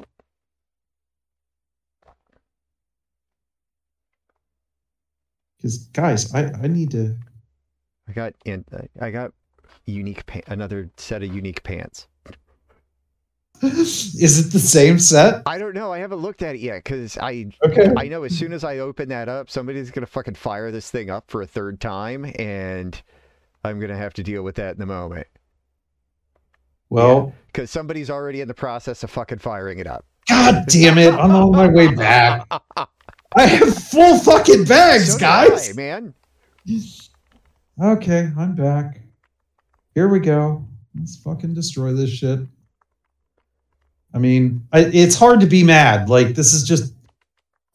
Because 5.66 5.78
guys, 5.88 6.32
I, 6.34 6.44
I 6.62 6.66
need 6.68 6.90
to. 6.92 7.16
I 8.08 8.12
got 8.12 8.34
in. 8.44 8.64
I 9.00 9.10
got 9.10 9.32
unique 9.84 10.24
pa- 10.26 10.40
another 10.46 10.90
set 10.96 11.22
of 11.24 11.34
unique 11.34 11.62
pants. 11.64 12.06
Is 13.62 14.38
it 14.46 14.52
the 14.52 14.58
same 14.60 14.98
set? 14.98 15.42
I 15.46 15.58
don't 15.58 15.74
know. 15.74 15.90
I 15.92 15.98
haven't 15.98 16.18
looked 16.18 16.42
at 16.42 16.54
it 16.54 16.60
yet 16.60 16.84
because 16.84 17.16
I 17.18 17.46
Okay. 17.64 17.90
I 17.96 18.06
know 18.06 18.22
as 18.22 18.36
soon 18.36 18.52
as 18.52 18.62
I 18.64 18.78
open 18.78 19.08
that 19.08 19.28
up, 19.28 19.50
somebody's 19.50 19.90
gonna 19.90 20.06
fucking 20.06 20.34
fire 20.34 20.70
this 20.70 20.90
thing 20.90 21.10
up 21.10 21.30
for 21.30 21.42
a 21.42 21.46
third 21.46 21.80
time, 21.80 22.30
and 22.38 23.00
I'm 23.64 23.80
gonna 23.80 23.96
have 23.96 24.14
to 24.14 24.22
deal 24.22 24.42
with 24.42 24.56
that 24.56 24.72
in 24.74 24.78
the 24.78 24.86
moment 24.86 25.26
Well, 26.90 27.32
because 27.46 27.70
somebody's 27.70 28.10
already 28.10 28.40
in 28.40 28.46
the 28.48 28.54
process 28.54 29.02
of 29.02 29.10
fucking 29.10 29.38
firing 29.38 29.78
it 29.78 29.86
up. 29.86 30.04
god 30.28 30.64
damn 30.68 30.98
it! 30.98 31.14
I'm 31.14 31.34
on 31.34 31.50
my 31.52 31.66
way 31.68 31.92
back. 31.94 32.46
I 33.36 33.46
have 33.46 33.74
full 33.76 34.18
fucking 34.18 34.64
bags, 34.64 35.12
So 35.12 35.18
do 35.18 35.24
I, 35.26 35.48
guys. 35.48 35.76
man. 35.76 36.14
Okay, 37.80 38.30
I'm 38.36 38.54
back. 38.54 39.00
Here 39.94 40.08
we 40.08 40.20
go. 40.20 40.64
Let's 40.98 41.16
fucking 41.16 41.54
destroy 41.54 41.92
this 41.92 42.10
shit. 42.10 42.40
I 44.14 44.18
mean, 44.18 44.66
I, 44.72 44.80
it's 44.86 45.16
hard 45.16 45.40
to 45.40 45.46
be 45.46 45.62
mad. 45.62 46.08
Like 46.08 46.28
this 46.34 46.54
is 46.54 46.64
just 46.64 46.94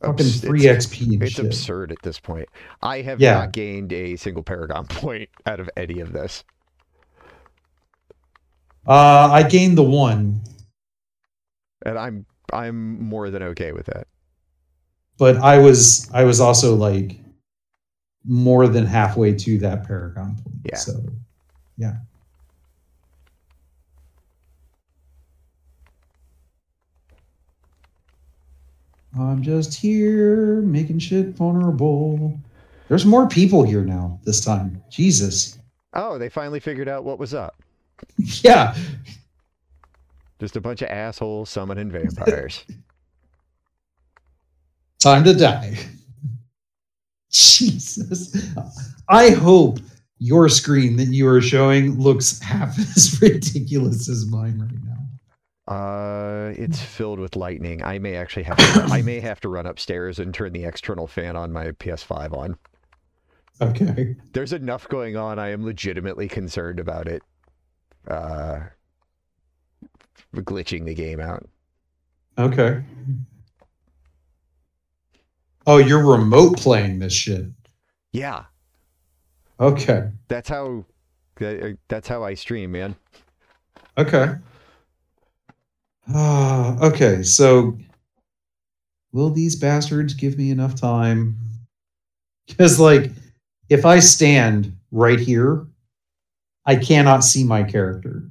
fucking 0.02 0.26
free 0.28 0.66
it's- 0.68 0.88
XP 0.88 1.14
and 1.14 1.22
It's 1.24 1.34
shit. 1.34 1.46
absurd 1.46 1.92
at 1.92 2.00
this 2.02 2.20
point. 2.20 2.50
I 2.82 3.02
have 3.02 3.22
Yeah. 3.22 3.36
not 3.36 3.52
gained 3.52 3.94
a 3.94 4.16
single 4.16 4.42
paragon 4.42 4.86
point 4.90 5.30
out 5.46 5.60
of 5.60 5.70
any 5.78 6.00
of 6.00 6.12
this. 6.14 6.44
Uh, 8.88 9.30
I 9.32 9.44
gained 9.48 9.78
the 9.78 9.84
one, 9.84 10.42
and 11.86 12.00
I'm 12.00 12.26
I'm 12.52 13.00
more 13.04 13.30
than 13.30 13.44
okay 13.44 13.72
with 13.74 13.86
that. 13.86 14.08
But 15.22 15.38
I 15.38 15.60
was 15.60 16.10
I 16.16 16.24
was 16.24 16.40
also 16.40 16.74
like 16.74 17.20
more 18.26 18.68
than 18.68 18.88
halfway 18.88 19.36
to 19.36 19.60
that 19.60 19.86
paragon 19.86 20.36
point. 20.44 20.56
Yeah. 20.66 20.76
So, 20.76 20.94
yeah. 21.78 21.98
I'm 29.16 29.44
just 29.44 29.76
here 29.76 30.64
making 30.64 30.98
shit 30.98 31.36
vulnerable. 31.36 32.40
There's 32.88 33.06
more 33.06 33.28
people 33.28 33.62
here 33.62 33.84
now 33.84 34.20
this 34.24 34.44
time. 34.44 34.82
Jesus. 34.90 35.60
Oh, 35.94 36.18
they 36.18 36.30
finally 36.30 36.60
figured 36.60 36.90
out 36.90 37.04
what 37.04 37.20
was 37.20 37.36
up. 37.36 37.62
Yeah. 38.18 38.76
Just 40.40 40.56
a 40.56 40.62
bunch 40.62 40.82
of 40.82 40.90
assholes 40.90 41.52
summoning 41.52 41.92
vampires. 41.92 42.66
Time 45.02 45.24
to 45.24 45.34
die. 45.34 45.78
Jesus. 47.32 48.54
I 49.10 49.32
hope 49.32 49.80
your 50.20 50.48
screen 50.48 50.96
that 50.98 51.08
you 51.08 51.28
are 51.28 51.42
showing 51.42 52.00
looks 52.00 52.40
half 52.40 52.78
as 52.96 53.20
ridiculous 53.20 54.08
as 54.08 54.28
mine 54.28 54.60
right 54.60 54.84
now. 54.86 55.74
Uh, 55.74 56.54
it's 56.56 56.80
filled 56.80 57.20
with 57.20 57.36
lightning. 57.36 57.84
I 57.84 57.98
may 57.98 58.16
actually 58.16 58.44
have 58.44 58.58
to, 58.58 58.94
I 58.94 59.02
may 59.02 59.20
have 59.20 59.40
to 59.42 59.50
run 59.50 59.66
upstairs 59.66 60.20
and 60.20 60.34
turn 60.34 60.54
the 60.54 60.66
external 60.66 61.08
fan 61.08 61.36
on 61.36 61.52
my 61.52 61.72
PS5 61.72 62.38
on. 62.38 62.58
Okay. 63.60 64.16
There's 64.34 64.54
enough 64.54 64.88
going 64.88 65.18
on. 65.18 65.40
I 65.40 65.50
am 65.50 65.66
legitimately 65.66 66.28
concerned 66.28 66.80
about 66.80 67.08
it. 67.08 67.24
Uh, 68.08 68.60
glitching 70.36 70.86
the 70.86 70.94
game 70.94 71.20
out. 71.20 71.48
Okay. 72.38 72.84
Oh, 75.68 75.78
you're 75.78 76.06
remote 76.06 76.58
playing 76.58 77.00
this 77.00 77.14
shit. 77.14 77.46
Yeah, 78.12 78.46
Okay. 79.60 80.10
that's 80.28 80.50
how. 80.50 80.86
That's 81.88 82.08
how 82.08 82.24
I 82.24 82.34
stream, 82.36 82.72
man. 82.74 82.96
Okay. 83.98 84.36
Ah, 86.14 86.78
okay, 86.86 87.24
so 87.24 87.78
will 89.12 89.30
these 89.32 89.56
bastards 89.56 90.14
give 90.14 90.38
me 90.38 90.52
enough 90.52 90.76
time? 90.76 91.38
Because, 92.48 92.80
like, 92.80 93.12
if 93.70 93.86
I 93.86 94.00
stand 94.00 94.76
right 94.92 95.20
here, 95.20 95.66
I 96.66 96.76
cannot 96.76 97.24
see 97.24 97.44
my 97.44 97.64
character. 97.64 98.30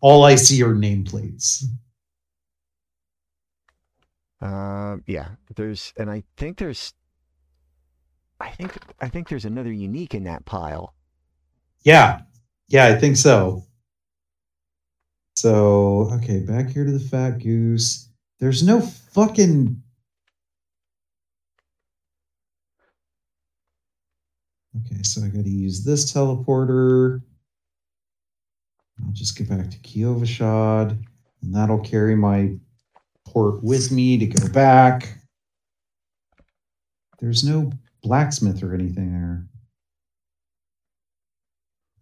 All 0.00 0.22
I 0.24 0.34
see 0.36 0.62
are 0.62 0.74
nameplates. 0.74 1.64
Um, 4.44 5.02
yeah, 5.06 5.28
there's, 5.56 5.94
and 5.96 6.10
I 6.10 6.22
think 6.36 6.58
there's, 6.58 6.92
I 8.38 8.50
think, 8.50 8.76
I 9.00 9.08
think 9.08 9.30
there's 9.30 9.46
another 9.46 9.72
unique 9.72 10.14
in 10.14 10.24
that 10.24 10.44
pile. 10.44 10.94
Yeah, 11.82 12.20
yeah, 12.68 12.86
I 12.86 12.94
think 12.94 13.16
so. 13.16 13.64
So, 15.36 16.10
okay, 16.12 16.40
back 16.40 16.68
here 16.68 16.84
to 16.84 16.92
the 16.92 17.00
fat 17.00 17.38
goose. 17.38 18.10
There's 18.38 18.62
no 18.62 18.82
fucking. 18.82 19.82
Okay, 24.76 25.02
so 25.02 25.22
I 25.24 25.28
got 25.28 25.44
to 25.44 25.50
use 25.50 25.84
this 25.84 26.12
teleporter. 26.12 27.22
I'll 29.02 29.12
just 29.12 29.38
get 29.38 29.48
back 29.48 29.70
to 29.70 29.78
Kyovashad, 29.78 30.90
and 31.42 31.54
that'll 31.54 31.80
carry 31.80 32.14
my 32.14 32.56
port 33.26 33.62
with 33.62 33.90
me 33.90 34.18
to 34.18 34.26
go 34.26 34.48
back. 34.48 35.18
There's 37.20 37.44
no 37.44 37.72
blacksmith 38.02 38.62
or 38.62 38.74
anything 38.74 39.12
there. 39.12 39.46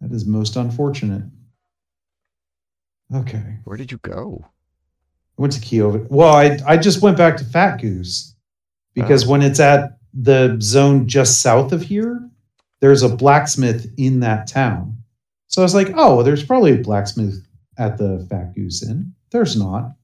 That 0.01 0.13
is 0.13 0.25
most 0.25 0.55
unfortunate. 0.55 1.23
Okay. 3.13 3.59
Where 3.63 3.77
did 3.77 3.91
you 3.91 3.99
go? 3.99 4.43
I 5.37 5.41
went 5.41 5.53
to 5.53 5.61
Kiev. 5.61 6.09
Well, 6.09 6.33
I 6.33 6.59
I 6.65 6.77
just 6.77 7.01
went 7.01 7.17
back 7.17 7.37
to 7.37 7.45
Fat 7.45 7.77
Goose 7.77 8.35
because 8.93 9.25
oh. 9.25 9.31
when 9.31 9.41
it's 9.41 9.59
at 9.59 9.97
the 10.13 10.57
zone 10.61 11.07
just 11.07 11.41
south 11.41 11.71
of 11.71 11.81
here, 11.81 12.29
there's 12.81 13.01
a 13.01 13.15
blacksmith 13.15 13.91
in 13.97 14.19
that 14.19 14.47
town. 14.47 14.97
So 15.47 15.61
I 15.61 15.65
was 15.65 15.75
like, 15.75 15.91
oh, 15.95 16.15
well, 16.15 16.25
there's 16.25 16.43
probably 16.43 16.73
a 16.73 16.83
blacksmith 16.83 17.45
at 17.77 17.97
the 17.97 18.25
Fat 18.29 18.53
Goose 18.55 18.83
Inn. 18.83 19.13
There's 19.31 19.55
not. 19.55 19.95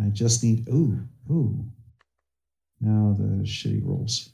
I 0.00 0.08
just 0.08 0.42
need 0.42 0.68
ooh 0.68 1.00
ooh. 1.30 1.64
Now 2.80 3.14
the 3.18 3.44
shitty 3.44 3.84
rolls. 3.84 4.30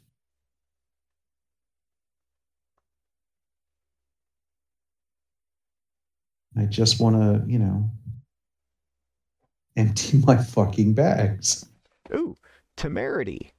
I 6.57 6.65
just 6.65 7.01
want 7.01 7.17
to, 7.17 7.45
you 7.51 7.59
know, 7.59 7.89
empty 9.77 10.19
my 10.27 10.37
fucking 10.37 10.95
bags. 10.95 11.67
Ooh, 12.13 12.37
temerity. 12.77 13.53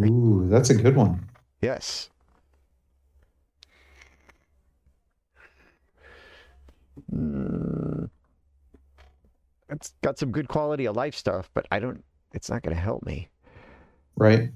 Ooh, 0.00 0.46
that's 0.48 0.70
a 0.70 0.74
good 0.74 0.96
one. 0.96 1.28
Yes. 1.60 2.08
Mm, 7.12 8.08
it's 9.70 9.94
got 10.02 10.18
some 10.18 10.30
good 10.30 10.48
quality 10.48 10.86
of 10.86 10.96
life 10.96 11.14
stuff, 11.14 11.50
but 11.54 11.66
I 11.70 11.78
don't. 11.78 12.02
It's 12.32 12.50
not 12.50 12.62
going 12.62 12.74
to 12.74 12.80
help 12.80 13.04
me. 13.04 13.28
Right. 14.16 14.50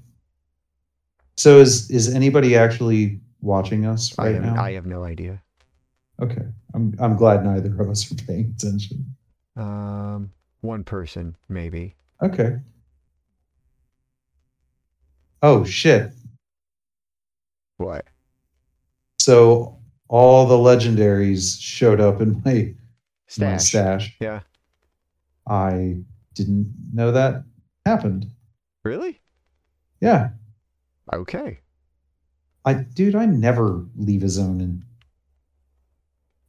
So 1.37 1.59
is 1.59 1.89
is 1.89 2.13
anybody 2.13 2.55
actually 2.55 3.19
watching 3.41 3.85
us 3.85 4.17
I 4.17 4.25
right 4.25 4.35
have, 4.35 4.43
now? 4.43 4.61
I 4.61 4.73
have 4.73 4.85
no 4.85 5.03
idea. 5.03 5.41
Okay. 6.21 6.45
I'm 6.73 6.95
I'm 6.99 7.15
glad 7.17 7.43
neither 7.43 7.81
of 7.81 7.89
us 7.89 8.09
are 8.11 8.15
paying 8.15 8.53
attention. 8.55 9.05
Um, 9.57 10.31
one 10.61 10.83
person 10.83 11.35
maybe. 11.49 11.95
Okay. 12.21 12.57
Oh 15.41 15.63
shit. 15.65 16.11
What? 17.77 18.05
So 19.19 19.77
all 20.07 20.45
the 20.45 20.55
legendaries 20.55 21.59
showed 21.59 21.99
up 21.99 22.21
in 22.21 22.41
my 22.45 22.73
my 23.37 23.57
Stash. 23.57 23.65
stash. 23.67 24.15
Yeah. 24.21 24.39
I 25.47 25.97
didn't 26.33 26.73
know 26.93 27.11
that 27.11 27.43
happened. 27.85 28.27
Really? 28.83 29.21
Yeah. 30.01 30.29
Okay. 31.13 31.59
I 32.65 32.73
dude, 32.73 33.15
I 33.15 33.25
never 33.25 33.85
leave 33.95 34.23
a 34.23 34.29
zone 34.29 34.59
and 34.61 34.83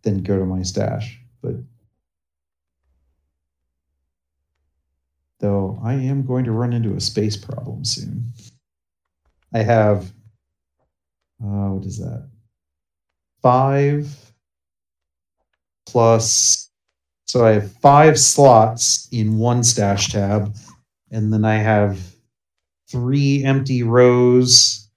then 0.03 0.23
go 0.23 0.39
to 0.39 0.47
my 0.47 0.63
stash. 0.63 1.21
But 1.43 1.57
though 5.41 5.79
I 5.83 5.95
am 5.95 6.25
going 6.25 6.45
to 6.45 6.53
run 6.53 6.73
into 6.73 6.95
a 6.95 7.01
space 7.01 7.37
problem 7.37 7.85
soon. 7.85 8.33
I 9.53 9.59
have 9.59 10.13
uh 11.43 11.71
what 11.71 11.85
is 11.85 11.99
that? 11.99 12.29
Five 13.43 14.33
plus 15.87 16.66
so 17.27 17.45
I 17.45 17.53
have 17.53 17.73
five 17.81 18.19
slots 18.19 19.09
in 19.13 19.37
one 19.39 19.63
stash 19.65 20.11
tab, 20.13 20.57
and 21.11 21.33
then 21.33 21.45
I 21.45 21.57
have 21.57 22.01
three 22.89 23.45
empty 23.45 23.83
rows 23.83 24.89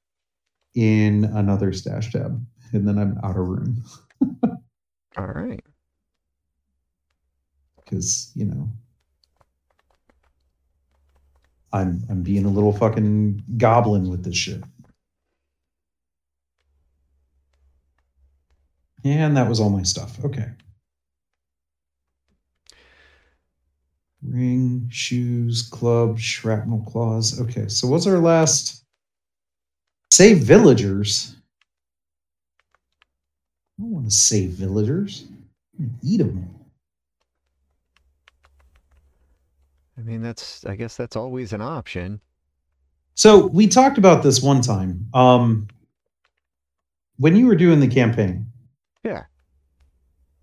in 0.76 1.26
another 1.26 1.74
stash 1.74 2.12
tab, 2.12 2.46
and 2.72 2.88
then 2.88 2.98
I'm 3.00 3.18
out 3.24 3.38
of 3.38 3.48
room 3.48 3.84
All 5.18 5.28
right. 5.28 5.62
because 7.84 8.32
you 8.36 8.46
know 8.46 8.70
I'm 11.74 12.04
I'm 12.10 12.22
being 12.24 12.46
a 12.46 12.50
little 12.50 12.74
fucking 12.74 13.44
goblin 13.58 14.10
with 14.10 14.24
this 14.24 14.38
shit. 14.38 14.64
And 19.04 19.38
that 19.38 19.48
was 19.48 19.60
all 19.60 19.70
my 19.70 19.84
stuff. 19.84 20.24
Okay. 20.26 20.50
Ring, 24.22 24.88
shoes, 24.92 25.62
club, 25.62 26.20
shrapnel 26.20 26.86
claws. 26.88 27.40
Okay, 27.42 27.68
so 27.68 27.88
what's 27.88 28.06
our 28.06 28.20
last? 28.20 28.84
Save 30.12 30.40
villagers. 30.40 31.36
I 33.78 33.84
don't 33.84 33.92
want 33.92 34.06
to 34.06 34.12
save 34.12 34.50
villagers. 34.52 35.26
Eat 36.04 36.18
them. 36.18 36.54
I 39.98 40.02
mean, 40.02 40.22
that's. 40.22 40.66
I 40.66 40.76
guess 40.76 40.98
that's 40.98 41.16
always 41.16 41.54
an 41.54 41.62
option. 41.62 42.20
So 43.16 43.48
we 43.48 43.68
talked 43.68 43.98
about 43.98 44.24
this 44.24 44.42
one 44.42 44.62
time. 44.62 45.08
Um, 45.14 45.68
when 47.18 47.36
you 47.36 47.48
were 47.48 47.56
doing 47.56 47.80
the 47.80 47.88
campaign. 47.88 48.48
Yeah. 49.04 49.24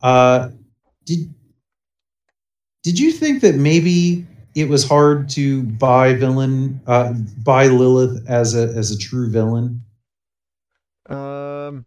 Uh, 0.02 0.50
did 1.04 1.34
did 2.86 3.00
you 3.00 3.10
think 3.10 3.42
that 3.42 3.56
maybe 3.56 4.24
it 4.54 4.68
was 4.68 4.88
hard 4.88 5.28
to 5.30 5.64
buy 5.64 6.14
villain, 6.14 6.80
uh, 6.86 7.14
buy 7.42 7.66
Lilith 7.66 8.24
as 8.28 8.54
a 8.54 8.68
as 8.78 8.92
a 8.92 8.96
true 8.96 9.28
villain? 9.28 9.82
Um. 11.08 11.84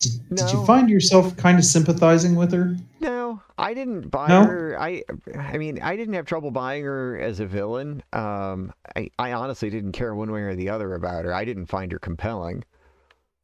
Did, 0.00 0.12
did 0.34 0.50
you 0.52 0.66
find 0.66 0.90
yourself 0.90 1.36
kind 1.36 1.56
of 1.56 1.64
sympathizing 1.64 2.34
with 2.34 2.52
her? 2.52 2.76
No, 2.98 3.40
I 3.58 3.74
didn't 3.74 4.10
buy 4.10 4.26
No? 4.26 4.42
her. 4.42 4.76
I, 4.76 5.04
I 5.38 5.56
mean, 5.56 5.80
I 5.80 5.94
didn't 5.94 6.14
have 6.14 6.26
trouble 6.26 6.50
buying 6.50 6.82
her 6.82 7.16
as 7.20 7.38
a 7.38 7.46
villain. 7.46 8.02
Um, 8.12 8.72
I, 8.96 9.08
I 9.20 9.34
honestly 9.34 9.70
didn't 9.70 9.92
care 9.92 10.16
one 10.16 10.32
way 10.32 10.40
or 10.40 10.56
the 10.56 10.68
other 10.68 10.94
about 10.94 11.24
her. 11.24 11.32
I 11.32 11.44
didn't 11.44 11.66
find 11.66 11.92
her 11.92 12.00
compelling. 12.00 12.64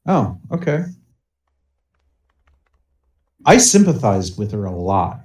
Oh, 0.07 0.41
okay. 0.51 0.87
I 3.49 3.57
sympathized 3.57 4.39
with 4.39 4.53
her 4.53 4.66
a 4.66 4.70
lot. 4.70 5.20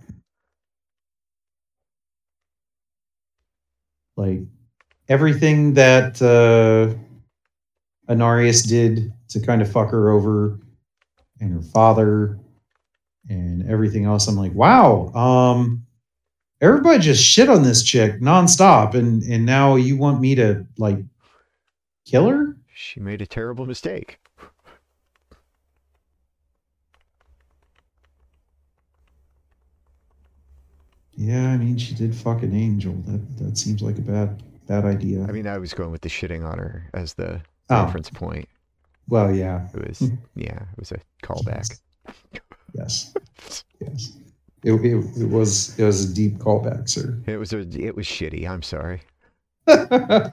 Like 4.16 4.40
everything 5.10 5.74
that 5.74 6.22
uh, 6.22 6.96
Inarius 8.10 8.66
did 8.66 9.12
to 9.28 9.42
kind 9.42 9.62
of 9.62 9.70
fuck 9.70 9.90
her 9.90 10.10
over, 10.12 10.58
and 11.42 11.52
her 11.52 11.62
father, 11.74 12.40
and 13.28 13.70
everything 13.70 14.06
else. 14.06 14.30
I'm 14.30 14.38
like, 14.38 14.54
wow. 14.54 15.08
Um, 15.14 15.86
everybody 16.62 17.00
just 17.00 17.22
shit 17.22 17.50
on 17.50 17.64
this 17.64 17.84
chick 17.84 18.22
nonstop, 18.22 18.94
and 18.94 19.22
and 19.24 19.46
now 19.46 19.76
you 19.76 19.98
want 19.98 20.22
me 20.22 20.36
to 20.36 20.66
like 20.78 21.00
kill 22.06 22.30
her? 22.30 22.56
She 22.74 23.02
made 23.02 23.22
a 23.22 23.28
terrible 23.28 23.66
mistake. 23.66 24.23
Yeah, 31.16 31.50
I 31.52 31.58
mean, 31.58 31.78
she 31.78 31.94
did 31.94 32.16
fuck 32.16 32.42
an 32.44 32.56
angel. 32.56 32.94
That 33.06 33.38
that 33.38 33.58
seems 33.58 33.82
like 33.82 33.98
a 33.98 34.02
bad 34.02 34.42
bad 34.68 34.86
idea. 34.86 35.24
I 35.28 35.32
mean, 35.32 35.48
I 35.48 35.58
was 35.58 35.74
going 35.74 35.92
with 35.92 36.02
the 36.02 36.10
shitting 36.10 36.44
on 36.46 36.58
her 36.58 36.90
as 36.94 37.14
the 37.14 37.42
Oh. 37.70 37.86
reference 37.86 38.10
point. 38.10 38.48
well, 39.08 39.34
yeah, 39.34 39.68
It 39.74 39.88
was, 39.88 40.00
Hmm. 40.00 40.16
yeah, 40.36 40.60
it 40.72 40.78
was 40.80 40.92
a 40.92 41.00
callback. 41.24 41.80
yes, 42.74 43.14
yes. 43.80 44.14
It, 44.64 44.72
it, 44.74 44.96
it 45.22 45.30
was 45.30 45.78
it 45.78 45.84
was 45.86 46.10
a 46.10 46.14
deep 46.14 46.38
callback, 46.40 46.90
sir. 46.90 47.20
It 47.28 47.38
was 47.38 47.54
a, 47.54 47.60
it 47.60 47.96
was 47.96 48.06
shitty. 48.06 48.48
I'm 48.50 48.64
sorry. 48.64 49.02
uh, 49.68 50.30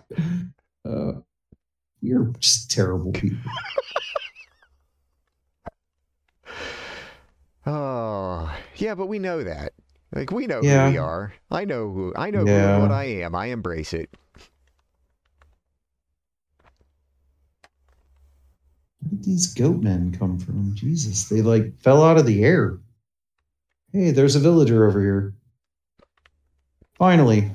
we're 2.02 2.24
just 2.38 2.70
terrible 2.70 3.12
people. 3.12 3.38
Oh, 7.66 8.50
yeah, 8.76 8.94
but 8.94 9.06
we 9.06 9.18
know 9.18 9.44
that. 9.44 9.72
Like 10.12 10.30
we 10.32 10.46
know 10.46 10.60
who 10.60 10.90
we 10.90 10.98
are. 10.98 11.32
I 11.50 11.64
know 11.64 11.90
who 11.90 12.12
I 12.16 12.30
know 12.30 12.40
who 12.44 12.50
Yeah. 12.50 12.74
and 12.74 12.82
what 12.82 12.92
I 12.92 13.04
am. 13.04 13.34
I 13.34 13.46
embrace 13.46 13.92
it. 13.92 14.10
Where 19.00 19.10
did 19.10 19.24
these 19.24 19.54
goat 19.54 19.82
men 19.82 20.14
come 20.18 20.38
from? 20.38 20.74
Jesus, 20.74 21.28
they 21.28 21.42
like 21.42 21.80
fell 21.80 22.02
out 22.02 22.18
of 22.18 22.26
the 22.26 22.44
air. 22.44 22.78
Hey, 23.92 24.10
there's 24.10 24.36
a 24.36 24.40
villager 24.40 24.86
over 24.86 25.00
here. 25.00 25.34
Finally. 26.98 27.50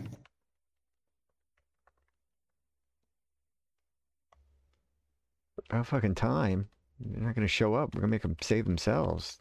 About 5.69 5.87
fucking 5.87 6.15
time. 6.15 6.67
They're 6.99 7.21
not 7.21 7.35
gonna 7.35 7.47
show 7.47 7.73
up. 7.73 7.93
We're 7.93 8.01
gonna 8.01 8.11
make 8.11 8.21
them 8.21 8.35
save 8.41 8.65
themselves. 8.65 9.39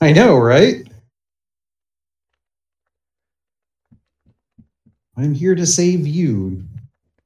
I 0.00 0.12
know, 0.12 0.36
right? 0.38 0.86
I'm 5.16 5.34
here 5.34 5.54
to 5.54 5.66
save 5.66 6.06
you. 6.06 6.62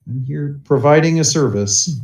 I'm 0.09 0.25
here 0.25 0.61
providing 0.65 1.21
a 1.21 1.25
service. 1.25 2.01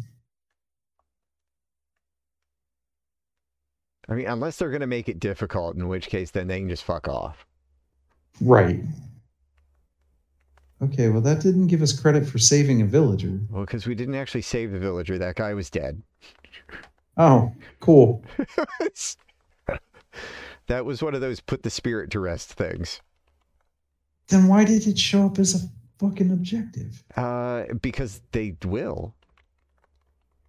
I 4.09 4.15
mean, 4.15 4.27
unless 4.27 4.57
they're 4.57 4.71
gonna 4.71 4.87
make 4.87 5.09
it 5.09 5.21
difficult, 5.21 5.77
in 5.77 5.89
which 5.89 6.09
case 6.09 6.31
then 6.31 6.47
they 6.47 6.59
can 6.61 6.69
just 6.69 6.85
fuck 6.85 7.09
off. 7.09 7.47
Right. 8.41 8.81
Okay, 10.83 11.09
well, 11.09 11.23
that 11.23 11.41
didn't 11.41 11.69
give 11.69 11.83
us 11.83 11.99
credit 11.99 12.29
for 12.29 12.39
saving 12.39 12.83
a 12.83 12.85
villager. 12.85 13.41
Well, 13.51 13.65
because 13.65 13.87
we 13.87 13.95
didn't 13.95 14.15
actually 14.15 14.43
save 14.43 14.73
the 14.73 14.79
villager. 14.79 15.17
That 15.19 15.37
guy 15.37 15.55
was 15.55 15.71
dead. 15.71 16.03
Oh, 17.17 17.51
cool. 17.81 18.23
that 20.67 20.85
was 20.85 21.03
one 21.03 21.15
of 21.15 21.23
those 21.23 21.41
put 21.41 21.63
the 21.63 21.71
spirit 21.71 22.11
to 22.11 22.21
rest 22.21 22.53
things. 22.53 23.01
Then 24.29 24.49
why 24.49 24.65
did 24.65 24.87
it 24.87 24.99
show 24.99 25.25
up 25.27 25.39
as 25.39 25.55
a 25.55 25.67
fucking 25.99 26.31
objective? 26.31 27.03
Uh, 27.17 27.65
because 27.81 28.21
they 28.33 28.57
will. 28.65 29.15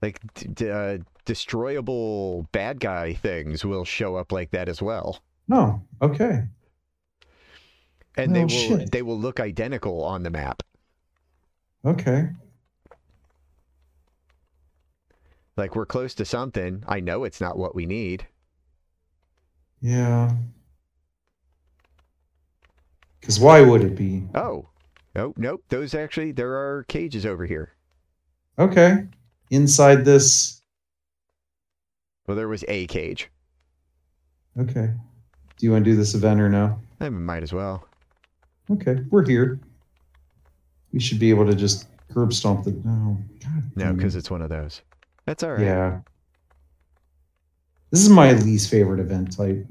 Like 0.01 0.19
d- 0.35 0.47
d- 0.53 0.69
uh, 0.69 0.97
destroyable 1.25 2.47
bad 2.51 2.79
guy 2.79 3.13
things 3.13 3.65
will 3.65 3.83
show 3.83 4.15
up 4.15 4.31
like 4.31 4.51
that 4.51 4.69
as 4.69 4.81
well, 4.81 5.21
No, 5.47 5.81
okay. 6.01 6.43
and 8.15 8.35
they 8.35 8.41
Oh, 8.41 8.43
will 8.43 8.49
shit. 8.49 8.91
they 8.91 9.01
will 9.01 9.17
look 9.19 9.39
identical 9.39 10.03
on 10.03 10.23
the 10.23 10.29
map. 10.29 10.61
Okay. 11.83 12.29
Like 15.55 15.75
we're 15.75 15.85
close 15.87 16.13
to 16.15 16.25
something. 16.25 16.83
I 16.87 16.99
know 16.99 17.23
it's 17.23 17.41
not 17.41 17.57
what 17.57 17.73
we 17.73 17.85
need. 17.87 18.27
Yeah. 19.81 20.35
Because 23.19 23.39
why 23.39 23.61
would 23.61 23.81
it 23.83 23.95
be? 23.95 24.23
Oh, 24.35 24.69
nope, 25.17 25.37
nope. 25.37 25.63
Those 25.69 25.93
actually 25.93 26.31
there 26.31 26.53
are 26.53 26.83
cages 26.87 27.25
over 27.25 27.45
here. 27.45 27.73
Okay. 28.57 29.05
Inside 29.49 30.05
this. 30.05 30.61
Well, 32.27 32.37
there 32.37 32.47
was 32.47 32.63
a 32.67 32.87
cage. 32.87 33.29
Okay. 34.59 34.91
Do 35.57 35.65
you 35.65 35.71
want 35.71 35.85
to 35.85 35.91
do 35.91 35.97
this 35.97 36.13
event 36.13 36.39
or 36.39 36.49
no? 36.49 36.79
I 36.99 37.09
might 37.09 37.43
as 37.43 37.53
well. 37.53 37.87
Okay, 38.69 38.97
we're 39.09 39.25
here. 39.25 39.59
We 40.91 40.99
should 40.99 41.19
be 41.19 41.29
able 41.29 41.45
to 41.45 41.55
just 41.55 41.87
curb 42.13 42.33
stomp 42.33 42.65
the. 42.65 42.71
No, 42.83 43.17
God. 43.39 43.63
No, 43.75 43.93
because 43.93 44.15
it's 44.15 44.29
one 44.29 44.41
of 44.41 44.49
those. 44.49 44.81
That's 45.25 45.43
all 45.43 45.51
right. 45.51 45.61
Yeah. 45.61 45.99
This 47.91 48.01
is 48.01 48.09
my 48.09 48.33
least 48.33 48.69
favorite 48.69 48.99
event 48.99 49.35
type. 49.35 49.65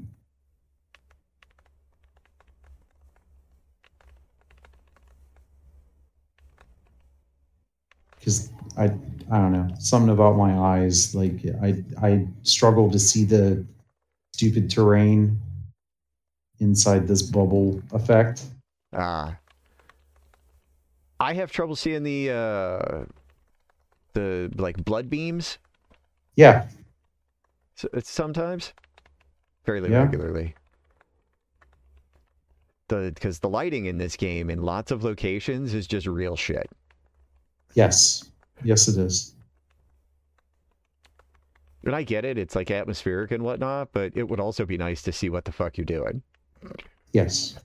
Because 8.27 8.51
I, 8.77 8.83
I 9.31 9.37
don't 9.39 9.53
know, 9.53 9.69
something 9.79 10.09
about 10.09 10.35
my 10.35 10.57
eyes. 10.59 11.15
Like 11.15 11.39
I, 11.63 11.81
I 12.05 12.27
struggle 12.43 12.91
to 12.91 12.99
see 12.99 13.23
the 13.23 13.65
stupid 14.33 14.69
terrain 14.69 15.39
inside 16.59 17.07
this 17.07 17.21
bubble 17.21 17.81
effect. 17.93 18.43
Ah. 18.91 19.37
I 21.21 21.35
have 21.35 21.53
trouble 21.53 21.77
seeing 21.77 22.03
the 22.03 22.29
uh 22.31 23.05
the 24.11 24.51
like 24.57 24.83
blood 24.83 25.09
beams 25.09 25.57
Yeah, 26.35 26.67
s- 27.77 27.85
uh, 27.93 28.01
sometimes 28.03 28.73
fairly 29.63 29.89
Yeah. 29.89 30.03
regularly. 30.03 30.53
The 32.89 33.13
because 33.15 33.39
the 33.39 33.47
lighting 33.49 33.85
in 33.85 33.97
this 33.99 34.17
game 34.17 34.49
in 34.49 34.63
lots 34.63 34.91
of 34.91 35.05
locations 35.05 35.73
is 35.73 35.87
just 35.87 36.07
real 36.07 36.35
shit. 36.35 36.69
Yes, 37.73 38.23
yes, 38.63 38.87
it 38.87 38.97
is. 38.97 39.33
And 41.83 41.95
I 41.95 42.03
get 42.03 42.25
it, 42.25 42.37
it's 42.37 42.55
like 42.55 42.69
atmospheric 42.69 43.31
and 43.31 43.43
whatnot, 43.43 43.89
but 43.93 44.11
it 44.15 44.27
would 44.27 44.39
also 44.39 44.65
be 44.65 44.77
nice 44.77 45.01
to 45.03 45.11
see 45.11 45.29
what 45.29 45.45
the 45.45 45.51
fuck 45.51 45.77
you're 45.77 45.85
doing. 45.85 46.21
Yes, 47.13 47.57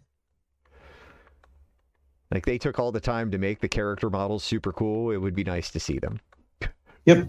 Like 2.33 2.47
they 2.47 2.57
took 2.57 2.79
all 2.79 2.93
the 2.93 3.01
time 3.01 3.31
to 3.31 3.39
make 3.39 3.61
the 3.61 3.69
character 3.69 4.09
models 4.09 4.43
super 4.43 4.73
cool. 4.73 5.11
It 5.11 5.19
would 5.19 5.35
be 5.35 5.45
nice 5.45 5.69
to 5.71 5.79
see 5.81 5.99
them. 5.99 6.21
yep. 7.05 7.29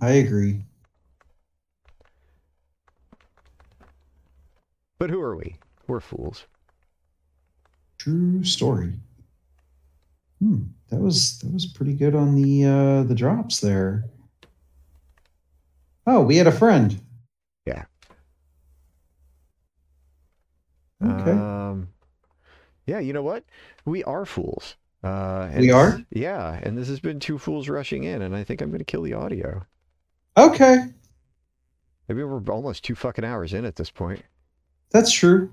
I 0.00 0.12
agree. 0.12 0.64
But 4.98 5.10
who 5.10 5.20
are 5.20 5.36
we? 5.36 5.56
We're 5.86 6.00
fools. 6.00 6.46
True 7.98 8.44
story. 8.44 8.92
Hmm, 10.40 10.62
that 10.90 11.00
was 11.00 11.38
that 11.38 11.52
was 11.52 11.66
pretty 11.66 11.94
good 11.94 12.14
on 12.14 12.34
the 12.34 12.64
uh 12.64 13.02
the 13.04 13.14
drops 13.14 13.60
there. 13.60 14.04
Oh, 16.06 16.20
we 16.22 16.36
had 16.36 16.46
a 16.46 16.52
friend. 16.52 17.00
Yeah. 17.66 17.84
Okay. 21.02 21.30
Um, 21.32 21.88
yeah, 22.86 22.98
you 22.98 23.12
know 23.12 23.22
what? 23.22 23.44
We 23.84 24.04
are 24.04 24.24
fools. 24.26 24.76
Uh, 25.02 25.50
We 25.56 25.70
are? 25.70 26.00
Yeah, 26.10 26.58
and 26.62 26.76
this 26.78 26.88
has 26.88 27.00
been 27.00 27.20
two 27.20 27.38
fools 27.38 27.68
rushing 27.68 28.04
in, 28.04 28.22
and 28.22 28.34
I 28.34 28.44
think 28.44 28.60
I'm 28.60 28.70
going 28.70 28.78
to 28.78 28.84
kill 28.84 29.02
the 29.02 29.14
audio. 29.14 29.64
okay. 30.36 30.86
Maybe 32.08 32.22
we're 32.22 32.42
almost 32.52 32.84
two 32.84 32.94
fucking 32.94 33.24
hours 33.24 33.54
in 33.54 33.64
at 33.64 33.76
this 33.76 33.90
point. 33.90 34.22
That's 34.90 35.10
true. 35.10 35.52